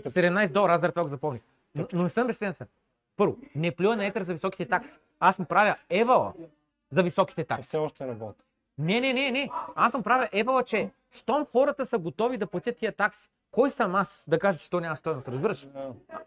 17 0.05 0.51
долара, 0.51 0.73
аз 0.73 0.81
заради 0.81 0.93
това 0.93 1.03
го 1.03 1.09
запомних. 1.09 1.41
Но, 1.75 1.87
но 1.93 2.03
не 2.03 2.09
съм 2.09 2.27
безценен. 2.27 2.55
Първо, 3.17 3.37
не 3.55 3.71
плюя 3.71 3.97
на 3.97 4.05
Етер 4.05 4.23
за 4.23 4.33
високите 4.33 4.65
такси. 4.65 4.99
Аз 5.19 5.39
му 5.39 5.45
правя 5.45 5.75
евала 5.89 6.33
за 6.93 7.03
високите 7.03 7.43
такси. 7.43 7.67
Все 7.67 7.77
още 7.77 8.07
работи. 8.07 8.43
Не, 8.77 8.99
не, 9.01 9.13
не, 9.13 9.31
не. 9.31 9.49
Аз 9.75 9.91
съм 9.91 10.03
правя 10.03 10.29
евала, 10.31 10.63
че 10.63 10.89
щом 11.11 11.45
хората 11.45 11.85
са 11.85 11.97
готови 11.97 12.37
да 12.37 12.47
платят 12.47 12.77
тия 12.77 12.91
такси, 12.91 13.29
кой 13.51 13.69
съм 13.69 13.95
аз 13.95 14.23
да 14.27 14.39
кажа, 14.39 14.59
че 14.59 14.69
то 14.69 14.79
няма 14.79 14.95
стоеност, 14.97 15.27
разбираш? 15.27 15.67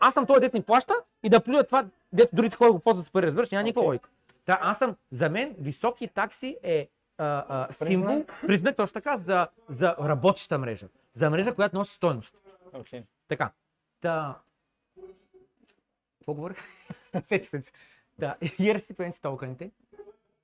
Аз 0.01 0.15
съм 0.15 0.27
този 0.27 0.41
дет 0.41 0.55
ни 0.55 0.63
плаща 0.63 0.95
и 1.23 1.29
да 1.29 1.41
плюя 1.41 1.65
това, 1.65 1.85
дето 2.13 2.37
другите 2.37 2.57
хора 2.57 2.73
го 2.73 2.79
ползват 2.79 3.07
с 3.07 3.11
пари, 3.11 3.27
разбираш? 3.27 3.51
Няма 3.51 3.63
никаква 3.63 3.81
Окей. 3.83 3.89
логика. 3.89 4.11
Та, 4.45 4.59
аз 4.63 4.79
съм, 4.79 4.97
за 5.11 5.31
мен, 5.31 5.55
високи 5.59 6.09
такси 6.09 6.57
е 6.63 6.89
а, 7.19 7.45
а, 7.49 7.73
символ, 7.73 8.25
признак 8.47 8.77
точно 8.77 8.95
така 8.95 9.17
за, 9.17 9.49
за 9.69 9.97
работеща 10.01 10.59
мрежа. 10.59 10.89
За 11.13 11.31
мрежа, 11.31 11.55
която 11.55 11.77
носи 11.77 11.95
стойност. 11.95 12.35
Окей. 12.73 13.03
Така. 13.29 13.51
Та... 14.01 14.39
Какво 16.19 16.35
говорих? 16.35 16.59
Сети 17.25 17.47
се. 17.47 17.63
Да, 18.19 18.37
ERC20 18.43 19.23
токените 19.23 19.71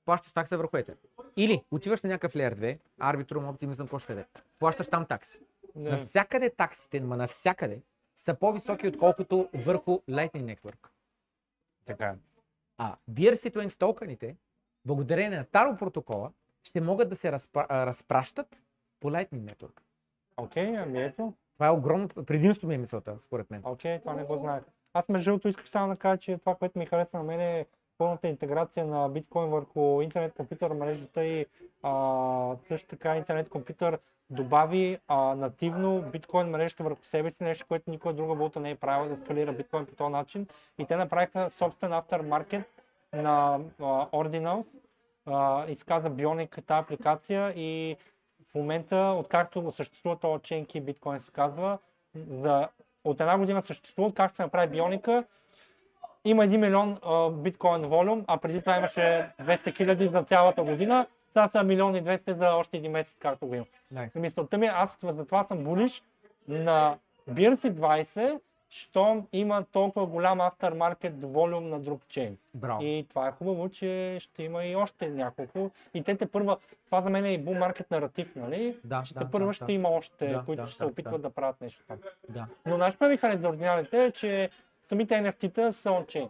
плащаш 0.05 0.33
такса 0.33 0.57
върху 0.57 0.77
Ether. 0.77 0.97
Или 1.37 1.63
отиваш 1.71 2.01
на 2.01 2.09
някакъв 2.09 2.33
Layer 2.33 2.55
2, 2.55 2.79
Arbitrum, 3.01 3.51
Optimism, 3.51 3.77
какво 3.77 3.99
ще 3.99 4.13
е. 4.13 4.25
Плащаш 4.59 4.87
там 4.87 5.05
такси. 5.05 5.39
Да. 5.75 5.91
Навсякъде 5.91 6.49
таксите, 6.49 7.01
ма 7.01 7.17
навсякъде, 7.17 7.81
са 8.15 8.33
по-високи, 8.33 8.87
отколкото 8.87 9.49
върху 9.53 9.91
Lightning 9.91 10.57
Network. 10.57 10.87
Така. 11.85 12.15
А 12.77 12.95
BRC20 13.11 13.77
токените, 13.77 14.35
благодарение 14.85 15.37
на 15.37 15.45
Таро 15.45 15.77
протокола, 15.77 16.31
ще 16.63 16.81
могат 16.81 17.09
да 17.09 17.15
се 17.15 17.31
разпра... 17.31 17.67
разпращат 17.69 18.61
по 18.99 19.11
Lightning 19.11 19.53
Network. 19.53 19.79
Окей, 20.37 20.77
ами 20.77 21.03
ето. 21.03 21.33
Това 21.53 21.67
е 21.67 21.71
огромно 21.71 22.07
предимство 22.07 22.67
ми 22.67 22.75
е 22.75 22.77
мисълта, 22.77 23.17
според 23.19 23.51
мен. 23.51 23.61
Окей, 23.65 23.99
това 23.99 24.13
не 24.13 24.23
го 24.23 24.37
знаех. 24.37 24.63
Аз 24.93 25.09
между 25.09 25.31
другото 25.31 25.47
исках 25.47 25.69
само 25.69 25.93
да 25.93 25.99
кажа, 25.99 26.17
че 26.17 26.37
това, 26.37 26.55
което 26.55 26.79
ми 26.79 26.85
хареса 26.85 27.17
на 27.17 27.23
мен 27.23 27.39
е 27.39 27.65
пълната 27.97 28.27
интеграция 28.27 28.85
на 28.85 29.09
биткоин 29.09 29.49
върху 29.49 30.01
интернет 30.01 30.33
компютър 30.33 30.71
мрежата 30.71 31.25
и 31.25 31.45
а, 31.83 32.55
също 32.67 32.87
така 32.87 33.15
интернет 33.15 33.49
компютър 33.49 33.99
добави 34.29 34.97
а, 35.07 35.35
нативно 35.35 36.01
биткоин 36.01 36.47
мрежата 36.47 36.83
върху 36.83 37.05
себе 37.05 37.29
си, 37.29 37.43
нещо, 37.43 37.65
което 37.67 37.91
никоя 37.91 38.15
друга 38.15 38.33
валута 38.33 38.59
не 38.59 38.69
е 38.69 38.75
правила 38.75 39.15
да 39.15 39.17
скалира 39.17 39.53
биткоин 39.53 39.85
по 39.85 39.95
този 39.95 40.11
начин. 40.11 40.47
И 40.79 40.85
те 40.85 40.95
направиха 40.95 41.49
собствен 41.49 41.91
aftermarket 41.91 42.63
на 43.13 43.59
а, 43.79 43.83
Ordinal, 44.09 44.65
а, 45.25 45.65
изказа 45.67 46.09
Bionic 46.09 46.65
тази 46.65 46.79
апликация 46.79 47.53
и 47.55 47.97
в 48.51 48.55
момента, 48.55 49.15
откакто 49.19 49.71
съществува 49.71 50.19
този 50.19 50.39
Key 50.43 50.81
биткоин 50.81 51.19
се 51.19 51.31
казва, 51.31 51.77
за, 52.15 52.69
от 53.03 53.21
една 53.21 53.37
година 53.37 53.61
съществува, 53.61 54.13
както 54.13 54.35
се 54.35 54.43
направи 54.43 54.71
бионика, 54.71 55.23
има 56.25 56.45
1 56.45 56.57
милион 56.57 56.97
а, 57.05 57.29
биткоин 57.29 57.81
волюм, 57.81 58.23
а 58.27 58.37
преди 58.37 58.59
това 58.59 58.77
имаше 58.77 59.29
200 59.41 59.77
хиляди 59.77 60.07
за 60.07 60.23
цялата 60.23 60.63
година, 60.63 61.07
сега 61.33 61.49
са 61.49 61.63
милион 61.63 61.95
и 61.95 62.03
200 62.03 62.31
за 62.33 62.49
още 62.55 62.77
един 62.77 62.91
месец, 62.91 63.13
както 63.19 63.47
го 63.47 63.55
има. 63.55 63.65
Nice. 63.93 64.19
Мисълта 64.19 64.57
ми, 64.57 64.65
аз 64.65 64.97
затова 65.03 65.43
съм 65.43 65.63
булиш 65.63 66.03
на 66.47 66.97
BRC20, 67.31 68.39
щом 68.69 69.27
има 69.33 69.65
толкова 69.71 70.05
голям 70.05 70.39
aftermarket 70.39 71.25
волюм 71.25 71.69
на 71.69 71.79
друг 71.79 72.01
чейн. 72.07 72.37
Браво. 72.53 72.83
И 72.83 73.05
това 73.09 73.27
е 73.27 73.31
хубаво, 73.31 73.69
че 73.69 74.17
ще 74.19 74.43
има 74.43 74.65
и 74.65 74.75
още 74.75 75.09
няколко. 75.09 75.71
И 75.93 76.03
те 76.03 76.17
те 76.17 76.25
първа, 76.25 76.57
това 76.85 77.01
за 77.01 77.09
мен 77.09 77.25
е 77.25 77.33
и 77.33 77.45
bull 77.45 77.59
market 77.59 77.91
наратив, 77.91 78.35
нали? 78.35 78.77
Да, 78.83 79.03
Че 79.05 79.13
да, 79.13 79.19
те 79.19 79.31
първа 79.31 79.47
да, 79.47 79.53
ще 79.53 79.65
да. 79.65 79.71
има 79.71 79.89
още, 79.89 80.27
Да, 80.27 80.43
които 80.45 80.61
да, 80.61 80.67
ще 80.67 80.77
се 80.77 80.83
да, 80.83 80.89
опитват 80.89 81.21
да. 81.21 81.27
да 81.27 81.33
правят 81.33 81.61
нещо 81.61 81.83
там. 81.87 81.97
Да. 82.29 82.47
Но 82.65 82.77
нашето 82.77 83.03
ме 83.03 83.09
ми 83.09 83.17
хареса 83.17 83.41
за 83.41 83.49
оригиналите 83.49 84.05
е, 84.05 84.11
че 84.11 84.49
самите 84.89 85.13
NFT-та 85.13 85.71
са 85.71 85.89
on-chain. 85.89 86.29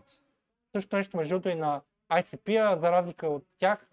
Също 0.71 0.95
нещо 0.95 1.17
между 1.17 1.33
другото 1.33 1.49
и 1.49 1.55
на 1.55 1.81
ICP, 2.11 2.75
за 2.75 2.91
разлика 2.91 3.27
от 3.27 3.43
тях, 3.57 3.87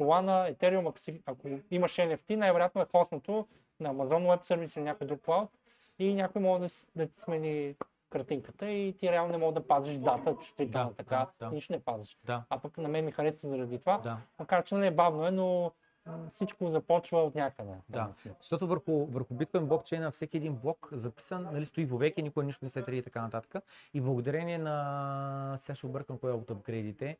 Solana, 0.00 0.54
Ethereum, 0.54 0.88
ако, 0.88 0.98
си, 0.98 1.22
ако 1.26 1.48
имаш 1.70 1.92
NFT, 1.96 2.34
най-вероятно 2.36 2.80
е 2.82 2.86
хостното 2.92 3.46
на 3.80 3.94
Amazon 3.94 4.26
Web 4.26 4.44
Service 4.44 4.76
или 4.76 4.84
някой 4.84 5.06
друг 5.06 5.20
клауд 5.24 5.50
и 5.98 6.14
някой 6.14 6.42
може 6.42 6.62
да, 6.62 6.68
да 6.96 7.06
ти 7.06 7.20
смени 7.20 7.74
картинката 8.10 8.70
и 8.70 8.92
ти 8.98 9.10
реално 9.12 9.32
не 9.32 9.38
мога 9.38 9.52
да 9.52 9.66
пазиш 9.66 9.96
дата, 9.96 10.36
чувствителна 10.36 10.88
Да, 10.90 10.94
така, 10.94 11.26
да, 11.38 11.46
да. 11.46 11.54
нищо 11.54 11.72
не 11.72 11.80
пазиш. 11.84 12.18
Да. 12.24 12.44
А 12.50 12.58
пък 12.58 12.78
на 12.78 12.88
мен 12.88 13.04
ми 13.04 13.12
хареса 13.12 13.48
заради 13.48 13.78
това, 13.78 13.98
Да. 13.98 14.18
макар 14.38 14.64
че 14.64 14.74
нали 14.74 14.86
е 14.86 14.90
бавно 14.90 15.26
е, 15.26 15.30
но 15.30 15.72
всичко 16.34 16.70
започва 16.70 17.18
от 17.18 17.34
някъде. 17.34 17.72
Да, 17.88 18.12
защото 18.40 18.66
върху, 18.66 19.06
върху 19.06 19.34
биткоин 19.34 19.66
блокчейна 19.66 20.10
всеки 20.10 20.36
един 20.36 20.54
блок 20.54 20.88
записан, 20.92 21.42
нали, 21.52 21.64
стои 21.64 21.84
вовеки, 21.84 22.22
никой 22.22 22.44
нищо 22.44 22.64
не 22.64 22.68
се 22.68 22.82
трие 22.82 22.98
и 22.98 23.02
така 23.02 23.22
нататък. 23.22 23.64
И 23.94 24.00
благодарение 24.00 24.58
на, 24.58 25.56
сега 25.60 25.76
ще 25.76 25.86
объркам 25.86 26.18
кой 26.18 26.30
е 26.30 26.34
от 26.34 26.50
апгрейдите, 26.50 27.18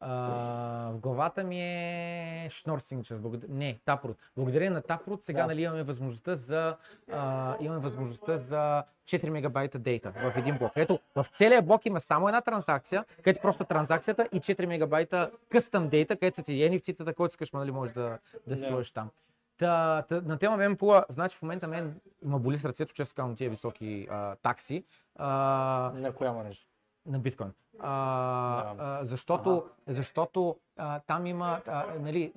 а, 0.00 0.90
в 0.92 0.98
главата 0.98 1.44
ми 1.44 1.60
е 1.60 2.48
Schnorr 2.50 2.78
Signatures. 2.78 3.18
Благодар... 3.18 3.50
Не, 3.50 3.78
Taproot. 3.86 4.16
Благодарение 4.36 4.70
на 4.70 4.82
Taproot 4.82 5.24
сега 5.24 5.40
Да. 5.40 5.46
нали, 5.46 5.62
имаме 5.62 5.82
възможността 5.82 6.34
за, 6.34 6.76
а, 7.12 7.56
имаме 7.60 7.80
възможността 7.80 8.36
за 8.36 8.84
4 9.04 9.28
мегабайта 9.30 9.78
дейта 9.78 10.10
в 10.10 10.32
един 10.36 10.58
блок. 10.58 10.72
Ето, 10.76 10.98
в 11.14 11.24
целия 11.32 11.62
блок 11.62 11.86
има 11.86 12.00
само 12.00 12.28
една 12.28 12.40
транзакция, 12.40 13.04
където 13.16 13.40
просто 13.40 13.64
транзакцията 13.64 14.28
и 14.32 14.40
4 14.40 14.66
мегабайта 14.66 15.30
custom 15.50 15.88
дейта, 15.88 16.16
където 16.16 16.36
са 16.36 16.42
ти 16.42 16.52
NFT-тата, 16.52 17.14
който 17.14 17.32
искаш, 17.32 17.52
нали, 17.52 17.70
можеш 17.70 17.94
да, 17.94 18.18
да 18.46 18.56
си 18.56 18.64
сложиш 18.64 18.90
там. 18.90 19.10
Та, 19.58 20.02
та, 20.02 20.20
на 20.20 20.38
тема 20.38 20.56
мемпула, 20.56 21.04
значи 21.08 21.36
в 21.36 21.42
момента 21.42 21.68
мен 21.68 22.00
ма 22.24 22.38
боли 22.38 22.58
сърцето, 22.58 22.94
често 22.94 23.14
казвам 23.14 23.36
тия 23.36 23.50
високи 23.50 24.06
а, 24.10 24.36
такси. 24.36 24.84
А, 25.16 25.92
На 25.94 26.12
коя 26.12 26.32
мрежа? 26.32 26.60
На 27.08 27.18
биткоин. 27.18 27.52
А, 27.78 28.74
Да. 28.74 28.74
а, 28.78 29.04
защото 29.04 29.64
защото 29.86 30.56
а, 30.76 31.00
там 31.00 31.26
има, 31.26 31.60
а, 31.66 31.84
нали, 32.00 32.32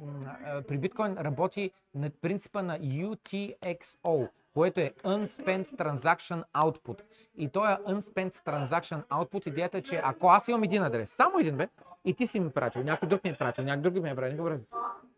а, 0.46 0.62
при 0.62 0.78
биткоин 0.78 1.18
работи 1.18 1.72
на 1.96 2.10
принципа 2.10 2.62
на 2.62 2.80
UTXO, 2.80 4.30
което 4.54 4.80
е 4.80 4.94
Unspent 5.04 5.76
Transaction 5.76 6.44
Output. 6.56 7.02
И 7.38 7.50
този 7.50 7.68
Unspent 7.68 8.34
Transaction 8.46 9.04
Output, 9.08 9.48
идеята 9.48 9.78
е, 9.78 9.82
че 9.82 10.02
ако 10.04 10.28
аз 10.28 10.48
имам 10.48 10.64
един 10.64 10.84
адрес, 10.84 11.10
само 11.12 11.40
един 11.40 11.58
бе, 11.58 11.68
и 12.06 12.14
ти 12.14 12.28
си 12.28 12.40
ми 12.40 12.50
пратил, 12.50 12.84
някой 12.84 13.08
друг 13.08 13.24
ми 13.24 13.30
е 13.30 13.38
пратил, 13.38 13.64
някой 13.64 13.82
друг 13.82 14.04
ми 14.04 14.10
е 14.10 14.16
пратил, 14.16 14.38
някой 14.38 14.52
друг. 14.58 14.68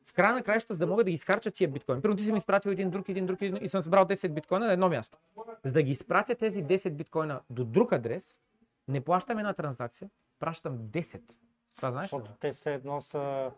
В 0.05 0.13
края 0.13 0.33
на 0.33 0.41
краищата, 0.43 0.73
за 0.73 0.79
да 0.79 0.87
мога 0.87 1.03
да 1.03 1.09
ги 1.09 1.13
изхарча 1.15 1.51
тия 1.51 1.67
биткоин. 1.69 2.01
Примерно 2.01 2.17
ти 2.17 2.23
си 2.23 2.31
ми 2.31 2.37
изпратил 2.37 2.69
един 2.69 2.89
друг, 2.89 3.09
един 3.09 3.25
друг, 3.25 3.41
един, 3.41 3.57
и 3.61 3.69
съм 3.69 3.81
събрал 3.81 4.05
10 4.05 4.29
биткоина 4.29 4.65
на 4.65 4.73
едно 4.73 4.89
място. 4.89 5.17
За 5.63 5.73
да 5.73 5.83
ги 5.83 5.91
изпратя 5.91 6.35
тези 6.35 6.63
10 6.63 6.89
биткоина 6.89 7.39
до 7.49 7.63
друг 7.65 7.93
адрес, 7.93 8.39
не 8.87 9.01
плащам 9.01 9.37
една 9.39 9.53
транзакция, 9.53 10.09
пращам 10.39 10.77
10. 10.77 11.21
Това 11.75 11.91
знаеш 11.91 12.13
ли? 12.13 12.17
Защото 12.17 12.37
те 12.39 12.53
все 12.53 12.73
едно 12.73 13.01
са, 13.01 13.51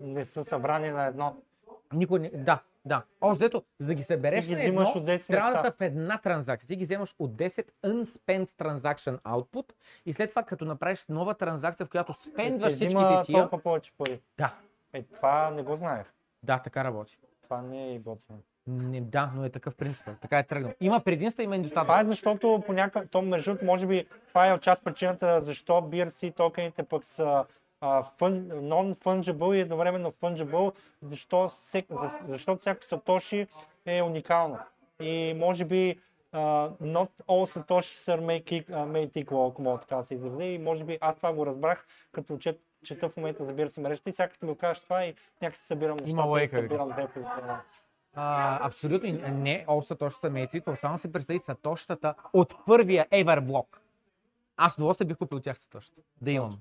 не 0.00 0.24
са 0.24 0.44
събрани 0.44 0.90
на 0.90 1.04
едно. 1.04 1.36
Никой 1.92 2.18
не... 2.20 2.30
Да, 2.30 2.62
да. 2.84 3.04
Още 3.20 3.44
дето, 3.44 3.64
за 3.78 3.86
да 3.86 3.94
ги 3.94 4.02
събереш 4.02 4.46
ги 4.46 4.54
на 4.54 4.62
едно, 4.62 4.80
взимаш 4.80 4.96
от 4.96 5.04
10 5.04 5.26
трябва 5.26 5.50
да 5.52 5.58
са 5.58 5.72
в 5.72 5.80
една 5.80 6.18
транзакция. 6.18 6.68
Ти 6.68 6.76
ги 6.76 6.84
вземаш 6.84 7.14
от 7.18 7.32
10 7.32 7.68
unspent 7.84 8.50
transaction 8.50 9.20
output 9.20 9.72
и 10.06 10.12
след 10.12 10.30
това 10.30 10.42
като 10.42 10.64
направиш 10.64 11.06
нова 11.06 11.34
транзакция, 11.34 11.86
в 11.86 11.90
която 11.90 12.12
спендваш 12.12 12.72
Ще 12.72 12.76
всичките 12.76 13.22
тия. 13.24 13.40
толкова 13.40 13.62
повече 13.62 13.92
пари. 13.98 14.20
Да, 14.38 14.54
Е, 14.92 15.02
това 15.02 15.50
не 15.50 15.62
го 15.62 15.76
знаех. 15.76 16.06
да, 16.42 16.58
така 16.58 16.84
работи. 16.84 17.18
Това 17.42 17.62
не 17.62 17.84
е 17.84 17.94
и 17.94 17.98
готино. 17.98 18.38
Не, 18.68 19.00
да, 19.00 19.30
но 19.34 19.44
е 19.44 19.50
такъв 19.50 19.74
принцип. 19.74 20.06
Така 20.20 20.38
е 20.38 20.42
тръгнал. 20.42 20.72
Има 20.80 21.00
предимства, 21.00 21.42
има 21.42 21.52
Това 21.52 21.56
е 21.56 21.58
недостатъци. 21.58 22.06
защото 22.06 22.62
по 22.66 22.72
някакъв, 22.72 23.08
то 23.10 23.22
между 23.22 23.56
може 23.62 23.86
би 23.86 24.06
това 24.28 24.52
е 24.52 24.58
част 24.58 24.84
причината 24.84 25.40
защо 25.40 25.72
BRC 25.72 26.36
токените 26.36 26.82
пък 26.82 27.04
са 27.04 27.44
а, 27.80 28.04
fun, 28.18 28.48
non-fungible 28.52 29.54
и 29.54 29.60
едновременно 29.60 30.12
fungible, 30.12 30.74
защо, 31.02 31.48
всек, 31.48 31.86
за, 31.90 32.10
защото 32.28 32.60
всяко 32.60 32.84
сатоши 32.84 33.46
е 33.86 34.02
уникално. 34.02 34.58
И 35.00 35.34
може 35.36 35.64
би 35.64 36.00
uh, 36.34 36.70
not 36.82 37.10
all 37.28 37.46
satoshis 37.46 38.08
are 38.08 38.20
make, 38.20 38.66
uh, 38.66 38.86
made 38.86 39.24
equal, 39.24 39.50
ако 39.50 39.62
мога 39.62 39.80
така 39.80 39.96
да 39.96 40.04
се 40.04 40.14
изразя. 40.14 40.44
И 40.44 40.58
може 40.58 40.84
би 40.84 40.98
аз 41.00 41.16
това 41.16 41.32
го 41.32 41.46
разбрах, 41.46 41.86
като 42.12 42.38
чет, 42.38 42.60
чета 42.84 43.08
в 43.08 43.16
момента 43.16 43.44
за 43.44 43.54
BRC 43.54 43.80
мрежата 43.80 44.10
и 44.10 44.12
сега 44.12 44.28
като 44.28 44.46
ми 44.46 44.52
го 44.52 44.58
кажеш 44.58 44.82
това 44.82 45.04
и 45.04 45.14
някакси 45.42 45.66
събирам 45.66 45.96
нещата, 45.96 46.22
лойка, 46.22 46.58
и 46.58 46.62
събирам 46.62 46.92
едно. 47.38 47.56
А, 48.14 48.66
абсолютно 48.66 49.08
не, 49.32 49.64
all 49.68 49.80
сатоши 49.80 50.16
са 50.16 50.30
мейтвик, 50.30 50.64
само 50.76 50.98
се 50.98 51.12
представи 51.12 51.38
сатощата 51.38 52.14
от 52.32 52.54
първия 52.66 53.06
ever 53.12 53.40
блок. 53.40 53.80
Аз 54.56 54.72
с 54.72 54.76
удоволствие 54.76 55.06
бих 55.06 55.16
купил 55.16 55.40
тях 55.40 55.58
сатощата. 55.58 56.02
Да 56.20 56.30
имам. 56.30 56.58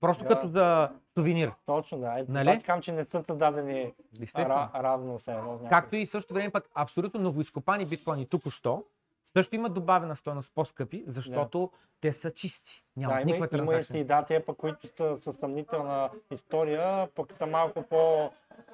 Просто 0.00 0.24
Да. 0.24 0.28
като 0.28 0.48
за 0.48 0.90
сувенир. 1.14 1.52
Точно 1.66 1.98
да. 1.98 2.18
Ето, 2.18 2.32
Нали? 2.32 2.62
казвам, 2.62 2.82
че 2.82 2.92
не 2.92 3.04
са 3.04 3.22
създадени 3.26 3.92
ра, 4.36 4.70
равно 4.74 5.18
се 5.18 5.34
някой. 5.34 5.68
Както 5.68 5.96
и 5.96 6.06
в 6.06 6.10
същото 6.10 6.34
време 6.34 6.50
пък 6.50 6.70
абсолютно 6.74 7.20
новоизкопани 7.20 7.86
биткоини 7.86 8.26
тук-що 8.26 8.84
също 9.24 9.54
имат 9.54 9.74
добавена 9.74 10.16
стойност 10.16 10.52
по-скъпи, 10.54 11.04
защото 11.06 11.70
те 12.00 12.12
са 12.12 12.30
чисти. 12.30 12.84
Нямат 12.96 13.18
да, 13.18 13.24
никаква 13.24 13.36
има 13.36 13.46
и 13.46 13.66
транзакция. 13.66 14.04
да, 14.04 14.22
тия 14.22 14.46
пък, 14.46 14.56
които 14.56 14.88
са 14.88 15.18
със 15.20 15.36
съмнителна 15.36 16.10
история, 16.30 17.08
пък 17.14 17.32
са 17.32 17.46
малко 17.46 17.82
по 17.82 18.30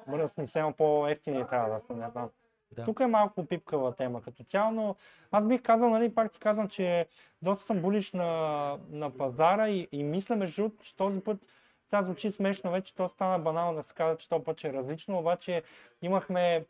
мръсни, 0.07 0.47
все 0.47 0.63
по-ефтини 0.77 1.47
трябва 1.47 1.69
да 1.69 1.79
са, 1.79 1.93
не 1.93 2.09
знам. 2.09 2.29
Да. 2.71 2.83
Тук 2.83 2.99
е 2.99 3.05
малко 3.05 3.45
пипкава 3.45 3.95
тема 3.95 4.21
като 4.21 4.43
цяло, 4.43 4.71
но 4.71 4.95
аз 5.31 5.47
бих 5.47 5.61
казал, 5.61 5.89
нали, 5.89 6.15
пак 6.15 6.31
ти 6.31 6.39
казвам, 6.39 6.67
че 6.69 7.07
доста 7.41 7.65
съм 7.65 7.81
булиш 7.81 8.13
на, 8.13 8.77
на 8.89 9.17
пазара 9.17 9.69
и, 9.69 9.87
и 9.91 10.03
мисля 10.03 10.35
между 10.35 10.61
другото, 10.61 10.83
че 10.83 10.95
този 10.95 11.19
път 11.19 11.37
сега 11.89 12.03
звучи 12.03 12.31
смешно, 12.31 12.71
вече 12.71 12.95
то 12.95 13.09
стана 13.09 13.39
банално 13.39 13.75
да 13.75 13.83
се 13.83 13.93
казва, 13.93 14.17
че 14.17 14.29
този 14.29 14.43
път 14.43 14.57
ще 14.57 14.67
е 14.69 14.73
различно, 14.73 15.19
обаче 15.19 15.63
имахме 16.01 16.65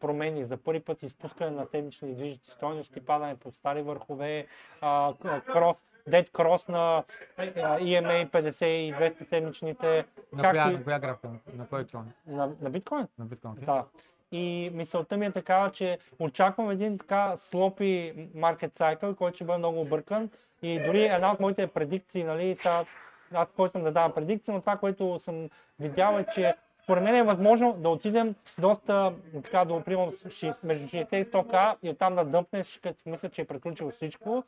промени 0.00 0.44
за 0.44 0.56
първи 0.56 0.80
път 0.80 1.02
изпускане 1.02 1.50
на 1.50 1.66
седмични 1.66 2.14
движещи 2.14 2.50
стойности, 2.50 3.04
падане 3.04 3.36
под 3.36 3.54
стари 3.54 3.82
върхове, 3.82 4.46
а, 4.80 5.14
крос, 5.46 5.76
дед 6.08 6.30
крос 6.30 6.68
на 6.68 7.04
EMA 7.38 8.30
50 8.30 8.64
и 8.64 8.94
200 8.94 9.28
седмичните, 9.28 10.04
На 10.32 10.42
както 10.42 10.62
коя, 10.62 10.70
на 10.78 10.84
коя 10.84 10.98
графика? 10.98 11.28
На 11.54 11.66
кой 11.66 11.80
екран? 11.80 12.12
на, 12.26 12.50
на 12.60 12.70
биткоин. 12.70 13.08
На 13.18 13.24
биткоин? 13.24 13.52
окей? 13.52 13.64
Да. 13.64 13.84
И 14.32 14.70
мисълта 14.74 15.16
ми 15.16 15.26
е 15.26 15.32
такава, 15.32 15.70
че 15.70 15.98
очаквам 16.18 16.70
един 16.70 16.98
така 16.98 17.36
слопи 17.36 18.14
маркет 18.34 18.72
cycle, 18.74 19.14
който 19.14 19.36
ще 19.36 19.44
бъде 19.44 19.58
много 19.58 19.80
объркан. 19.80 20.30
И 20.62 20.80
дори 20.86 21.04
една 21.04 21.32
от 21.32 21.40
моите 21.40 21.66
предикции, 21.66 22.24
нали, 22.24 22.54
сега, 22.56 22.84
аз 23.32 23.48
който 23.56 23.72
съм 23.72 23.82
да 23.82 23.92
давам 23.92 24.12
предикции, 24.12 24.54
но 24.54 24.60
това, 24.60 24.76
което 24.76 25.18
съм 25.18 25.48
видял 25.80 26.18
е, 26.18 26.26
че 26.34 26.54
според 26.82 27.04
мен 27.04 27.14
е 27.14 27.22
възможно 27.22 27.72
да 27.72 27.88
отидем 27.88 28.34
доста 28.58 29.12
така 29.44 29.64
до 29.64 29.82
примерно 29.84 30.12
между 30.62 30.86
60 30.86 31.14
и 31.14 31.30
100к 31.30 31.76
и 31.82 31.90
оттам 31.90 32.14
да 32.14 32.24
дъмпнеш, 32.24 32.80
като 32.82 32.98
мисля, 33.06 33.28
че 33.28 33.42
е 33.42 33.46
приключило 33.46 33.90
всичко. 33.90 34.44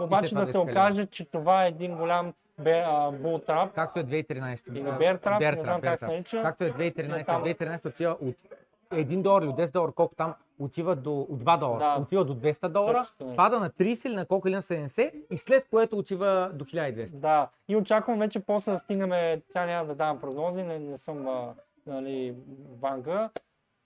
Обаче 0.00 0.34
да 0.34 0.46
се 0.46 0.58
окаже, 0.58 1.06
че 1.06 1.24
това 1.24 1.64
е 1.64 1.68
един 1.68 1.96
голям 1.96 2.32
trap. 2.60 3.72
Както 3.74 4.00
е 4.00 4.04
2013. 4.04 4.68
Или 4.68 4.82
Bear 4.82 5.56
не 5.56 5.62
знам 5.62 5.80
как 5.80 5.98
се 5.98 6.06
нарича. 6.06 6.42
Както 6.42 6.64
е 6.64 6.68
И 6.68 6.72
2013. 6.72 7.22
оттам- 7.22 7.44
2013 7.44 7.86
отива 7.86 8.16
от 8.22 8.36
1 8.90 9.22
долар 9.22 9.42
или 9.42 9.48
от 9.48 9.56
10 9.56 9.72
долара, 9.72 9.92
колко 9.92 10.14
там 10.14 10.34
отива 10.58 10.96
до 10.96 11.20
от 11.20 11.38
2 11.38 11.56
долара. 11.56 11.78
Да. 11.78 12.02
Отива 12.02 12.24
до 12.24 12.34
200 12.34 12.68
долара, 12.68 12.98
нещо. 12.98 13.36
пада 13.36 13.60
на 13.60 13.70
30 13.70 14.08
или 14.08 14.16
на 14.16 14.26
колко 14.26 14.48
или 14.48 14.54
на 14.54 14.62
70 14.62 15.12
и 15.30 15.36
след 15.36 15.68
което 15.68 15.98
отива 15.98 16.50
до 16.54 16.64
1200. 16.64 17.16
Да, 17.16 17.48
и 17.68 17.76
очаквам 17.76 18.18
вече 18.18 18.40
после 18.40 18.72
да 18.72 18.78
стигнем, 18.78 19.40
тя 19.52 19.66
няма 19.66 19.86
да 19.86 19.94
давам 19.94 20.20
прогнози, 20.20 20.62
не, 20.62 20.78
не 20.78 20.98
съм 20.98 21.28
а, 21.28 21.54
нали, 21.86 22.34
ванга, 22.80 23.30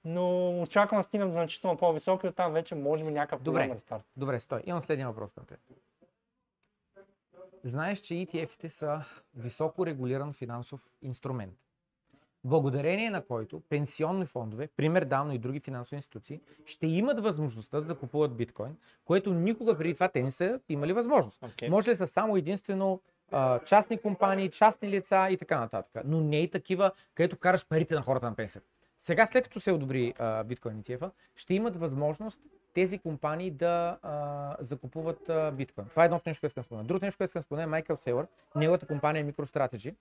но 0.04 0.50
очаквам 0.62 0.98
да 1.00 1.02
стигнем 1.02 1.30
значително 1.30 1.76
по-високо 1.76 2.26
и 2.26 2.28
оттам 2.28 2.52
вече 2.52 2.74
може 2.74 3.04
би 3.04 3.10
някакъв 3.10 3.42
Добре. 3.42 3.68
рестарт. 3.74 4.02
Добре, 4.16 4.40
стой. 4.40 4.62
Имам 4.66 4.80
следния 4.80 5.08
въпрос 5.08 5.32
към 5.32 5.44
теб. 5.44 5.58
Знаеш, 7.66 7.98
че 7.98 8.14
ETF-ите 8.14 8.68
са 8.68 9.04
високо 9.36 9.86
регулиран 9.86 10.32
финансов 10.32 10.80
инструмент, 11.02 11.54
благодарение 12.44 13.10
на 13.10 13.24
който 13.24 13.62
пенсионни 13.68 14.26
фондове, 14.26 14.68
пример 14.76 15.04
давно 15.04 15.34
и 15.34 15.38
други 15.38 15.60
финансови 15.60 15.96
институции, 15.96 16.40
ще 16.64 16.86
имат 16.86 17.20
възможността 17.20 17.80
да 17.80 17.86
закупуват 17.86 18.36
биткоин, 18.36 18.76
което 19.04 19.34
никога 19.34 19.78
преди 19.78 19.94
това 19.94 20.08
те 20.08 20.22
не 20.22 20.30
са 20.30 20.60
имали 20.68 20.92
възможност. 20.92 21.40
Okay. 21.40 21.68
Може 21.68 21.90
ли 21.90 21.96
са 21.96 22.06
само 22.06 22.36
единствено 22.36 23.00
а, 23.30 23.58
частни 23.58 23.98
компании, 23.98 24.50
частни 24.50 24.90
лица 24.90 25.28
и 25.30 25.36
така 25.36 25.60
нататък, 25.60 26.02
но 26.04 26.20
не 26.20 26.42
и 26.42 26.50
такива, 26.50 26.90
където 27.14 27.36
караш 27.36 27.66
парите 27.66 27.94
на 27.94 28.02
хората 28.02 28.30
на 28.30 28.36
пенсията. 28.36 28.68
Сега, 28.98 29.26
след 29.26 29.44
като 29.44 29.60
се 29.60 29.72
одобри 29.72 30.14
биткоин 30.46 30.82
ETF, 30.82 31.10
ще 31.36 31.54
имат 31.54 31.76
възможност 31.76 32.40
тези 32.76 32.98
компании 32.98 33.50
да 33.50 33.98
а, 34.02 34.56
закупуват 34.60 35.28
а, 35.28 35.50
биткоин. 35.50 35.86
Това 35.88 36.02
е 36.02 36.04
едното 36.04 36.28
нещо, 36.28 36.40
което 36.40 36.50
искам 36.52 36.64
спомена. 36.64 36.84
Другото 36.84 37.04
нещо, 37.04 37.18
което 37.18 37.30
искам 37.30 37.42
спомена 37.42 37.62
е 37.62 37.66
Майкъл 37.66 37.96
Сейлър. 37.96 38.26
Неговата 38.56 38.86
компания 38.86 39.20
е 39.20 39.32
MicroStrategy. 39.32 39.94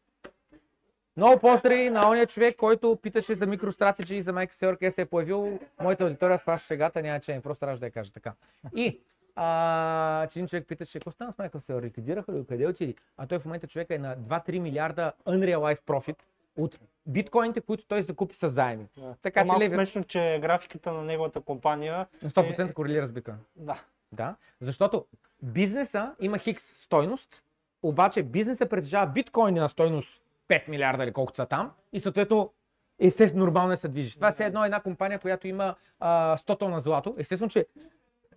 Много 1.18 1.40
поздрави 1.40 1.90
на 1.90 2.10
ония 2.10 2.28
човек, 2.28 2.56
който 2.56 2.96
питаше 3.02 3.36
за 3.36 3.48
MicroStrategy 3.48 4.14
и 4.14 4.22
за 4.22 4.34
Майкъл 4.34 4.56
Сейлър, 4.56 4.78
къде 4.78 4.92
се 4.92 5.02
е 5.02 5.06
появил. 5.06 5.60
Моята 5.82 6.04
аудитория 6.04 6.38
сваща 6.38 6.68
шегата, 6.68 7.02
няма 7.02 7.20
че 7.20 7.40
просто 7.44 7.60
трябва 7.60 7.78
да 7.78 7.86
я 7.86 7.92
кажа 7.92 8.14
така. 8.14 8.34
И 8.76 9.02
а, 9.36 10.28
че 10.28 10.40
един 10.40 10.48
човек 10.48 10.68
питаше, 10.68 11.00
какво 11.00 11.12
стана 11.12 11.34
с 11.34 11.38
Майкъл 11.38 11.62
Сейлър? 11.62 11.84
Ликвидираха 11.84 12.34
ли? 12.34 12.46
Къде 12.46 12.68
отиди? 12.68 12.96
А 13.18 13.28
той 13.28 13.40
в 13.40 13.46
момента 13.46 13.68
човека 13.68 13.96
е 13.96 13.98
на 13.98 14.18
2-3 14.18 14.60
милиарда 14.60 15.14
unrealized 15.26 15.84
profit 15.84 16.18
от 16.58 16.80
биткоините, 17.06 17.62
които 17.62 17.86
той 17.86 18.02
закупи 18.02 18.36
с 18.36 18.50
заеми. 18.50 18.88
Да. 18.98 19.16
Така 19.22 19.40
То 19.40 19.46
че 19.46 19.52
малко 19.52 19.64
Леви 19.64 19.76
смешно, 19.76 20.04
че 20.04 20.40
графиката 20.42 20.92
на 20.92 21.04
неговата 21.04 21.42
компания, 21.42 22.08
на 22.24 22.30
100% 22.30 22.74
корелира 22.74 23.08
с 23.08 23.12
биткоин. 23.12 23.38
да, 23.56 23.84
Да, 24.12 24.36
защото 24.60 25.06
бизнеса 25.44 26.16
има 26.22 26.38
хикс 26.38 26.64
стойност, 26.64 27.44
обаче 27.84 28.24
бизнеса 28.24 28.66
притежава 28.66 29.12
биткоини 29.12 29.60
на 29.60 29.70
стойност 29.70 30.22
5 30.50 30.70
милиарда 30.70 31.04
или 31.04 31.14
колкото 31.14 31.36
са 31.36 31.46
там 31.46 31.72
и 31.94 32.00
съответно 32.00 32.54
естествено 33.00 33.46
нормално 33.46 33.72
е 33.72 33.78
се 33.78 33.88
движиш. 33.88 34.16
Това 34.16 34.34
е 34.40 34.44
едно 34.44 34.66
една 34.66 34.80
компания, 34.80 35.20
която 35.20 35.48
има 35.48 35.76
а, 36.00 36.38
100 36.38 36.60
тона 36.60 36.80
злато. 36.80 37.16
Естествено, 37.18 37.50
че 37.50 37.66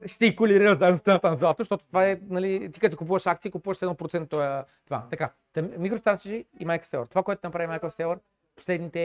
ще 0.06 0.26
и 0.26 0.36
колирира 0.36 0.74
заедно 0.74 0.98
с 0.98 1.00
цената 1.00 1.30
на 1.30 1.36
злато, 1.36 1.62
защото 1.62 1.84
това 1.86 2.08
е, 2.08 2.20
нали, 2.28 2.70
ти 2.72 2.80
като 2.80 2.96
купуваш 2.96 3.26
акции, 3.26 3.50
купуваш 3.50 3.78
1% 3.78 4.30
това. 4.30 4.64
това. 4.84 5.06
Така, 5.10 5.32
MicroStrategy 5.56 6.46
и 6.60 6.66
Michael 6.66 6.84
Saylor. 6.84 7.10
Това, 7.10 7.22
което 7.22 7.46
направи 7.46 7.72
Michael 7.72 7.90
Saylor 7.90 8.18
последните 8.56 8.98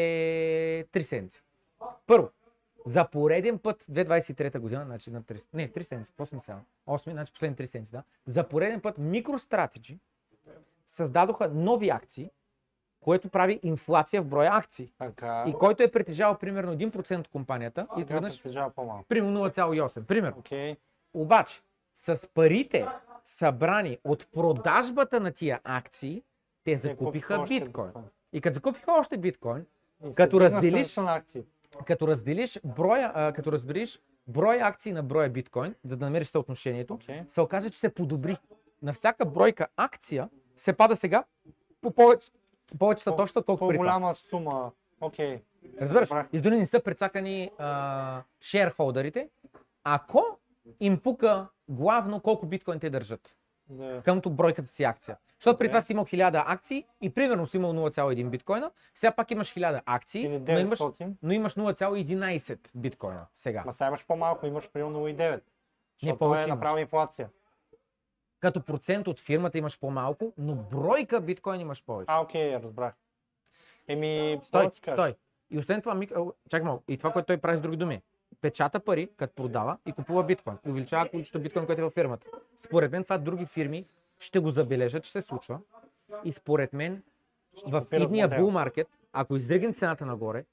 3 0.93 1.01
седмици. 1.01 1.43
Първо, 2.07 2.29
за 2.85 3.07
пореден 3.07 3.59
път 3.59 3.83
2023 3.83 4.59
година, 4.59 4.85
значи 4.85 5.11
на 5.11 5.21
3, 5.21 5.45
не, 5.53 5.71
3 5.71 5.81
седмици, 5.81 6.11
какво 6.11 6.25
смисъл? 6.25 6.55
8, 6.87 7.11
значи 7.11 7.33
последните 7.33 7.63
3 7.63 7.65
седмици, 7.65 7.91
да. 7.91 8.03
За 8.25 8.47
пореден 8.47 8.81
път 8.81 8.97
MicroStrategy 8.97 9.97
създадоха 10.87 11.49
нови 11.49 11.89
акции, 11.89 12.31
което 13.03 13.29
прави 13.29 13.59
инфлация 13.63 14.21
в 14.21 14.25
броя 14.25 14.49
акции. 14.53 14.91
Така. 14.99 15.45
И 15.47 15.53
който 15.53 15.83
е 15.83 15.91
притежавал 15.91 16.37
примерно 16.37 16.71
1% 16.71 17.19
от 17.19 17.27
компанията, 17.27 17.87
Сега 17.89 18.01
изведнъж 18.01 18.37
притежава 18.37 18.69
по-малко. 18.69 19.03
примерно 19.03 19.39
0,8. 19.41 20.03
Примерно. 20.03 20.37
Окей. 20.39 20.75
Обаче, 21.13 21.61
с 21.95 22.29
парите 22.29 22.87
събрани 23.25 23.97
от 24.03 24.27
продажбата 24.27 25.19
на 25.19 25.31
тия 25.31 25.59
акции, 25.63 26.23
те 26.63 26.77
закупиха 26.77 27.43
биткоин. 27.43 27.91
И 28.33 28.41
като 28.41 28.53
закупиха 28.53 28.91
още 28.91 29.17
биткоин, 29.17 29.65
И 30.03 30.13
Като 30.13 30.39
разделиш- 30.39 30.99
като 31.85 32.07
разделиш 32.07 32.59
броя, 32.65 33.11
а, 33.15 33.33
като 33.33 33.51
разбереш 33.51 33.99
броя 34.27 34.59
акции 34.61 34.93
на 34.93 35.03
броя 35.03 35.29
биткоин, 35.29 35.75
за 35.83 35.97
да 35.97 36.05
намериш 36.05 36.27
съотношението, 36.27 36.93
Окей. 36.93 37.21
се 37.27 37.41
окаже, 37.41 37.69
че 37.69 37.79
се 37.79 37.89
подобри. 37.89 38.37
На 38.81 38.93
всяка 38.93 39.25
бройка 39.25 39.67
акция 39.77 40.29
се 40.55 40.73
пада 40.73 40.95
сега 40.95 41.23
по 41.81 41.91
повече, 41.91 42.31
повече 42.79 43.03
са 43.03 43.15
точно, 43.15 43.41
това. 43.41 43.57
По-голяма 43.57 44.15
сума. 44.15 44.71
Окей. 45.01 45.41
Разбираш? 45.81 46.01
Разбрах. 46.01 46.27
И 46.33 46.41
дори 46.41 46.55
не 46.57 46.65
са 46.65 46.79
прецакани 46.83 47.51
шерхолдерите, 48.41 49.29
ако 49.83 50.23
им 50.79 50.99
пука 50.99 51.47
главно 51.69 52.19
колко 52.19 52.45
биткоин 52.45 52.79
те 52.79 52.89
държат 52.89 53.35
Да. 53.69 54.01
къмто 54.05 54.29
бройката 54.29 54.67
си 54.67 54.83
акция. 54.83 55.17
Защото 55.39 55.59
при 55.59 55.67
това 55.67 55.81
си 55.81 55.93
имал 55.93 56.05
1000 56.05 56.43
акции 56.47 56.85
и 57.01 57.13
примерно 57.13 57.47
си 57.47 57.57
имал 57.57 57.73
0,1 57.73 58.29
биткоина, 58.29 58.71
сега 58.95 59.11
пак 59.11 59.31
имаш 59.31 59.53
1000 59.53 59.81
акции, 59.85 60.27
но 60.27 60.59
имаш, 60.59 60.79
900. 60.79 61.13
но 61.23 61.33
имаш 61.33 61.55
0,11 61.55 62.59
биткоина 62.75 63.25
сега. 63.33 63.63
Ма 63.65 63.73
сега 63.73 63.87
имаш 63.87 64.05
по-малко, 64.07 64.45
имаш 64.45 64.69
примерно 64.73 64.99
0,9. 64.99 65.41
Защото 66.01 66.19
повече 66.19 66.43
е 66.43 66.47
направила 66.47 66.81
инфлация. 66.81 67.29
Като 68.43 68.61
процент 68.61 69.07
от 69.07 69.19
фирмата 69.19 69.57
имаш 69.57 69.79
по-малко, 69.79 70.33
но 70.37 70.55
бройка 70.55 71.21
биткоин 71.21 71.61
имаш 71.61 71.83
повече. 71.83 72.05
А, 72.07 72.21
окей, 72.21 72.55
разбрах. 72.55 72.93
Еми, 73.87 74.39
Стой, 74.43 74.69
стой. 74.93 75.15
И 75.49 75.59
освен 75.59 75.81
това, 75.81 75.95
Мик... 75.95 76.11
чакай 76.49 76.65
малко, 76.65 76.83
и 76.87 76.97
това, 76.97 77.11
което 77.11 77.25
той 77.25 77.37
прави 77.37 77.57
с 77.57 77.61
други 77.61 77.77
думи, 77.77 78.01
печата 78.41 78.79
пари, 78.79 79.09
като 79.17 79.35
продава 79.35 79.77
и 79.85 79.91
купува 79.91 80.23
биткоин. 80.23 80.57
И 80.65 80.69
увеличава 80.69 81.09
количеството 81.09 81.43
биткоин, 81.43 81.65
което 81.65 81.81
е 81.81 81.83
във 81.83 81.93
фирмата. 81.93 82.27
Според 82.57 82.91
мен 82.91 83.03
това 83.03 83.17
други 83.17 83.45
фирми 83.45 83.85
ще 84.19 84.39
го 84.39 84.51
забележат, 84.51 85.03
че 85.03 85.11
се 85.11 85.21
случва. 85.21 85.59
И 86.23 86.31
според 86.31 86.73
мен 86.73 87.03
в 87.67 87.85
идния 87.91 88.29
bull 88.29 88.49
маркет, 88.49 88.87
ако 89.13 89.35
издригне 89.35 89.73
цената 89.73 90.05
нагоре, 90.05 90.45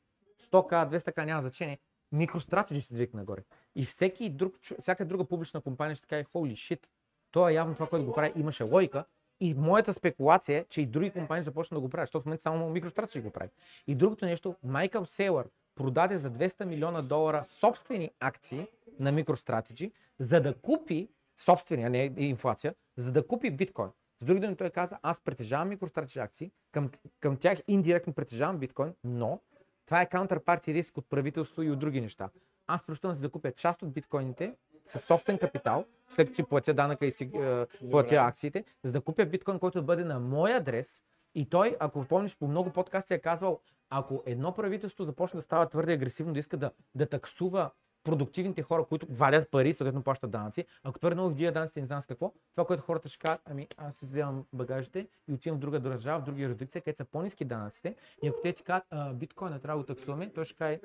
100к, 0.42 0.96
200к 0.96 1.24
няма 1.24 1.42
значение, 1.42 1.78
MicroStrategy 2.14 2.74
ще 2.74 2.88
се 2.88 2.94
двигне 2.94 3.20
нагоре. 3.20 3.40
И 3.74 3.84
всеки 3.84 4.30
друг, 4.30 4.54
всяка 4.80 5.04
друга 5.04 5.24
публична 5.24 5.60
компания 5.60 5.96
ще 5.96 6.06
каже, 6.06 6.24
holy 6.24 6.52
shit, 6.52 6.86
то 7.30 7.48
е 7.48 7.52
явно 7.52 7.74
това, 7.74 7.86
което 7.86 8.06
го 8.06 8.12
прави, 8.12 8.32
имаше 8.36 8.64
логика. 8.64 9.04
И 9.40 9.54
моята 9.54 9.94
спекулация 9.94 10.58
е, 10.58 10.64
че 10.64 10.80
и 10.80 10.86
други 10.86 11.10
компании 11.10 11.42
започнат 11.42 11.76
да 11.76 11.80
го 11.80 11.88
правят, 11.88 12.08
защото 12.08 12.22
в 12.22 12.26
момента 12.26 12.42
само 12.42 12.74
MicroStrategy 12.74 13.22
го 13.22 13.30
прави. 13.30 13.50
И 13.86 13.94
другото 13.94 14.24
нещо, 14.24 14.54
Майкъл 14.62 15.06
Сейлър 15.06 15.48
продаде 15.74 16.16
за 16.16 16.30
200 16.30 16.64
милиона 16.64 17.02
долара 17.02 17.44
собствени 17.44 18.10
акции 18.20 18.66
на 18.98 19.12
MicroStrategy, 19.12 19.92
за 20.18 20.40
да 20.40 20.54
купи 20.54 21.08
собствени, 21.38 21.84
а 21.84 21.90
не 21.90 22.12
инфлация, 22.16 22.74
за 22.96 23.12
да 23.12 23.26
купи 23.26 23.50
биткоин. 23.50 23.90
С 24.22 24.24
други 24.24 24.40
думи 24.40 24.56
той 24.56 24.70
каза, 24.70 24.98
аз 25.02 25.20
притежавам 25.20 25.70
MicroStrategy 25.70 26.24
акции, 26.24 26.50
към, 26.72 26.90
към 27.20 27.36
тях 27.36 27.58
индиректно 27.68 28.12
притежавам 28.12 28.58
биткоин, 28.58 28.94
но 29.04 29.40
това 29.86 30.02
е 30.02 30.06
counterparty 30.06 30.74
риск 30.74 30.96
от 30.96 31.06
правителство 31.10 31.62
и 31.62 31.70
от 31.70 31.78
други 31.78 32.00
неща. 32.00 32.30
Аз 32.66 32.84
просто 32.84 33.08
да 33.08 33.14
си 33.14 33.20
закупя 33.20 33.52
част 33.52 33.82
от 33.82 33.92
биткоините 33.92 34.54
със 34.90 35.04
собствен 35.04 35.38
капитал, 35.38 35.84
след 36.10 36.26
като 36.26 36.36
си 36.36 36.42
платя 36.42 36.74
данъка 36.74 37.06
и 37.06 37.12
си 37.12 37.30
е, 37.34 37.66
платя 37.90 38.14
акциите, 38.14 38.64
за 38.84 38.92
да 38.92 39.00
купя 39.00 39.26
биткоин, 39.26 39.58
който 39.58 39.78
да 39.78 39.82
бъде 39.82 40.04
на 40.04 40.20
мой 40.20 40.54
адрес. 40.54 41.02
И 41.34 41.48
той, 41.48 41.76
ако 41.80 42.04
помниш, 42.04 42.36
по 42.36 42.48
много 42.48 42.70
подкасти 42.70 43.14
е 43.14 43.18
казвал, 43.18 43.60
ако 43.90 44.22
едно 44.26 44.52
правителство 44.52 45.04
започне 45.04 45.38
да 45.38 45.42
става 45.42 45.68
твърде 45.68 45.92
агресивно, 45.92 46.32
да 46.32 46.38
иска 46.38 46.56
да, 46.56 46.70
да 46.94 47.06
таксува 47.06 47.70
продуктивните 48.04 48.62
хора, 48.62 48.84
които 48.84 49.06
вадят 49.10 49.50
пари, 49.50 49.72
съответно 49.72 50.02
плащат 50.02 50.30
данъци, 50.30 50.64
ако 50.82 50.98
твърде 50.98 51.14
много 51.14 51.30
вдига 51.30 51.52
данъците, 51.52 51.80
не 51.80 51.86
знам 51.86 52.02
с 52.02 52.06
какво, 52.06 52.32
това, 52.54 52.66
което 52.66 52.82
хората 52.82 53.08
ще 53.08 53.18
кажат, 53.18 53.40
ами 53.44 53.68
аз 53.76 53.96
си 53.96 54.04
вземам 54.04 54.44
багажите 54.52 55.08
и 55.28 55.32
отивам 55.32 55.56
в 55.58 55.60
друга 55.60 55.80
държава, 55.80 56.20
в 56.20 56.24
друга 56.24 56.42
юрисдикция, 56.42 56.82
където 56.82 56.96
са 56.96 57.04
по-низки 57.04 57.44
данъците. 57.44 57.94
И 58.22 58.28
ако 58.28 58.40
те 58.42 58.52
ти 58.52 58.62
кажат, 58.62 58.84
биткоина 59.14 59.58
трябва 59.58 59.82
да 59.82 59.82
го 59.82 59.94
таксуваме, 59.94 60.32
той 60.32 60.44
ще 60.44 60.56
каже, 60.56 60.80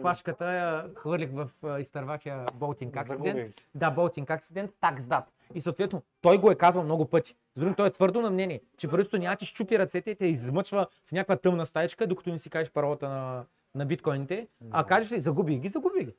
Флашката 0.00 0.52
я 0.52 0.90
хвърлих 0.94 1.30
в, 1.32 1.50
изтървах 1.80 2.26
я 2.26 2.46
болтинг. 2.54 3.08
Загубих. 3.08 3.54
Да, 3.74 3.90
болтинг 3.90 4.30
акцидент, 4.30 4.70
такс 4.80 5.06
дат. 5.06 5.32
И 5.54 5.60
съответно, 5.60 6.02
той 6.20 6.38
го 6.38 6.50
е 6.50 6.54
казвал 6.54 6.84
много 6.84 7.06
пъти. 7.06 7.36
С 7.56 7.74
той 7.76 7.86
е 7.86 7.90
твърдо 7.90 8.20
на 8.20 8.30
мнение, 8.30 8.60
че 8.76 8.88
правителството 8.88 9.22
няма 9.22 9.36
ти 9.36 9.46
щупи 9.46 9.78
ръцете 9.78 10.10
и 10.10 10.14
те 10.14 10.26
измъчва 10.26 10.86
в 11.06 11.12
някаква 11.12 11.36
тъмна 11.36 11.66
стаечка, 11.66 12.06
докато 12.06 12.30
не 12.30 12.38
си 12.38 12.50
кажеш 12.50 12.72
паролата 12.72 13.08
на, 13.08 13.44
на 13.74 13.86
биткоините. 13.86 14.48
А 14.70 14.84
кажеш 14.84 15.12
ли, 15.12 15.20
загуби 15.20 15.58
ги, 15.58 15.68
загуби 15.68 16.04
ги. 16.04 16.14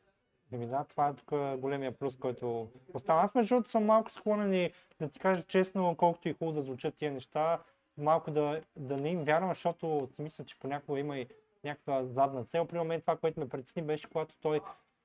Еми 0.51 0.67
да, 0.67 0.83
това 0.89 1.07
е 1.07 1.13
тук 1.13 1.29
големия 1.59 1.91
плюс, 1.91 2.17
който 2.17 2.67
остава. 2.93 3.21
Аз 3.21 3.35
между 3.35 3.55
другото 3.55 3.69
съм 3.69 3.85
малко 3.85 4.11
склонен 4.11 4.53
и 4.53 4.71
да 4.99 5.09
ти 5.09 5.19
кажа 5.19 5.43
честно, 5.47 5.95
колкото 5.95 6.29
и 6.29 6.33
хубаво 6.33 6.57
да 6.57 6.63
звучат 6.63 6.95
тия 6.95 7.11
неща, 7.11 7.59
малко 7.97 8.31
да, 8.31 8.61
да 8.75 8.97
не 8.97 9.09
им 9.09 9.23
вярвам, 9.23 9.49
защото 9.49 10.09
си 10.15 10.21
мисля, 10.21 10.43
че 10.43 10.59
понякога 10.59 10.99
има 10.99 11.17
и 11.17 11.27
някаква 11.65 12.03
задна 12.03 12.45
цел. 12.45 12.65
При 12.65 12.77
момент 12.77 13.03
това, 13.03 13.17
което 13.17 13.39
ме 13.39 13.49
притесни, 13.49 13.81
беше 13.81 14.07
когато 14.07 14.35
той 14.41 14.61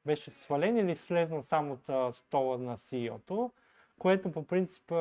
беше 0.07 0.31
свален 0.31 0.77
или 0.77 0.97
слезна 0.97 1.43
само 1.43 1.73
от 1.73 1.89
а, 1.89 2.13
стола 2.13 2.59
на 2.59 2.77
CEO-то, 2.77 3.51
което 3.99 4.33
по 4.33 4.47
принцип 4.47 4.93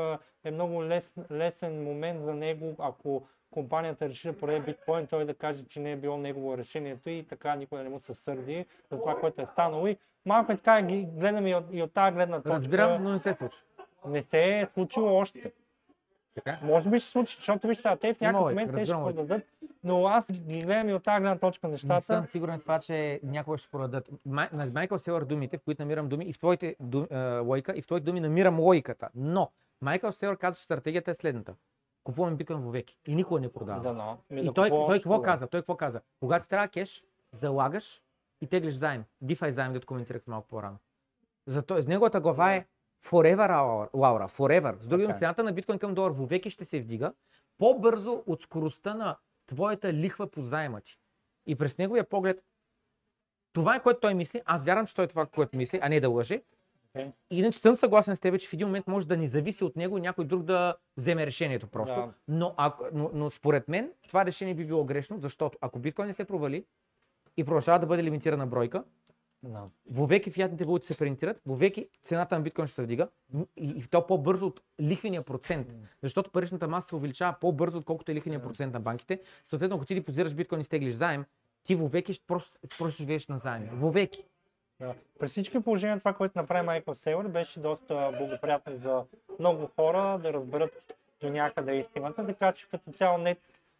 е 0.44 0.52
много 0.52 0.84
лес, 0.84 1.14
лесен 1.32 1.84
момент 1.84 2.24
за 2.24 2.34
него, 2.34 2.76
ако 2.80 3.28
компанията 3.52 4.10
реши 4.10 4.28
да 4.28 4.38
продаде 4.38 4.60
биткоин, 4.60 5.08
той 5.08 5.26
да 5.26 5.34
каже, 5.34 5.66
че 5.66 5.80
не 5.80 5.92
е 5.92 5.96
било 5.96 6.18
негово 6.18 6.58
решението 6.58 7.10
и 7.10 7.26
така 7.30 7.56
никой 7.56 7.84
не 7.84 7.90
му 7.90 8.00
се 8.00 8.14
сърди 8.14 8.66
за 8.92 9.00
това, 9.00 9.20
което 9.20 9.42
е 9.42 9.46
станало. 9.46 9.88
И 9.88 9.98
малко 10.26 10.52
е 10.52 10.58
така, 10.58 10.82
ги 10.82 11.08
гледам 11.16 11.48
и 11.48 11.56
от, 11.56 11.66
и 11.72 11.82
от 11.82 11.94
тази 11.94 12.16
гледна 12.16 12.38
точка. 12.38 12.50
Разбирам, 12.50 13.04
но 13.04 13.12
не 13.12 13.20
се 13.20 13.34
случва. 13.34 13.62
Не 14.06 14.24
се 14.24 14.60
е 14.60 14.68
случило 14.74 15.16
още. 15.16 15.52
Така? 16.36 16.60
Може 16.64 16.90
би 16.90 17.00
ще 17.00 17.12
случи, 17.12 17.36
защото 17.36 17.68
вижте, 17.68 17.98
те 18.02 18.14
в 18.14 18.22
някакъв 18.22 18.42
логика, 18.42 18.62
момент 18.62 18.76
те 18.76 18.86
ще 18.86 18.94
продадат, 18.94 19.44
но 19.84 20.08
аз 20.08 20.26
ги 20.32 20.62
гледам 20.62 20.90
и 20.90 20.94
от 20.94 21.04
тази 21.04 21.22
гледна 21.22 21.38
точка 21.38 21.68
Не 21.68 21.72
нещата. 21.72 22.02
съм 22.02 22.28
сигурен 22.28 22.60
това, 22.60 22.80
че 22.80 23.20
някога 23.24 23.58
ще 23.58 23.70
продадат. 23.70 24.10
Май, 24.26 24.50
на 24.54 24.66
Майкъл 24.66 25.00
Селър 25.00 25.26
думите, 25.26 25.58
в 25.58 25.62
които 25.62 25.82
намирам 25.82 26.10
думи, 26.10 26.26
и 26.26 26.34
в 26.34 26.38
твоите 26.38 26.76
ду, 26.80 27.06
е, 27.12 27.40
логика, 27.40 27.74
и 27.76 27.82
в 27.82 27.86
твоите 27.86 28.06
думи 28.06 28.20
намирам 28.20 28.60
логиката. 28.60 29.10
Но 29.16 29.52
Майкъл 29.82 30.12
Селър 30.12 30.38
казва, 30.38 30.56
че 30.56 30.64
стратегията 30.64 31.12
е 31.12 31.14
следната. 31.14 31.54
Купуваме 32.04 32.36
биткоин 32.36 32.60
вовеки 32.60 32.98
и 33.08 33.16
никога 33.16 33.40
не 33.40 33.52
продава. 33.54 33.82
Да, 33.82 33.94
но. 33.94 34.18
Ми 34.30 34.42
И 34.42 34.44
да 34.44 34.54
той, 34.54 34.70
той 34.70 35.00
какво 35.00 35.16
това. 35.16 35.26
каза? 35.26 35.48
Той 35.48 35.60
какво 35.62 35.76
каза? 35.76 36.02
Когато 36.20 36.48
трябва 36.48 36.68
кеш, 36.68 37.04
залагаш 37.32 38.02
и 38.42 38.48
теглиш 38.48 38.74
заем. 38.74 39.04
DeFi 39.24 39.50
заем, 39.50 39.74
да 39.74 39.82
коментирах 39.82 40.28
малко 40.28 40.48
по-рано. 40.48 40.78
Зато, 41.48 41.82
с 41.82 41.88
неговата 41.88 42.22
глава 42.22 42.54
е 42.56 42.66
Forever, 43.06 43.50
Laura. 43.90 44.30
Forever. 44.30 44.82
С 44.82 44.88
други 44.88 45.04
Така 45.04 45.14
е. 45.14 45.18
цената 45.18 45.44
на 45.44 45.52
биткоин 45.52 45.80
към 45.80 45.94
долар 45.94 46.12
вовеки 46.12 46.50
ще 46.50 46.66
се 46.66 46.80
вдига 46.80 47.14
по-бързо 47.58 48.24
от 48.28 48.42
скоростта 48.42 48.94
на 48.94 49.18
твоята 49.50 49.94
лихва 49.94 50.32
по 50.32 50.42
заема 50.42 50.82
ти. 50.82 51.00
И 51.46 51.56
през 51.56 51.78
неговия 51.78 52.10
поглед, 52.10 52.44
това 53.54 53.76
е 53.76 53.82
което 53.82 54.00
той 54.00 54.14
мисли. 54.14 54.42
Аз 54.46 54.66
вярвам, 54.66 54.88
че 54.88 54.96
той 54.96 55.06
е 55.06 55.08
това, 55.08 55.26
което 55.26 55.58
мисли, 55.58 55.80
а 55.82 55.90
не 55.90 56.00
да 56.00 56.10
лъже. 56.10 56.42
Окей. 56.90 57.12
Иначе 57.30 57.60
съм 57.60 57.76
съгласен 57.76 58.16
с 58.16 58.20
теб, 58.20 58.40
че 58.40 58.48
в 58.48 58.54
един 58.54 58.68
момент 58.68 58.88
може 58.88 59.08
да 59.08 59.18
ни 59.18 59.28
зависи 59.28 59.64
от 59.64 59.76
него 59.76 59.98
и 59.98 60.02
някой 60.02 60.26
друг 60.26 60.44
да 60.44 60.76
вземе 60.98 61.26
решението 61.26 61.68
просто. 61.68 61.96
Да. 61.96 62.14
Но, 62.28 62.54
ако, 62.58 62.86
но, 62.94 63.12
но 63.14 63.30
според 63.30 63.68
мен 63.68 63.92
това 64.08 64.26
решение 64.26 64.54
би 64.54 64.66
било 64.66 64.86
грешно, 64.86 65.20
защото 65.20 65.58
ако 65.62 65.80
биткоин 65.80 66.08
не 66.08 66.14
се 66.14 66.26
провали 66.26 66.66
и 67.38 67.44
продължава 67.44 67.80
да 67.80 67.86
бъде 67.86 68.04
лимитирана 68.04 68.48
бройка, 68.48 68.84
Да. 69.44 69.64
вовеки 69.90 70.32
фиатните 70.32 70.64
валути 70.64 70.88
се 70.88 70.98
принтират, 70.98 71.42
вовеки 71.46 71.90
цената 72.04 72.36
на 72.36 72.42
биткоин 72.42 72.68
ще 72.68 72.76
се 72.76 72.84
вдига 72.84 73.08
и, 73.58 73.70
и 73.70 73.84
то 73.88 74.08
по-бързо 74.08 74.48
от 74.48 74.62
лихвения 74.82 75.22
процент. 75.22 75.76
Защото 76.04 76.32
паричната 76.32 76.68
маса 76.68 76.88
се 76.88 76.96
увеличава 76.96 77.36
по-бързо, 77.42 77.78
отколкото 77.78 78.12
е 78.12 78.16
лихвения 78.16 78.42
процент 78.42 78.74
на 78.74 78.80
банките. 78.80 79.22
Съответно, 79.46 79.76
ако 79.76 79.86
ти 79.86 79.96
депозираш 79.96 80.34
биткоин 80.34 80.62
и 80.62 80.64
стеглиш 80.64 80.94
заем, 80.94 81.26
ти 81.64 81.76
вовеки 81.76 82.14
ще 82.14 82.26
просто, 82.28 82.60
просто 82.78 82.98
живееш 82.98 83.28
на 83.28 83.38
заеми. 83.38 83.70
Вовеки. 83.74 84.26
Да. 84.80 84.96
При 85.20 85.28
всички 85.28 85.60
положения 85.60 86.00
това, 86.00 86.14
което 86.14 86.38
направи 86.38 86.66
Майкъл 86.66 86.96
Сейлър, 86.96 87.28
беше 87.28 87.60
доста 87.60 88.12
благоприятно 88.18 88.78
за 88.78 89.04
много 89.40 89.70
хора 89.76 90.20
да 90.24 90.34
разберат 90.34 90.96
до 91.22 91.30
някъде 91.30 91.76
истината, 91.76 92.26
така 92.26 92.52
че 92.52 92.70
като 92.70 92.92
цяло 92.92 93.18
нет 93.18 93.40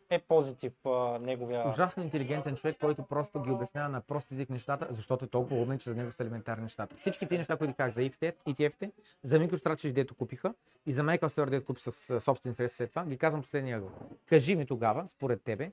е 0.10 0.20
позитив 0.20 0.74
а, 0.86 1.20
неговия. 1.20 1.70
Ужасно 1.70 2.04
интелигентен 2.04 2.56
човек, 2.56 2.78
който 2.80 3.04
просто 3.04 3.42
ги 3.42 3.52
обяснява 3.52 3.90
на 3.90 4.02
прост 4.02 4.32
език 4.32 4.50
нещата, 4.50 4.88
защото 4.90 5.26
е 5.26 5.28
толкова 5.28 5.62
умен, 5.62 5.80
че 5.80 5.90
за 5.90 5.96
него 5.96 6.12
са 6.12 6.24
елементарни 6.24 6.64
нещата. 6.64 6.96
Всички 6.96 7.28
тези 7.28 7.38
неща, 7.38 7.58
които 7.58 7.74
казах 7.74 7.94
за 7.94 8.02
ETF-те, 8.02 8.92
за 9.24 9.40
MicroStrategy, 9.40 9.92
дето 9.92 10.16
купиха 10.16 10.54
и 10.86 10.92
за 10.92 11.04
Michael 11.04 11.28
Saylor, 11.28 11.50
дето 11.50 11.66
купи 11.66 11.82
с 11.82 12.20
собствени 12.20 12.54
средства 12.54 12.78
след 12.78 12.90
това, 12.90 13.06
ги 13.06 13.18
казвам 13.18 13.42
последния 13.42 13.78
ъгъл. 13.78 13.92
Кажи 14.26 14.56
ми 14.56 14.66
тогава, 14.66 15.08
според 15.08 15.42
тебе, 15.44 15.72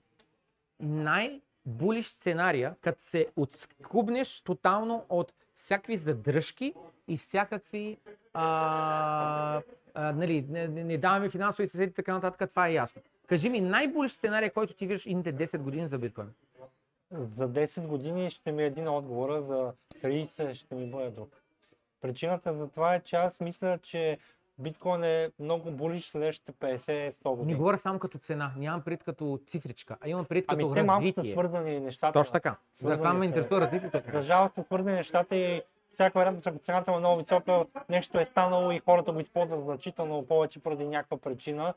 най-булиш 0.80 2.09
сценария, 2.09 2.74
като 2.80 3.03
се 3.03 3.26
отскубнеш 3.37 4.41
тотално 4.41 5.05
от 5.09 5.32
всякакви 5.55 5.97
задръжки 5.97 6.74
и 7.09 7.16
всякакви 7.16 7.99
а, 8.34 9.62
а, 9.95 10.12
нали, 10.12 10.47
не, 10.49 10.68
не, 10.68 10.84
не 10.84 10.99
даваме 10.99 11.30
финансови 11.30 11.68
съседи 11.68 11.91
и 11.91 11.95
така 11.95 12.14
нататък, 12.14 12.51
това 12.51 12.68
е 12.68 12.72
ясно. 12.72 13.03
Кажи 13.27 13.49
ми 13.49 13.61
най-булиш 13.61 14.12
сценария, 14.12 14.53
който 14.53 14.74
ти 14.74 14.87
виждаш 14.87 15.07
идните 15.07 15.35
10 15.35 15.59
години 15.59 15.89
за 15.89 15.99
биткоин. 15.99 16.29
За 17.11 17.49
10 17.49 17.87
години 17.87 18.31
ще 18.31 18.53
ми 18.53 18.62
е 18.62 18.66
един 18.66 18.89
отговор, 18.89 19.41
за 19.41 19.72
30 20.03 20.55
ще 20.55 20.74
ми 20.74 20.87
бъде 20.87 21.11
друг. 21.11 21.43
Причината 22.01 22.55
за 22.55 22.68
това 22.68 22.95
е, 22.95 23.01
че 23.01 23.16
аз 23.16 23.41
мисля, 23.41 23.79
че 23.83 24.18
биткоин 24.59 25.05
е 25.05 25.31
много 25.39 25.70
булиш 25.70 26.07
следващите 26.11 26.53
50-100 26.53 27.12
години. 27.31 27.53
Не 27.53 27.59
говоря 27.59 27.79
само 27.79 27.99
като 27.99 28.18
цена, 28.18 28.53
нямам 28.57 28.83
пред 28.83 29.05
като 29.05 29.41
цифричка, 29.47 29.97
а 30.01 30.09
имам 30.09 30.24
пред 30.24 30.45
Ами 30.49 30.62
като 30.62 30.74
те 30.74 30.83
малко 30.83 31.03
са 31.03 31.07
развитие. 31.09 31.33
свързани 31.33 31.81
нещата. 31.81 32.12
Точно 32.12 32.33
така. 32.33 32.57
За 32.83 32.97
това 32.97 33.14
ме 33.14 33.24
интересува 33.24 33.61
развитието. 33.61 34.01
За 34.12 34.20
жалост 34.20 34.55
са 34.55 34.62
свързани 34.62 34.97
нещата 34.97 35.37
и 35.37 35.62
всяка 35.95 36.18
вероятност, 36.18 36.47
ако 36.47 36.59
цената 36.59 36.93
е 36.93 36.99
много 36.99 37.18
висока, 37.22 37.64
нещо 37.89 38.20
е 38.20 38.24
станало 38.24 38.70
и 38.70 38.79
хората 38.79 39.12
го 39.12 39.20
използват 39.20 39.64
значително 39.64 40.27
повече 40.27 40.59
поради 40.59 40.89
някаква 40.89 41.16
причина. 41.16 41.74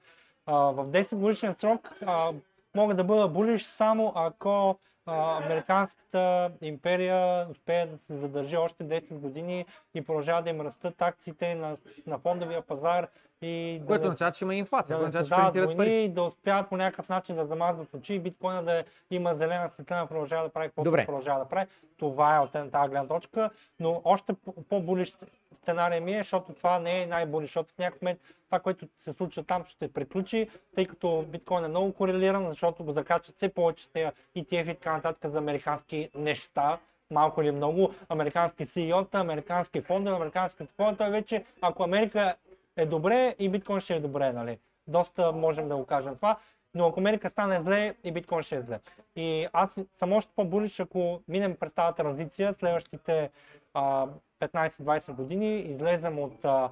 В 0.49 0.85
10 0.85 1.15
годишен 1.15 1.55
срок 1.55 1.91
а, 2.05 2.31
мога 2.75 2.95
да 2.95 3.03
бъда 3.03 3.27
булиш 3.27 3.63
само 3.63 4.11
ако 4.15 4.79
а, 5.05 5.37
американската 5.37 6.51
империя 6.61 7.47
успее 7.49 7.85
да 7.85 7.97
се 7.97 8.15
задържи 8.15 8.57
още 8.57 8.83
10 8.83 9.13
години 9.13 9.65
и 9.95 10.01
продължава 10.01 10.43
да 10.43 10.49
им 10.49 10.61
растат 10.61 11.01
акциите 11.01 11.55
на, 11.55 11.77
на 12.07 12.19
фондовия 12.19 12.61
пазар 12.61 13.07
и 13.41 13.81
Което 13.87 14.01
да, 14.01 14.07
означава, 14.07 14.31
че 14.31 14.43
има 14.43 14.55
инфлация, 14.55 14.97
да 14.97 15.03
което 15.03 15.17
означава, 15.17 15.41
че 15.43 15.53
принтират 15.53 15.77
пари. 15.77 16.09
да 16.09 16.23
успяват 16.23 16.69
по 16.69 16.77
някакъв 16.77 17.09
начин 17.09 17.35
да 17.35 17.45
замазват 17.45 17.93
очи 17.93 18.13
и 18.13 18.19
биткоина 18.19 18.63
да 18.63 18.83
има 19.11 19.35
зелена 19.35 19.69
светлина, 19.69 20.07
продължава 20.07 20.43
да 20.43 20.49
прави 20.49 20.67
каквото 20.67 20.91
продължава 21.05 21.39
да 21.39 21.49
прави. 21.49 21.67
Това 21.97 22.35
е 22.35 22.39
от 22.39 22.51
тази 22.51 22.89
гледна 22.89 23.07
точка, 23.07 23.49
но 23.79 24.01
още 24.03 24.33
по- 24.35 24.63
по-булиш 24.63 25.17
сценария 25.53 26.01
ми 26.01 26.13
е, 26.13 26.17
защото 26.17 26.53
това 26.53 26.79
не 26.79 27.01
е 27.01 27.05
най-булиш, 27.05 27.49
защото 27.49 27.73
в 27.73 27.77
някакъв 27.77 28.01
момент 28.01 28.19
това, 28.45 28.59
което 28.59 28.87
се 28.99 29.13
случва 29.13 29.43
там, 29.43 29.65
ще 29.65 29.93
приключи, 29.93 30.49
тъй 30.75 30.85
като 30.85 31.25
биткоин 31.27 31.65
е 31.65 31.67
много 31.67 31.93
корелиран, 31.93 32.49
защото 32.49 32.83
го 32.83 32.91
закачат 32.91 33.35
все 33.35 33.49
повече 33.49 33.83
с 33.83 33.87
тези 33.87 34.05
ETF 34.37 34.71
и 34.71 34.75
така 34.75 34.93
нататък 34.93 35.31
за 35.31 35.37
американски 35.37 36.09
неща, 36.15 36.77
малко 37.11 37.41
или 37.41 37.51
много, 37.51 37.93
американски 38.09 38.65
CEO-та, 38.65 39.19
американски 39.19 39.81
фондове, 39.81 40.15
американски 40.15 40.65
такова, 40.67 40.95
той 40.97 41.09
вече, 41.09 41.45
ако 41.61 41.83
Америка 41.83 42.35
е 42.81 42.85
добре 42.85 43.35
и 43.39 43.49
биткоин 43.49 43.79
ще 43.79 43.95
е 43.95 43.99
добре, 43.99 44.33
нали? 44.33 44.59
Доста 44.87 45.31
можем 45.31 45.69
да 45.69 45.75
го 45.75 45.85
кажем 45.85 46.15
това, 46.15 46.37
но 46.75 46.87
ако 46.87 46.99
Америка 46.99 47.29
стане 47.29 47.61
зле 47.61 47.95
и 48.03 48.11
биткоин 48.11 48.41
ще 48.41 48.55
е 48.55 48.61
зле. 48.61 48.79
И 49.15 49.47
аз 49.53 49.79
съм 49.99 50.13
още 50.13 50.31
по-булиш, 50.35 50.79
ако 50.79 51.21
минем 51.27 51.55
през 51.59 51.73
тази 51.73 51.95
транзиция, 51.95 52.53
следващите 52.53 53.29
а, 53.73 54.07
15-20 54.39 55.13
години, 55.13 55.59
излезем 55.59 56.19
от 56.19 56.45
а, 56.45 56.69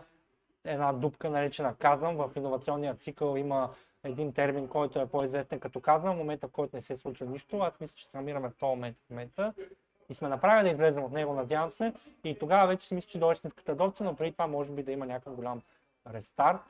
една 0.65 0.93
дупка, 0.93 1.29
наречена 1.29 1.75
казъм. 1.75 2.15
В 2.15 2.29
иновационния 2.35 2.95
цикъл 2.95 3.35
има 3.37 3.69
един 4.03 4.33
термин, 4.33 4.67
който 4.67 4.99
е 4.99 5.05
по-известен 5.05 5.59
като 5.59 5.81
казвам, 5.81 6.15
в 6.15 6.17
момента 6.17 6.47
в 6.47 6.51
който 6.51 6.75
не 6.75 6.81
се 6.81 6.97
случва 6.97 7.25
нищо. 7.25 7.59
Аз 7.59 7.79
мисля, 7.79 7.95
че 7.95 8.05
се 8.05 8.17
намираме 8.17 8.49
в 8.49 8.57
този 8.59 8.69
момент 8.69 8.97
в 8.97 9.09
момента 9.09 9.53
и 10.09 10.13
сме 10.13 10.27
направили 10.29 10.63
да 10.63 10.73
излезем 10.73 11.03
от 11.03 11.11
него, 11.11 11.33
надявам 11.33 11.71
се. 11.71 11.93
И 12.23 12.39
тогава 12.39 12.67
вече 12.67 12.87
си 12.87 12.95
мисля, 12.95 13.09
че 13.09 13.19
дойде 13.19 13.33
истинската 13.33 13.71
адопция, 13.71 14.05
но 14.05 14.15
преди 14.15 14.31
това 14.31 14.47
може 14.47 14.71
би 14.71 14.83
да 14.83 14.91
има 14.91 15.05
някакъв 15.05 15.35
голям 15.35 15.61
рестарт, 16.13 16.61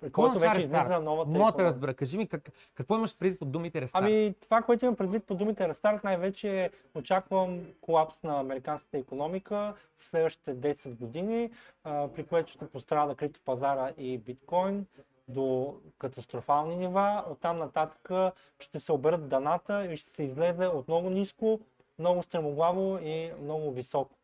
при 0.00 0.12
който 0.12 0.36
означава 0.36 0.54
вече 0.54 0.66
излиза 0.66 1.00
новата 1.00 1.30
Мога 1.30 1.52
да 1.52 1.64
разбера. 1.64 1.94
Кажи 1.94 2.16
ми 2.16 2.28
как, 2.28 2.50
какво 2.74 2.96
имаш 2.96 3.16
преди 3.18 3.38
под 3.38 3.52
думите 3.52 3.80
рестарт? 3.80 4.04
Ами, 4.04 4.34
това, 4.40 4.62
което 4.62 4.84
имам 4.84 4.96
предвид 4.96 5.24
по 5.24 5.34
думите 5.34 5.68
рестарт, 5.68 6.04
най-вече 6.04 6.70
очаквам 6.94 7.60
колапс 7.80 8.22
на 8.22 8.40
американската 8.40 8.98
економика 8.98 9.74
в 9.98 10.06
следващите 10.06 10.56
10 10.56 10.94
години, 10.94 11.50
а, 11.84 12.08
при 12.08 12.26
което 12.26 12.52
ще 12.52 12.68
пострада 12.68 13.14
криптопазара 13.14 13.92
и 13.98 14.18
биткоин 14.18 14.86
до 15.28 15.76
катастрофални 15.98 16.76
нива. 16.76 17.24
Оттам 17.30 17.58
нататък 17.58 18.10
ще 18.58 18.80
се 18.80 18.92
оберат 18.92 19.28
даната 19.28 19.86
и 19.86 19.96
ще 19.96 20.10
се 20.10 20.22
излезе 20.22 20.66
от 20.66 20.88
много 20.88 21.10
ниско, 21.10 21.60
много 21.98 22.22
стремоглаво 22.22 22.98
и 22.98 23.32
много 23.42 23.72
високо. 23.72 24.16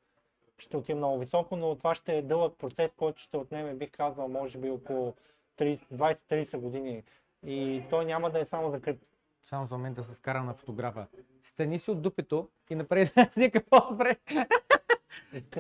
Ще 0.63 0.77
отиде 0.77 0.95
много 0.95 1.19
високо, 1.19 1.57
но 1.57 1.75
това 1.75 1.95
ще 1.95 2.19
е 2.19 2.23
дълъг 2.23 2.59
процес, 2.59 2.91
който 2.97 3.23
ще 3.23 3.37
отнеме, 3.37 3.75
бих 3.75 3.91
казал, 3.91 4.29
може 4.29 4.59
би 4.59 4.71
около 4.71 5.15
30 5.59 5.81
20-30 5.93 6.57
години. 6.57 7.03
И 7.47 7.83
той 7.91 8.05
няма 8.05 8.31
да 8.31 8.41
е 8.41 8.45
само 8.45 8.71
за 8.71 8.81
крипто. 8.81 9.07
Само 9.45 9.67
за 9.67 9.77
момент 9.77 9.97
да 9.97 10.05
се 10.05 10.15
скара 10.15 10.43
на 10.43 10.55
фотографа. 10.55 11.07
Стани 11.43 11.79
си 11.79 11.91
от 11.91 12.03
дупето 12.03 12.49
и 12.71 12.75
направи 12.75 13.11
снимка 13.33 13.63
по-добре. 13.71 14.17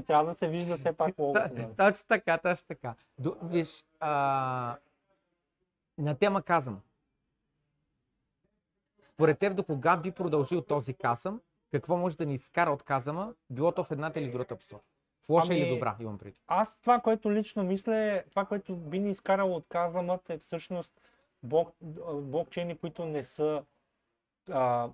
Трябва 0.07 0.33
да 0.33 0.39
се 0.39 0.49
вижда 0.49 0.77
все 0.77 0.93
пак 0.93 1.19
логото. 1.19 1.55
Да. 1.55 1.75
Точно 1.77 2.09
така, 2.09 2.39
точно 2.39 2.67
така. 2.69 2.95
До, 3.19 3.37
виж, 3.43 3.85
а, 4.01 4.77
на 5.99 6.15
тема 6.15 6.43
казвам. 6.43 6.81
Според 9.01 9.39
теб 9.39 9.57
до 9.57 9.65
кога 9.65 9.97
би 9.97 10.11
продължил 10.11 10.63
този 10.63 10.95
казъм? 10.95 11.41
Какво 11.71 11.97
може 11.97 12.17
да 12.17 12.27
ни 12.27 12.35
изкара 12.35 12.71
от 12.71 12.83
казама, 12.83 13.35
било 13.51 13.73
то 13.73 13.85
в 13.85 13.91
едната 13.91 14.21
или 14.21 14.31
другата 14.31 14.57
посока? 14.57 14.85
В 15.23 15.31
лоша 15.31 15.47
Ами, 15.51 15.61
или 15.61 15.69
добра, 15.75 15.97
имам 16.01 16.19
предвид. 16.19 16.41
Аз 16.49 16.79
това, 16.81 17.01
което 17.01 17.33
лично 17.33 17.63
мисля, 17.63 17.97
е- 17.97 18.25
това, 18.31 18.45
което 18.45 18.77
би 18.77 18.99
ни 18.99 19.11
изкарало 19.11 19.57
от 19.57 19.65
казамът 19.69 20.31
е 20.31 20.39
всъщност 20.39 20.91
блок, 21.43 21.75
блокчейни, 22.13 22.77
които 22.77 23.05
не 23.05 23.23
са 23.23 23.63
а, 24.51 24.89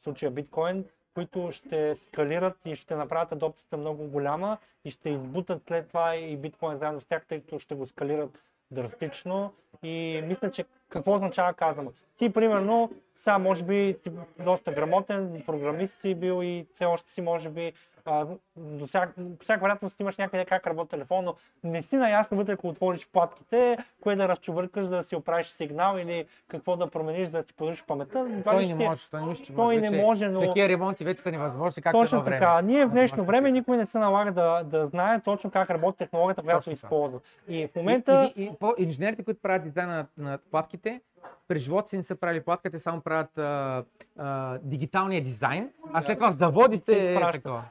в 0.00 0.04
случая 0.04 0.30
биткоин, 0.30 0.84
които 1.14 1.52
ще 1.52 1.96
скалират 1.96 2.56
и 2.64 2.76
ще 2.76 2.96
направят 2.96 3.32
адопцията 3.32 3.76
много 3.76 4.04
голяма 4.04 4.58
и 4.84 4.90
ще 4.90 5.10
избутат 5.10 5.62
след 5.68 5.88
това 5.88 6.16
и 6.16 6.36
биткоин 6.36 6.78
заедно 6.78 7.00
с 7.00 7.04
тях, 7.04 7.26
тъй 7.26 7.40
като 7.40 7.58
ще 7.58 7.74
го 7.74 7.86
скалират 7.86 8.42
драстично. 8.70 9.52
И 9.82 10.22
мисля, 10.24 10.50
че 10.50 10.64
какво 10.88 11.14
означава 11.14 11.54
казвам. 11.54 11.88
Ти, 12.16 12.32
примерно, 12.32 12.90
сега 13.16 13.38
може 13.38 13.62
би 13.62 13.96
си 14.02 14.12
доста 14.38 14.72
грамотен, 14.72 15.42
програмист 15.46 16.00
си 16.00 16.14
бил 16.14 16.42
и 16.42 16.66
все 16.74 16.84
още 16.84 17.10
си 17.10 17.20
може 17.20 17.50
би 17.50 17.72
а, 18.04 18.26
до 18.56 18.86
всяк, 18.86 19.14
по 19.14 19.42
всяка 19.42 19.60
вероятност 19.60 20.00
имаш 20.00 20.16
някъде 20.18 20.44
как 20.44 20.66
работи 20.66 20.90
телефон, 20.90 21.24
но 21.24 21.34
не 21.64 21.82
си 21.82 21.96
наясно 21.96 22.36
вътре, 22.36 22.52
ако 22.52 22.68
отвориш 22.68 23.08
платките, 23.12 23.78
кое 24.00 24.16
да 24.16 24.28
разчувъркаш, 24.28 24.84
за 24.84 24.96
да 24.96 25.02
си 25.02 25.16
оправиш 25.16 25.46
сигнал 25.46 25.96
или 25.98 26.26
какво 26.48 26.76
да 26.76 26.86
промениш, 26.86 27.28
за 27.28 27.38
да 27.38 27.44
си 27.44 27.54
поддържиш 27.54 27.84
паметта. 27.84 28.12
Той 28.44 28.62
ще 28.62 28.72
не 28.72 28.78
ти 28.78 28.84
е- 28.84 28.88
може, 28.88 29.10
той 29.10 29.20
не 29.20 29.26
може. 29.26 29.42
той 29.46 29.76
не 29.76 29.80
вече 29.80 29.96
може, 29.96 30.28
но- 30.28 30.40
Такива 30.40 30.68
ремонти 30.68 31.04
вече 31.04 31.22
са 31.22 31.30
невъзможни, 31.32 31.82
както 31.82 32.00
Точно 32.00 32.22
време. 32.22 32.38
така. 32.38 32.62
Ние 32.62 32.86
в 32.86 32.90
днешно 32.90 33.24
време 33.24 33.50
никой 33.50 33.76
не 33.76 33.86
се 33.86 33.98
налага 33.98 34.32
да, 34.32 34.62
да 34.64 34.86
знае 34.86 35.20
точно 35.20 35.50
как 35.50 35.70
работи 35.70 35.98
технологията, 35.98 36.42
която 36.42 36.58
Точно 36.58 36.72
използва. 36.72 37.20
И 37.48 37.66
в 37.66 37.76
И, 37.76 37.78
момента... 37.78 38.32
и, 38.36 38.44
и, 38.44 38.50
по, 38.60 38.74
инженерите, 38.78 39.22
които 39.24 39.40
правят 39.40 39.62
дизайна 39.62 40.06
на, 40.16 40.30
на 40.30 40.38
платките, 40.50 41.00
през 41.48 41.62
живота 41.62 41.88
си 41.88 41.96
не 41.96 42.02
са 42.02 42.16
правили 42.16 42.40
платка, 42.40 42.70
те 42.70 42.78
само 42.78 43.00
правят 43.00 43.38
а, 43.38 43.84
а, 44.18 44.58
дигиталния 44.62 45.22
дизайн, 45.22 45.70
а 45.92 46.02
след 46.02 46.18
това 46.18 46.32
заводите. 46.32 47.20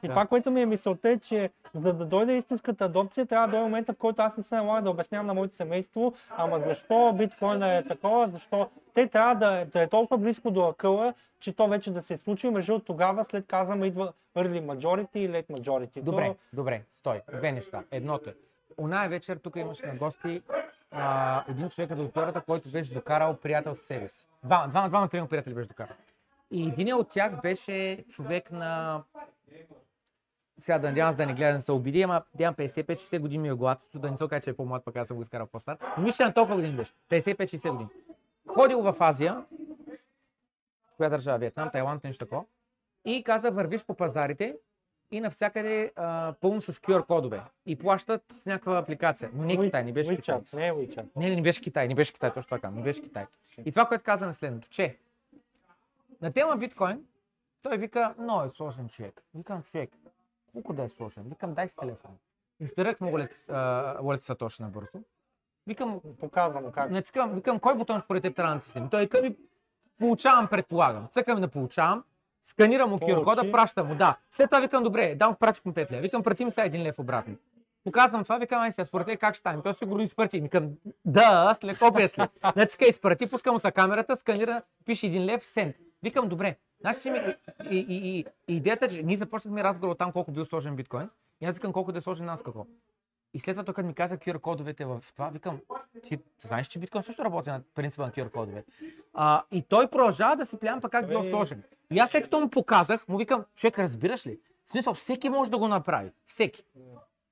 И 0.02 0.08
това, 0.08 0.26
което 0.26 0.50
ми 0.50 0.62
е 0.62 0.66
мисълта 0.72 1.10
е, 1.10 1.18
че 1.18 1.50
за 1.74 1.92
да 1.92 2.04
дойде 2.04 2.36
истинската 2.36 2.84
адопция, 2.84 3.26
трябва 3.26 3.46
да 3.46 3.50
дойде 3.50 3.64
момента, 3.64 3.92
в 3.92 3.96
който 3.96 4.22
аз 4.22 4.36
не 4.36 4.42
се 4.42 4.56
налага 4.56 4.82
да 4.82 4.90
обяснявам 4.90 5.26
на 5.26 5.34
моето 5.34 5.56
семейство, 5.56 6.14
ама 6.30 6.60
защо 6.60 7.12
биткоина 7.12 7.74
е 7.76 7.84
такова, 7.84 8.28
защо 8.28 8.70
те 8.94 9.06
трябва 9.06 9.34
да, 9.34 9.66
да 9.72 9.82
е 9.82 9.88
толкова 9.88 10.18
близко 10.18 10.50
до 10.50 10.62
акъла, 10.68 11.14
че 11.40 11.52
то 11.52 11.68
вече 11.68 11.90
да 11.90 12.02
се 12.02 12.16
случи. 12.16 12.50
Между 12.50 12.78
тогава 12.78 13.24
след 13.24 13.46
казваме 13.46 13.86
идва 13.86 14.12
early 14.36 14.60
majority 14.60 15.16
и 15.16 15.30
late 15.30 15.50
majority. 15.50 16.02
Добре, 16.02 16.26
То, 16.26 16.36
добре, 16.52 16.82
стой. 16.92 17.20
Две 17.34 17.52
неща. 17.52 17.82
Едното 17.90 18.30
е. 18.30 18.34
Оная 18.78 19.08
вечер 19.08 19.36
тук 19.36 19.56
имаше 19.56 19.86
на 19.86 19.94
гости 19.96 20.42
а, 20.90 21.44
един 21.48 21.68
човек 21.68 21.90
от 21.90 21.98
аудиторията, 21.98 22.40
който 22.40 22.68
беше 22.68 22.94
докарал 22.94 23.36
приятел 23.36 23.74
с 23.74 23.78
себе 23.78 24.08
си. 24.08 24.26
Два, 24.44 24.66
два, 24.66 24.88
двама, 24.88 25.08
трима 25.08 25.28
приятели 25.28 25.54
беше 25.54 25.68
докарал. 25.68 25.96
И 26.50 26.68
един 26.68 26.94
от 26.94 27.08
тях 27.08 27.40
беше 27.40 28.04
човек 28.08 28.50
на... 28.50 29.02
Сега 30.58 30.78
да 30.78 30.88
надявам 30.88 31.16
да 31.16 31.26
не 31.26 31.34
гледа 31.34 31.54
да 31.54 31.60
се 31.60 31.72
обиди, 31.72 32.02
ама 32.02 32.22
нямам 32.38 32.54
55-60 32.54 33.18
години 33.18 33.42
ми 33.42 33.48
е 33.48 33.52
глад, 33.52 33.88
да 33.94 34.10
не 34.10 34.16
се 34.16 34.24
окаже, 34.24 34.42
че 34.42 34.50
е 34.50 34.56
по-млад, 34.56 34.84
пък 34.84 34.96
аз 34.96 35.08
съм 35.08 35.16
го 35.16 35.22
изкарал 35.22 35.46
по-стар. 35.46 35.78
Но 35.98 36.04
мисля, 36.04 36.24
на 36.24 36.34
толкова 36.34 36.56
години 36.56 36.76
беше. 36.76 36.92
55-60 37.10 37.70
години. 37.70 37.88
Ходил 38.48 38.82
в 38.82 38.96
Азия, 39.00 39.44
коя 40.96 41.08
държава, 41.08 41.38
Виетнам, 41.38 41.70
Тайланд, 41.70 42.04
нещо 42.04 42.24
такова. 42.24 42.44
И 43.04 43.24
каза, 43.24 43.50
вървиш 43.50 43.84
по 43.84 43.94
пазарите 43.94 44.56
и 45.10 45.20
навсякъде 45.20 45.92
а, 45.96 46.34
пълно 46.40 46.60
с 46.60 46.72
QR 46.72 47.06
кодове. 47.06 47.42
И 47.66 47.78
плащат 47.78 48.22
с 48.32 48.46
някаква 48.46 48.78
апликация. 48.78 49.30
Но 49.34 49.44
не 49.44 49.52
е 49.52 49.60
Китай, 49.60 49.84
не 49.84 49.92
беше 49.92 50.16
Китай. 50.16 50.40
Не 50.54 50.68
е 50.68 50.72
WeChat. 50.72 51.06
Не, 51.16 51.28
не, 51.28 51.36
не 51.36 51.42
беше 51.42 51.60
Китай, 51.60 51.88
не 51.88 51.94
беше 51.94 52.12
Китай, 52.12 52.32
точно 52.32 52.48
така, 52.48 52.70
не 52.70 52.82
беше 52.82 53.02
Китай. 53.02 53.26
И 53.64 53.72
това, 53.72 53.86
което 53.86 54.04
каза 54.04 54.26
на 54.26 54.34
следното, 54.34 54.68
че 54.68 54.98
На 56.22 56.32
тема 56.32 56.56
биткоин, 56.56 57.04
той 57.62 57.78
вика, 57.78 58.14
много 58.18 58.42
е 58.42 58.50
сложен 58.50 58.88
човек. 58.88 59.22
Викам, 59.34 59.62
човек, 59.62 59.90
колко 60.52 60.72
да 60.72 60.82
е 60.82 60.88
сложен? 60.88 61.24
Викам, 61.28 61.54
дай 61.54 61.68
си 61.68 61.76
телефон. 61.76 62.10
Инсталирах 62.60 63.00
му 63.00 63.10
Wallet 63.10 64.22
Satoshi 64.22 64.60
набързо. 64.60 64.98
Викам, 65.66 66.00
Показвам 66.20 66.72
как. 66.72 66.90
не 66.90 67.02
цъкам, 67.02 67.34
викам, 67.34 67.60
кой 67.60 67.74
бутон 67.74 68.00
според 68.04 68.22
теб 68.22 68.36
трябва 68.36 68.50
да 68.50 68.54
натиснем? 68.54 68.88
Той 68.90 69.00
вика 69.00 69.22
ми, 69.22 69.36
получавам, 69.98 70.48
предполагам. 70.48 71.08
Цъкам 71.12 71.40
да 71.40 71.48
получавам, 71.48 72.04
сканирам 72.42 72.90
му 72.90 72.98
QR 72.98 73.24
кода, 73.24 73.52
пращам 73.52 73.88
му, 73.88 73.94
да. 73.94 74.16
След 74.30 74.50
това 74.50 74.60
викам, 74.60 74.84
добре, 74.84 75.14
дам 75.14 75.34
пратих 75.34 75.64
му 75.64 75.72
5 75.72 75.90
лева. 75.90 76.02
Викам, 76.02 76.22
прати 76.22 76.44
ми 76.44 76.50
сега 76.50 76.64
един 76.64 76.82
лев 76.82 76.98
обратно. 76.98 77.36
Показвам 77.84 78.22
това, 78.22 78.38
викам, 78.38 78.62
ай 78.62 78.72
сега, 78.72 78.84
според 78.84 79.06
теб 79.06 79.20
как 79.20 79.34
ще 79.34 79.38
стане? 79.38 79.62
Той 79.62 79.74
си 79.74 79.84
го 79.84 80.00
изпрати. 80.00 80.40
Викам, 80.40 80.70
да, 81.04 81.54
след 81.54 81.64
леко 81.64 81.90
без 81.90 82.18
ли. 82.18 82.22
Натиска 82.56 82.86
изпрати, 82.86 83.30
пускам 83.30 83.54
му 83.54 83.60
са 83.60 83.72
камерата, 83.72 84.16
сканира, 84.16 84.62
пише 84.84 85.06
един 85.06 85.24
лев, 85.24 85.44
сент. 85.44 85.76
Викам, 86.02 86.28
добре. 86.28 86.56
Значи 86.82 87.00
си 87.00 87.10
ми, 87.10 87.18
и, 87.70 87.76
и, 87.76 88.18
и, 88.18 88.24
и, 88.48 88.56
идеята, 88.56 88.84
е, 88.84 88.88
че 88.88 89.02
ние 89.02 89.16
започнахме 89.16 89.64
разговор 89.64 89.92
от 89.92 89.98
там 89.98 90.12
колко 90.12 90.32
бил 90.32 90.44
сложен 90.44 90.76
биткоин. 90.76 91.08
И 91.40 91.46
аз 91.46 91.54
викам 91.54 91.72
колко 91.72 91.92
да 91.92 91.98
е 91.98 92.02
сложен 92.02 92.26
нас 92.26 92.42
какво. 92.42 92.66
И 93.34 93.40
след 93.40 93.54
това 93.56 93.64
като 93.64 93.86
ми 93.86 93.94
каза 93.94 94.18
QR 94.18 94.40
кодовете 94.40 94.84
в 94.84 95.04
това, 95.14 95.28
викам, 95.28 95.60
ти 96.02 96.18
знаеш, 96.40 96.66
че 96.66 96.78
биткоин 96.78 97.02
също 97.02 97.24
работи 97.24 97.48
на 97.48 97.62
принципа 97.74 98.06
на 98.06 98.12
QR 98.12 98.30
кодове. 98.30 98.64
А, 99.14 99.42
и 99.50 99.62
той 99.62 99.90
продължава 99.90 100.36
да 100.36 100.46
си 100.46 100.58
плям 100.58 100.80
пък 100.80 100.92
как 100.92 101.08
бил 101.08 101.24
сложен. 101.24 101.62
И 101.92 101.98
аз 101.98 102.10
след 102.10 102.22
като 102.24 102.40
му 102.40 102.50
показах, 102.50 103.08
му 103.08 103.18
викам, 103.18 103.44
човек, 103.54 103.78
разбираш 103.78 104.26
ли? 104.26 104.40
В 104.66 104.70
смисъл, 104.70 104.94
всеки 104.94 105.28
може 105.28 105.50
да 105.50 105.58
го 105.58 105.68
направи. 105.68 106.10
Всеки. 106.26 106.64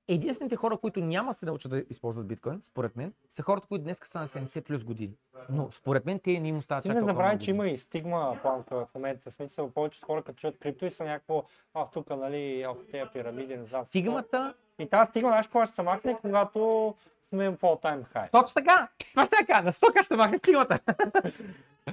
Единствените 0.07 0.55
хора, 0.55 0.77
които 0.77 0.99
няма 0.99 1.33
се 1.33 1.45
научат 1.45 1.71
да 1.71 1.83
използват 1.89 2.27
биткоин, 2.27 2.61
според 2.61 2.95
мен, 2.95 3.13
са 3.29 3.41
хората, 3.41 3.67
които 3.67 3.83
днес 3.83 3.99
са 4.03 4.19
на 4.19 4.27
70 4.27 4.61
плюс 4.61 4.83
години. 4.83 5.15
Но 5.49 5.71
според 5.71 6.05
мен 6.05 6.19
те 6.19 6.39
не 6.39 6.47
им 6.47 6.57
остават 6.57 6.85
чак 6.85 6.95
не 6.95 7.03
забравяй, 7.03 7.39
че 7.39 7.49
има 7.49 7.67
и 7.67 7.77
стигма 7.77 8.39
планка 8.41 8.75
в 8.75 8.87
момента. 8.95 9.31
В 9.31 9.33
смисъл, 9.33 9.69
повечето 9.69 10.05
хора 10.05 10.23
като 10.23 10.35
чуят 10.35 10.57
крипто 10.59 10.85
и 10.85 10.91
са 10.91 11.03
някакво, 11.03 11.43
а 11.73 11.85
тук, 11.85 12.09
нали, 12.09 12.65
в 12.67 12.91
тези 12.91 13.09
пирамиди, 13.13 13.57
не 13.57 13.65
знам. 13.65 13.85
Стигмата, 13.85 14.53
И 14.79 14.89
тази 14.89 15.09
стигма, 15.09 15.29
знаеш, 15.29 15.47
кога 15.47 15.65
ще 15.65 15.75
се 15.75 15.81
махне, 15.81 16.17
когато 16.21 16.95
сме 17.31 17.49
в 17.49 17.57
time 17.57 18.03
high. 18.13 18.31
точно 18.31 18.53
така, 18.53 18.87
ще 19.25 19.35
така, 19.39 19.61
на 19.61 19.73
100 19.73 20.03
ще 20.03 20.15
махне 20.15 20.37
стигмата. 20.37 20.79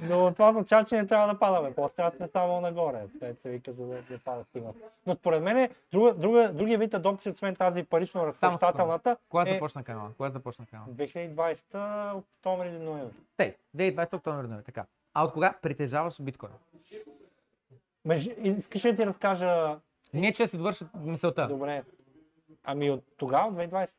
Но 0.01 0.33
това 0.33 0.49
означава, 0.49 0.85
че 0.85 0.95
не 0.95 1.07
трябва 1.07 1.33
да 1.33 1.39
падаме. 1.39 1.73
После 1.75 1.95
трябва 1.95 2.11
да 2.11 2.17
сме 2.17 2.27
само 2.27 2.61
нагоре. 2.61 3.05
Това 3.19 3.33
се 3.41 3.49
вика, 3.49 3.73
за 3.73 3.85
да 3.85 3.93
не 4.09 4.17
пада 4.25 4.43
стигмата. 4.43 4.79
Но 5.05 5.15
според 5.15 5.43
мен, 5.43 5.69
друга, 5.91 6.13
друга, 6.13 6.51
другия 6.53 6.77
вид 6.77 6.93
адопция, 6.93 7.31
освен 7.31 7.55
тази 7.55 7.83
парично 7.83 8.27
разплащателната, 8.27 9.17
Кога 9.29 9.49
е 9.49 9.53
започна 9.53 9.83
канала? 9.83 10.11
Кога 10.17 10.29
започна 10.29 10.65
канала? 10.65 10.87
2020 10.89 12.15
октомври 12.15 12.67
или 12.67 12.79
ноември. 12.79 13.13
Те, 13.37 13.57
2020 13.77 14.13
октомври, 14.13 14.47
нали, 14.47 14.63
така. 14.63 14.85
А 15.13 15.23
от 15.23 15.33
кога 15.33 15.53
притежаваш 15.61 16.21
биткоин? 16.21 16.51
Меж... 18.05 18.29
Искаш 18.43 18.85
ли 18.85 18.91
да 18.91 18.95
ти 18.95 19.05
разкажа 19.05 19.79
Не, 20.13 20.31
че 20.31 20.47
си 20.47 20.57
довърша 20.57 20.85
мисълта. 20.95 21.47
Добре. 21.47 21.83
Ами 22.63 22.91
от 22.91 23.03
тогава, 23.17 23.47
от 23.47 23.53
2020. 23.53 23.89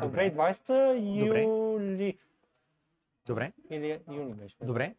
Добре. 0.00 0.34
2020 0.34 1.20
Добре. 1.20 1.42
юли. 1.42 2.18
Добре, 3.26 3.52
Или 3.70 4.00
юни 4.12 4.34
беше. 4.34 4.56
добре. 4.62 4.94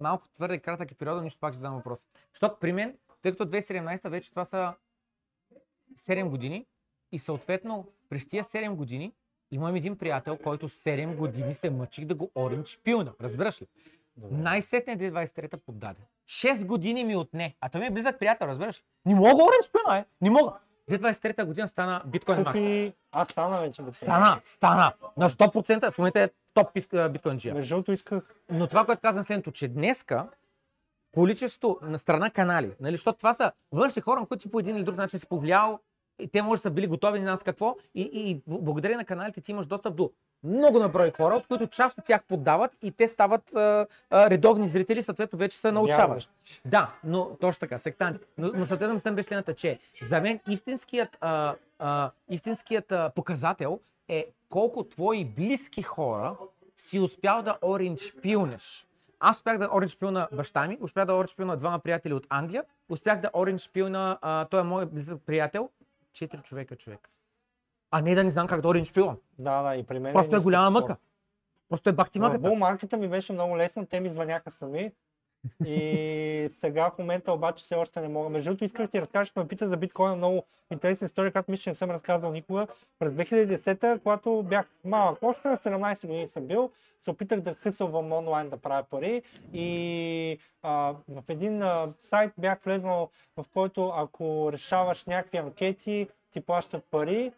Малко 0.00 0.28
твърде 0.28 0.58
кратък 0.58 0.92
е 0.92 0.94
периода, 0.94 1.22
нищо 1.22 1.40
пак 1.40 1.52
ще 1.52 1.58
задам 1.58 1.74
въпрос. 1.74 2.06
Защото 2.32 2.56
при 2.60 2.72
мен, 2.72 2.98
тъй 3.22 3.32
като 3.32 3.46
2017 3.46 4.08
вече 4.08 4.30
това 4.30 4.44
са 4.44 4.74
7 5.94 6.28
години 6.28 6.66
и 7.12 7.18
съответно 7.18 7.86
през 8.08 8.28
тия 8.28 8.44
7 8.44 8.74
години 8.74 9.12
имам 9.50 9.76
един 9.76 9.98
приятел, 9.98 10.36
който 10.36 10.68
7 10.68 11.16
години 11.16 11.54
се 11.54 11.70
мъчих 11.70 12.04
да 12.04 12.14
го 12.14 12.30
оранж 12.34 12.80
пилна. 12.84 13.12
Разбираш 13.20 13.62
ли? 13.62 13.66
Най-сетне 14.16 14.98
2023 14.98 15.56
поддаде. 15.56 16.00
6 16.26 16.64
години 16.64 17.04
ми 17.04 17.16
отне. 17.16 17.56
А 17.60 17.68
той 17.68 17.80
ми 17.80 17.86
е 17.86 17.90
близък 17.90 18.18
приятел, 18.18 18.46
разбираш 18.46 18.78
ли? 18.78 18.82
Не 19.06 19.14
мога 19.14 19.44
оранж 19.44 19.70
пилна, 19.72 19.98
е. 19.98 20.04
Не 20.20 20.30
мога. 20.30 20.58
2023 20.90 21.44
година 21.44 21.68
стана 21.68 22.02
биткоин. 22.06 22.44
Купи... 22.44 22.92
Аз 23.12 23.28
стана 23.28 23.60
вече. 23.60 23.82
бе. 23.82 23.92
Стана, 23.92 24.40
стана. 24.44 24.92
На 25.16 25.30
100% 25.30 25.90
в 25.90 25.98
момента 25.98 26.20
е 26.20 26.28
топ 26.54 26.74
бит, 26.74 26.94
а, 26.94 27.08
биткоинджия. 27.08 27.54
Между 27.54 27.74
другото 27.74 27.92
исках 27.92 28.34
Но 28.50 28.66
това, 28.66 28.84
което 28.84 29.02
казвам 29.02 29.24
следното, 29.24 29.52
че 29.52 29.68
днеска 29.68 30.28
количество 31.14 31.78
на 31.82 31.98
страна 31.98 32.30
канали, 32.30 32.72
нали, 32.80 32.94
защото 32.94 33.18
това 33.18 33.34
са 33.34 33.52
външни 33.72 34.02
хора, 34.02 34.26
които 34.28 34.42
ти 34.42 34.50
по 34.50 34.60
един 34.60 34.76
или 34.76 34.84
друг 34.84 34.96
начин 34.96 35.20
си 35.20 35.26
повлиял, 35.26 35.78
и 36.18 36.28
те 36.28 36.42
може 36.42 36.58
да 36.58 36.62
са 36.62 36.70
били 36.70 36.86
готови 36.86 37.18
не 37.18 37.24
нас 37.24 37.42
какво, 37.42 37.76
и, 37.94 38.02
и, 38.02 38.42
благодарение 38.46 38.96
на 38.96 39.04
каналите 39.04 39.40
ти 39.40 39.50
имаш 39.50 39.66
достъп 39.66 39.96
до 39.96 40.10
много 40.44 40.78
наброй 40.78 41.12
хора, 41.16 41.34
от 41.34 41.46
които 41.46 41.66
част 41.66 41.98
от 41.98 42.04
тях 42.04 42.24
поддават 42.24 42.76
и 42.82 42.92
те 42.92 43.08
стават 43.08 43.54
а, 43.54 43.86
а, 44.10 44.30
редовни 44.30 44.68
зрители, 44.68 45.02
съответно 45.02 45.38
вече 45.38 45.58
се 45.58 45.72
научават. 45.72 46.28
Да, 46.64 46.94
но 47.04 47.36
точно 47.40 47.60
така, 47.60 47.78
сектанти. 47.78 48.20
Но, 48.38 48.52
но 48.54 48.66
съответно 48.66 48.94
мислям 48.94 49.14
беше 49.14 49.28
следната, 49.28 49.54
че 49.54 49.78
за 50.02 50.20
мен 50.20 50.40
истинският, 50.48 51.16
а, 51.20 51.54
а, 51.78 52.10
истинският 52.28 52.92
а, 52.92 53.12
показател 53.14 53.80
е 54.08 54.26
колко 54.48 54.84
твои 54.84 55.24
близки 55.24 55.82
хора 55.82 56.36
си 56.76 57.00
успял 57.00 57.42
да 57.42 57.58
оранж 57.62 58.14
пилнеш. 58.22 58.86
Аз 59.20 59.36
успях 59.36 59.58
да 59.58 59.68
оранж 59.74 59.96
пилна 59.96 60.28
баща 60.32 60.66
ми, 60.68 60.78
успях 60.80 61.04
да 61.04 61.14
оранж 61.14 61.36
пилна 61.36 61.56
двама 61.56 61.78
приятели 61.78 62.14
от 62.14 62.26
Англия, 62.28 62.64
успях 62.88 63.20
да 63.20 63.30
оранж 63.34 63.70
пилна, 63.72 64.18
а, 64.22 64.44
той 64.44 64.60
е 64.60 64.62
мой 64.62 64.86
близък 64.86 65.22
приятел, 65.26 65.70
четири 66.12 66.42
човека 66.42 66.76
човек. 66.76 67.10
А 67.90 68.00
не 68.02 68.14
да 68.14 68.24
не 68.24 68.30
знам 68.30 68.46
как 68.46 68.60
да 68.60 68.68
оранж 68.68 68.92
пилвам. 68.92 69.16
Да, 69.38 69.62
да, 69.62 69.76
и 69.76 69.82
при 69.82 69.98
мен. 69.98 70.12
Просто 70.12 70.34
е 70.34 70.38
нищо 70.38 70.42
голяма 70.42 70.70
мъка. 70.70 70.96
Просто 71.68 71.90
е 71.90 71.92
бахти 71.92 72.18
В 72.18 72.22
мъката. 72.22 72.40
булмаркета 72.40 72.96
ми 72.96 73.08
беше 73.08 73.32
много 73.32 73.56
лесно, 73.56 73.86
те 73.86 74.00
ми 74.00 74.08
звъняха 74.08 74.50
сами. 74.50 74.92
И 75.64 76.50
сега 76.60 76.90
в 76.90 76.98
момента 76.98 77.32
обаче 77.32 77.64
все 77.64 77.74
още 77.74 78.00
не 78.00 78.08
мога. 78.08 78.28
Между 78.28 78.50
другото 78.50 78.64
исках 78.64 78.86
да 78.86 78.90
ти 78.90 79.00
разкажа, 79.00 79.32
ме 79.36 79.48
пита 79.48 79.68
за 79.68 79.76
биткоина 79.76 80.16
много 80.16 80.42
интересна 80.70 81.04
история, 81.04 81.32
която 81.32 81.50
мисля, 81.50 81.62
че 81.62 81.70
не 81.70 81.74
съм 81.74 81.90
разказал 81.90 82.32
никога. 82.32 82.66
През 82.98 83.12
2010-та, 83.12 83.98
когато 83.98 84.42
бях 84.42 84.66
малък, 84.84 85.18
още 85.22 85.48
на 85.48 85.56
17 85.56 86.06
години 86.06 86.26
съм 86.26 86.46
бил, 86.46 86.70
се 87.04 87.10
опитах 87.10 87.40
да 87.40 87.54
хъсълвам 87.54 88.12
онлайн 88.12 88.50
да 88.50 88.56
правя 88.56 88.82
пари 88.90 89.22
и 89.52 90.38
а, 90.62 90.94
в 91.08 91.22
един 91.28 91.62
а, 91.62 91.88
сайт 92.00 92.32
бях 92.38 92.58
влезнал, 92.64 93.10
в 93.36 93.44
който 93.54 93.88
ако 93.88 94.52
решаваш 94.52 95.04
някакви 95.04 95.38
анкети, 95.38 96.08
ти 96.32 96.40
плащат 96.40 96.84
пари, 96.90 97.32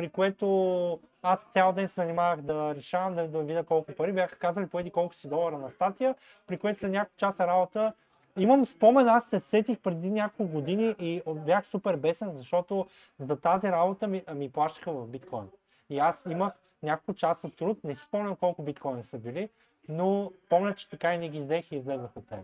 при 0.00 0.08
което 0.08 0.98
аз 1.22 1.46
цял 1.52 1.72
ден 1.72 1.88
се 1.88 1.94
занимавах 1.94 2.40
да 2.40 2.74
решавам, 2.74 3.14
да, 3.14 3.28
да 3.28 3.42
видя 3.42 3.64
колко 3.64 3.92
пари. 3.92 4.12
Бяха 4.12 4.38
казали 4.38 4.66
поеди 4.66 4.90
колко 4.90 5.14
си 5.14 5.28
долара 5.28 5.58
на 5.58 5.70
статия, 5.70 6.14
при 6.46 6.58
което 6.58 6.80
след 6.80 6.90
няколко 6.90 7.16
часа 7.16 7.46
работа 7.46 7.92
Имам 8.38 8.66
спомен, 8.66 9.08
аз 9.08 9.24
се 9.24 9.40
сетих 9.40 9.78
преди 9.78 10.10
няколко 10.10 10.52
години 10.52 10.94
и 10.98 11.22
бях 11.26 11.66
супер 11.66 11.96
бесен, 11.96 12.32
защото 12.36 12.86
за 13.18 13.40
тази 13.40 13.66
работа 13.66 14.06
ми, 14.06 14.22
ми 14.34 14.52
плащаха 14.52 14.92
в 14.92 15.08
биткоин. 15.08 15.48
И 15.90 15.98
аз 15.98 16.26
имах 16.30 16.52
няколко 16.82 17.14
часа 17.14 17.50
труд, 17.50 17.84
не 17.84 17.94
си 17.94 18.02
спомням 18.02 18.36
колко 18.36 18.62
биткоини 18.62 19.02
са 19.02 19.18
били, 19.18 19.48
но 19.88 20.32
помня, 20.48 20.74
че 20.74 20.90
така 20.90 21.14
и 21.14 21.18
не 21.18 21.28
ги 21.28 21.40
взех 21.40 21.72
и 21.72 21.76
излезнах 21.76 22.16
от 22.16 22.28
тях. 22.28 22.40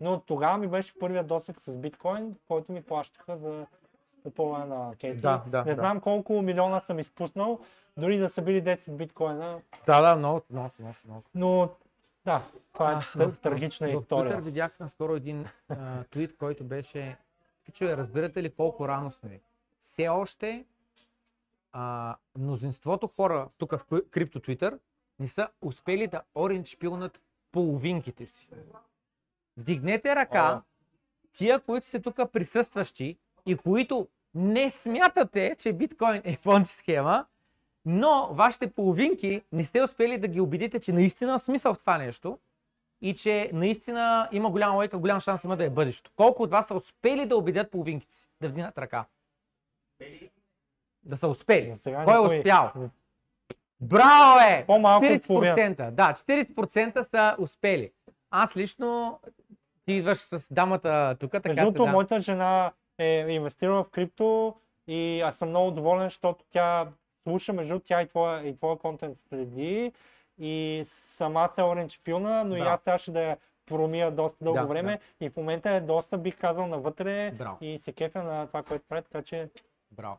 Но 0.00 0.20
тогава 0.20 0.58
ми 0.58 0.68
беше 0.68 0.98
първият 0.98 1.26
досък 1.26 1.60
с 1.60 1.78
биткоин, 1.78 2.36
който 2.48 2.72
ми 2.72 2.82
плащаха 2.82 3.36
за 3.36 3.66
купуване 4.24 4.64
на 4.64 4.86
анкети. 4.86 5.20
Да, 5.20 5.42
да, 5.46 5.64
не 5.64 5.74
да. 5.74 5.80
знам 5.80 6.00
колко 6.00 6.42
милиона 6.42 6.80
съм 6.80 6.98
изпуснал, 6.98 7.60
дори 7.96 8.18
да 8.18 8.28
са 8.30 8.42
били 8.42 8.62
10 8.62 8.90
биткоина, 8.90 9.60
Да, 9.86 10.00
да, 10.00 10.16
много, 10.16 10.42
много, 10.50 10.70
много, 10.80 10.94
много. 11.04 11.22
но 11.34 11.68
да, 12.24 12.42
това 12.72 12.92
е 12.92 12.96
А, 13.18 13.30
трагична 13.30 13.88
в, 13.88 14.00
история. 14.00 14.32
В 14.32 14.36
Twitter 14.36 14.44
видях 14.44 14.80
наскоро 14.80 15.16
един 15.16 15.46
а, 15.68 16.04
твит, 16.04 16.36
който 16.36 16.64
беше 16.64 17.16
Пичове, 17.64 17.96
разбирате 17.96 18.42
ли 18.42 18.50
колко 18.50 18.88
рано 18.88 19.10
сме? 19.10 19.40
Все 19.80 20.08
още 20.08 20.64
а, 21.72 22.16
мнозинството 22.38 23.06
хора 23.08 23.48
тук 23.58 23.70
в 23.72 23.86
кри- 23.86 24.10
крипто 24.10 24.40
Twitter 24.40 24.78
не 25.18 25.26
са 25.26 25.48
успели 25.62 26.06
да 26.06 26.22
оранж 26.34 26.76
пилнат 26.78 27.20
половинките 27.52 28.26
си. 28.26 28.48
Вдигнете 29.56 30.16
ръка, 30.16 30.54
О. 30.56 30.62
тия, 31.32 31.60
които 31.60 31.86
сте 31.86 32.00
тук 32.02 32.32
присъстващи 32.32 33.18
и 33.46 33.56
които 33.56 34.08
не 34.34 34.70
смятате, 34.70 35.54
че 35.58 35.72
биткоин 35.72 36.22
е 36.24 36.36
фонси 36.36 36.74
схема, 36.74 37.26
но 37.84 38.28
вашите 38.32 38.70
половинки 38.70 39.42
не 39.52 39.64
сте 39.64 39.82
успели 39.82 40.18
да 40.18 40.28
ги 40.28 40.40
убедите, 40.40 40.80
че 40.80 40.92
наистина 40.92 41.38
смисъл 41.38 41.74
в 41.74 41.78
това 41.78 41.98
нещо 41.98 42.38
и 43.00 43.14
че 43.14 43.50
наистина 43.52 44.28
има 44.32 44.50
голяма 44.50 44.74
лойка, 44.74 44.98
голям 44.98 45.20
шанс 45.20 45.44
има 45.44 45.56
да 45.56 45.64
е 45.64 45.70
бъдещето. 45.70 46.10
Колко 46.16 46.42
от 46.42 46.50
вас 46.50 46.66
са 46.66 46.74
успели 46.74 47.26
да 47.26 47.36
убедят 47.36 47.70
половинките 47.70 48.16
си 48.16 48.28
да 48.40 48.48
вдигнат 48.48 48.78
ръка? 48.78 49.04
Да 51.02 51.16
са 51.16 51.28
успели. 51.28 51.76
Кой 52.04 52.14
е 52.14 52.38
успял? 52.38 52.72
Браво 53.80 54.38
е! 54.40 54.64
По-малко 54.66 55.06
от 55.06 55.12
40%. 55.12 55.90
Да, 55.90 56.12
40% 56.12 57.02
са 57.02 57.36
успели. 57.38 57.90
Аз 58.30 58.56
лично 58.56 59.20
ти 59.86 59.92
идваш 59.92 60.18
с 60.18 60.46
дамата 60.50 61.16
тук, 61.20 61.32
така 61.32 61.48
Между 61.48 61.70
другото, 61.70 61.86
моята 61.86 62.20
жена 62.20 62.72
е 62.98 63.26
инвестирала 63.28 63.84
в 63.84 63.90
крипто 63.90 64.54
и 64.86 65.20
аз 65.20 65.36
съм 65.36 65.48
много 65.48 65.70
доволен, 65.70 66.06
защото 66.06 66.44
тя 66.50 66.88
слуша, 67.22 67.52
между 67.52 67.78
тя 67.78 68.02
и 68.02 68.08
твоя, 68.08 68.48
и 68.48 68.56
твоя 68.56 68.78
контент 68.78 69.18
следи 69.20 69.92
и 70.38 70.82
сама 70.86 71.48
се 71.48 71.62
оранж 71.62 72.00
пилна, 72.04 72.44
но 72.44 72.56
и 72.56 72.60
Браво. 72.60 72.74
аз 72.74 72.82
трябваше 72.82 73.12
да 73.12 73.20
я 73.20 73.36
промия 73.66 74.10
доста 74.10 74.44
дълго 74.44 74.58
Да, 74.58 74.66
време 74.66 75.00
и 75.20 75.30
в 75.30 75.36
момента 75.36 75.70
е 75.70 75.80
доста, 75.80 76.18
бих 76.18 76.38
казал, 76.38 76.66
навътре 76.66 77.30
Браво. 77.30 77.58
и 77.60 77.78
се 77.78 77.92
кефя 77.92 78.22
на 78.22 78.46
това, 78.46 78.62
което 78.62 78.84
прави, 78.88 79.02
така 79.02 79.22
че 79.22 79.50
Браво. 79.90 80.18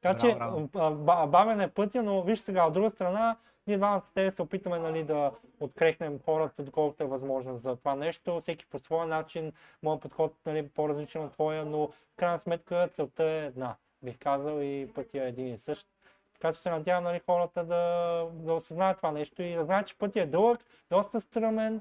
така 0.00 0.18
че 0.18 0.34
Браво, 0.34 0.68
а, 0.74 0.90
ба- 0.90 1.26
бавен 1.26 1.60
е 1.60 1.68
пътя, 1.68 2.02
но 2.02 2.22
виж 2.22 2.38
сега, 2.38 2.66
от 2.66 2.72
друга 2.72 2.90
страна, 2.90 3.36
ние 3.66 3.78
с 3.78 4.02
тебе 4.14 4.30
се 4.30 4.42
опитаме 4.42 4.78
нали, 4.78 5.04
да 5.04 5.32
открехнем 5.60 6.20
хората, 6.24 6.62
доколкото 6.62 7.02
е 7.02 7.06
възможно 7.06 7.58
за 7.58 7.76
това 7.76 7.94
нещо. 7.94 8.40
Всеки 8.40 8.66
по 8.66 8.78
своя 8.78 9.06
начин, 9.06 9.52
моят 9.82 10.02
подход 10.02 10.34
нали, 10.46 10.58
е 10.58 10.68
по-различен 10.68 11.24
от 11.24 11.32
твоя, 11.32 11.64
но 11.64 11.86
в 11.86 12.16
крайна 12.16 12.40
сметка 12.40 12.88
целта 12.94 13.24
е 13.24 13.46
една, 13.46 13.76
бих 14.02 14.18
казал, 14.18 14.60
и 14.60 14.92
пътя 14.94 15.24
е 15.24 15.28
един 15.28 15.54
и 15.54 15.58
същ. 15.58 15.86
Така 16.32 16.52
че 16.52 16.60
се 16.60 16.70
надявам 16.70 17.04
нали, 17.04 17.20
хората 17.26 17.64
да, 17.64 18.28
да 18.32 18.54
осъзнаят 18.54 18.96
това 18.96 19.12
нещо 19.12 19.42
и 19.42 19.54
да 19.54 19.64
знаят, 19.64 19.86
че 19.86 19.98
пътя 19.98 20.20
е 20.20 20.26
дълъг, 20.26 20.60
доста 20.90 21.20
стръмен 21.20 21.80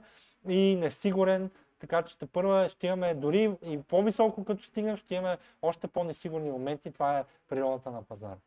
и 0.49 0.75
несигурен. 0.75 1.51
Така 1.79 2.03
че 2.03 2.17
те 2.17 2.25
първа 2.25 2.69
ще 2.69 2.87
имаме 2.87 3.13
дори 3.13 3.57
и 3.65 3.81
по-високо 3.81 4.45
като 4.45 4.63
стигнем, 4.63 4.97
ще 4.97 5.15
имаме 5.15 5.37
още 5.61 5.87
по-несигурни 5.87 6.51
моменти. 6.51 6.91
Това 6.91 7.19
е 7.19 7.25
природата 7.47 7.91
на 7.91 8.03
пазара. 8.03 8.37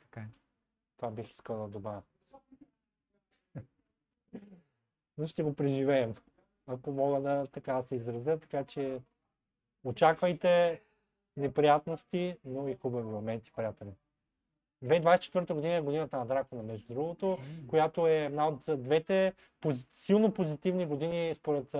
Така 0.00 0.20
е. 0.20 0.28
Това 0.96 1.10
бих 1.10 1.30
искал 1.30 1.56
да 1.56 1.68
добавя. 1.68 2.02
Но 5.22 5.28
ще 5.28 5.42
го 5.42 5.54
преживеем, 5.54 6.14
ако 6.66 6.90
мога 6.92 7.20
да 7.20 7.46
така 7.46 7.72
да 7.74 7.82
се 7.82 7.94
изразя. 7.94 8.38
Така 8.38 8.64
че 8.64 9.00
очаквайте 9.84 10.80
неприятности, 11.36 12.36
но 12.44 12.68
и 12.68 12.74
хубави 12.74 13.04
моменти, 13.04 13.52
приятели. 13.56 13.90
2024 14.84 15.54
година 15.54 15.74
е 15.74 15.80
годината 15.80 16.16
на 16.16 16.26
Дракона, 16.26 16.62
между 16.62 16.94
другото, 16.94 17.38
която 17.68 18.06
е 18.06 18.14
една 18.14 18.48
от 18.48 18.60
двете 18.68 19.32
пози- 19.60 19.86
силно 19.96 20.34
позитивни 20.34 20.86
години 20.86 21.34
според 21.34 21.76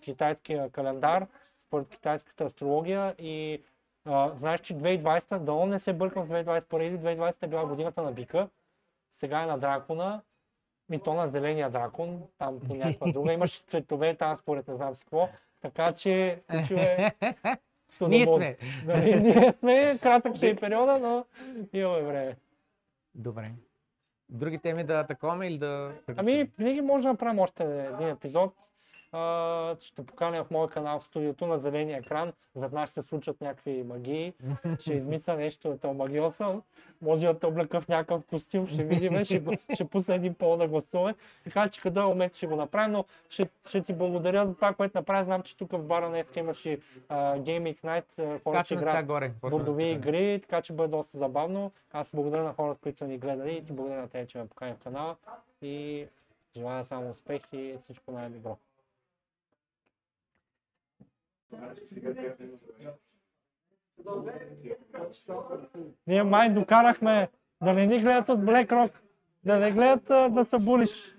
китайския 0.00 0.70
календар, 0.70 1.26
според 1.66 1.88
китайската 1.88 2.44
астрология 2.44 3.14
и 3.18 3.62
а, 4.04 4.32
знаеш, 4.36 4.60
че 4.60 4.74
2020, 4.74 5.38
дано 5.38 5.66
не 5.66 5.78
се 5.78 5.92
бъркам 5.92 6.24
с 6.24 6.28
2021 6.28 6.82
или 6.82 6.98
2020 6.98 7.34
е 7.42 7.46
била 7.46 7.66
годината 7.66 8.02
на 8.02 8.12
бика, 8.12 8.48
сега 9.18 9.42
е 9.42 9.46
на 9.46 9.58
дракона, 9.58 10.22
и 10.92 10.98
то 10.98 11.14
на 11.14 11.28
зеления 11.28 11.70
дракон, 11.70 12.22
там 12.38 12.60
по 12.68 12.74
някаква 12.74 13.12
друга, 13.12 13.32
имаш 13.32 13.62
цветове 13.62 14.14
там 14.14 14.36
според 14.36 14.68
не 14.68 14.74
знам 14.76 14.94
си 14.94 15.00
какво, 15.00 15.28
така 15.60 15.92
че 15.92 16.42
случил 16.50 16.74
е 16.74 17.12
Ние 18.00 18.26
сме. 18.26 18.56
Нали, 18.86 19.20
ние 19.20 19.52
сме, 19.52 19.98
кратък 20.02 20.36
ще 20.36 20.48
е 20.48 20.56
периода, 20.56 20.98
но 20.98 21.24
имаме 21.72 22.02
време. 22.02 22.36
Добре. 23.14 23.50
Други 24.28 24.58
теми 24.58 24.84
да 24.84 24.94
атакуваме 24.94 25.46
или 25.46 25.58
да... 25.58 25.92
Ами, 26.16 26.50
винаги 26.58 26.80
може 26.80 27.02
да 27.02 27.08
направим 27.08 27.38
още 27.38 27.64
един 27.94 28.08
епизод. 28.08 28.54
А, 29.12 29.76
ще 29.80 30.06
поканя 30.06 30.44
в 30.44 30.50
моя 30.50 30.68
канал 30.68 31.00
в 31.00 31.04
студиото 31.04 31.46
на 31.46 31.58
зеления 31.58 31.98
екран. 31.98 32.32
Зад 32.54 32.72
нас 32.72 32.90
ще 32.90 33.02
се 33.02 33.08
случват 33.08 33.40
някакви 33.40 33.82
магии. 33.82 34.32
Ще 34.80 34.94
измисля 34.94 35.34
нещо, 35.34 35.68
да 35.68 35.78
те 35.78 35.86
омагиосам. 35.86 36.62
Може 37.02 37.26
да 37.26 37.38
те 37.38 37.46
облека 37.46 37.80
в 37.80 37.88
някакъв 37.88 38.24
костюм, 38.26 38.66
ще 38.66 38.84
видим, 38.84 39.24
ще, 39.24 39.42
ще 39.74 39.84
пусна 39.84 40.14
един 40.14 40.34
пол 40.34 40.56
да 40.56 40.68
гласуваме. 40.68 41.14
Така 41.44 41.68
че 41.68 41.80
къде 41.80 42.00
момент 42.00 42.34
ще 42.34 42.46
го 42.46 42.56
направим, 42.56 42.92
но 42.92 43.04
ще, 43.28 43.48
ще 43.68 43.82
ти 43.82 43.92
благодаря 43.92 44.46
за 44.46 44.54
това, 44.54 44.74
което 44.74 44.98
направи. 44.98 45.24
Знам, 45.24 45.42
че 45.42 45.56
тук 45.56 45.72
в 45.72 45.82
бара 45.82 46.08
днес 46.08 46.36
имаше 46.36 46.78
а, 47.08 47.36
Gaming 47.36 47.80
Night, 47.80 48.04
а, 48.18 48.38
хората 48.38 48.64
ще 48.64 48.74
Качваме 48.74 48.92
така 48.92 49.00
играят 49.00 49.32
бордови 49.40 49.90
игри, 49.90 50.40
така 50.40 50.62
че 50.62 50.72
бъде 50.72 50.88
доста 50.88 51.18
забавно. 51.18 51.72
Аз 51.92 52.10
благодаря 52.14 52.42
на 52.42 52.52
хората, 52.52 52.80
които 52.82 52.98
са 52.98 53.06
ни 53.06 53.18
гледали 53.18 53.56
и 53.56 53.64
ти 53.64 53.72
благодаря 53.72 54.00
на 54.00 54.08
те, 54.08 54.26
че 54.26 54.38
ме 54.38 54.48
покани 54.48 54.74
в 54.74 54.78
канала 54.78 55.16
и 55.62 56.06
желая 56.56 56.84
само 56.84 57.10
успех 57.10 57.42
и 57.52 57.76
всичко 57.82 58.12
най-добро. 58.12 58.56
Ние 66.06 66.22
май 66.22 66.50
докарахме 66.50 67.28
да 67.62 67.72
не 67.72 67.86
ни 67.86 68.00
гледат 68.00 68.28
от 68.28 68.40
BlackRock, 68.40 68.92
да 69.44 69.58
не 69.58 69.72
гледат 69.72 70.04
да 70.34 70.44
са 70.44 70.58
булиш. 70.58 71.16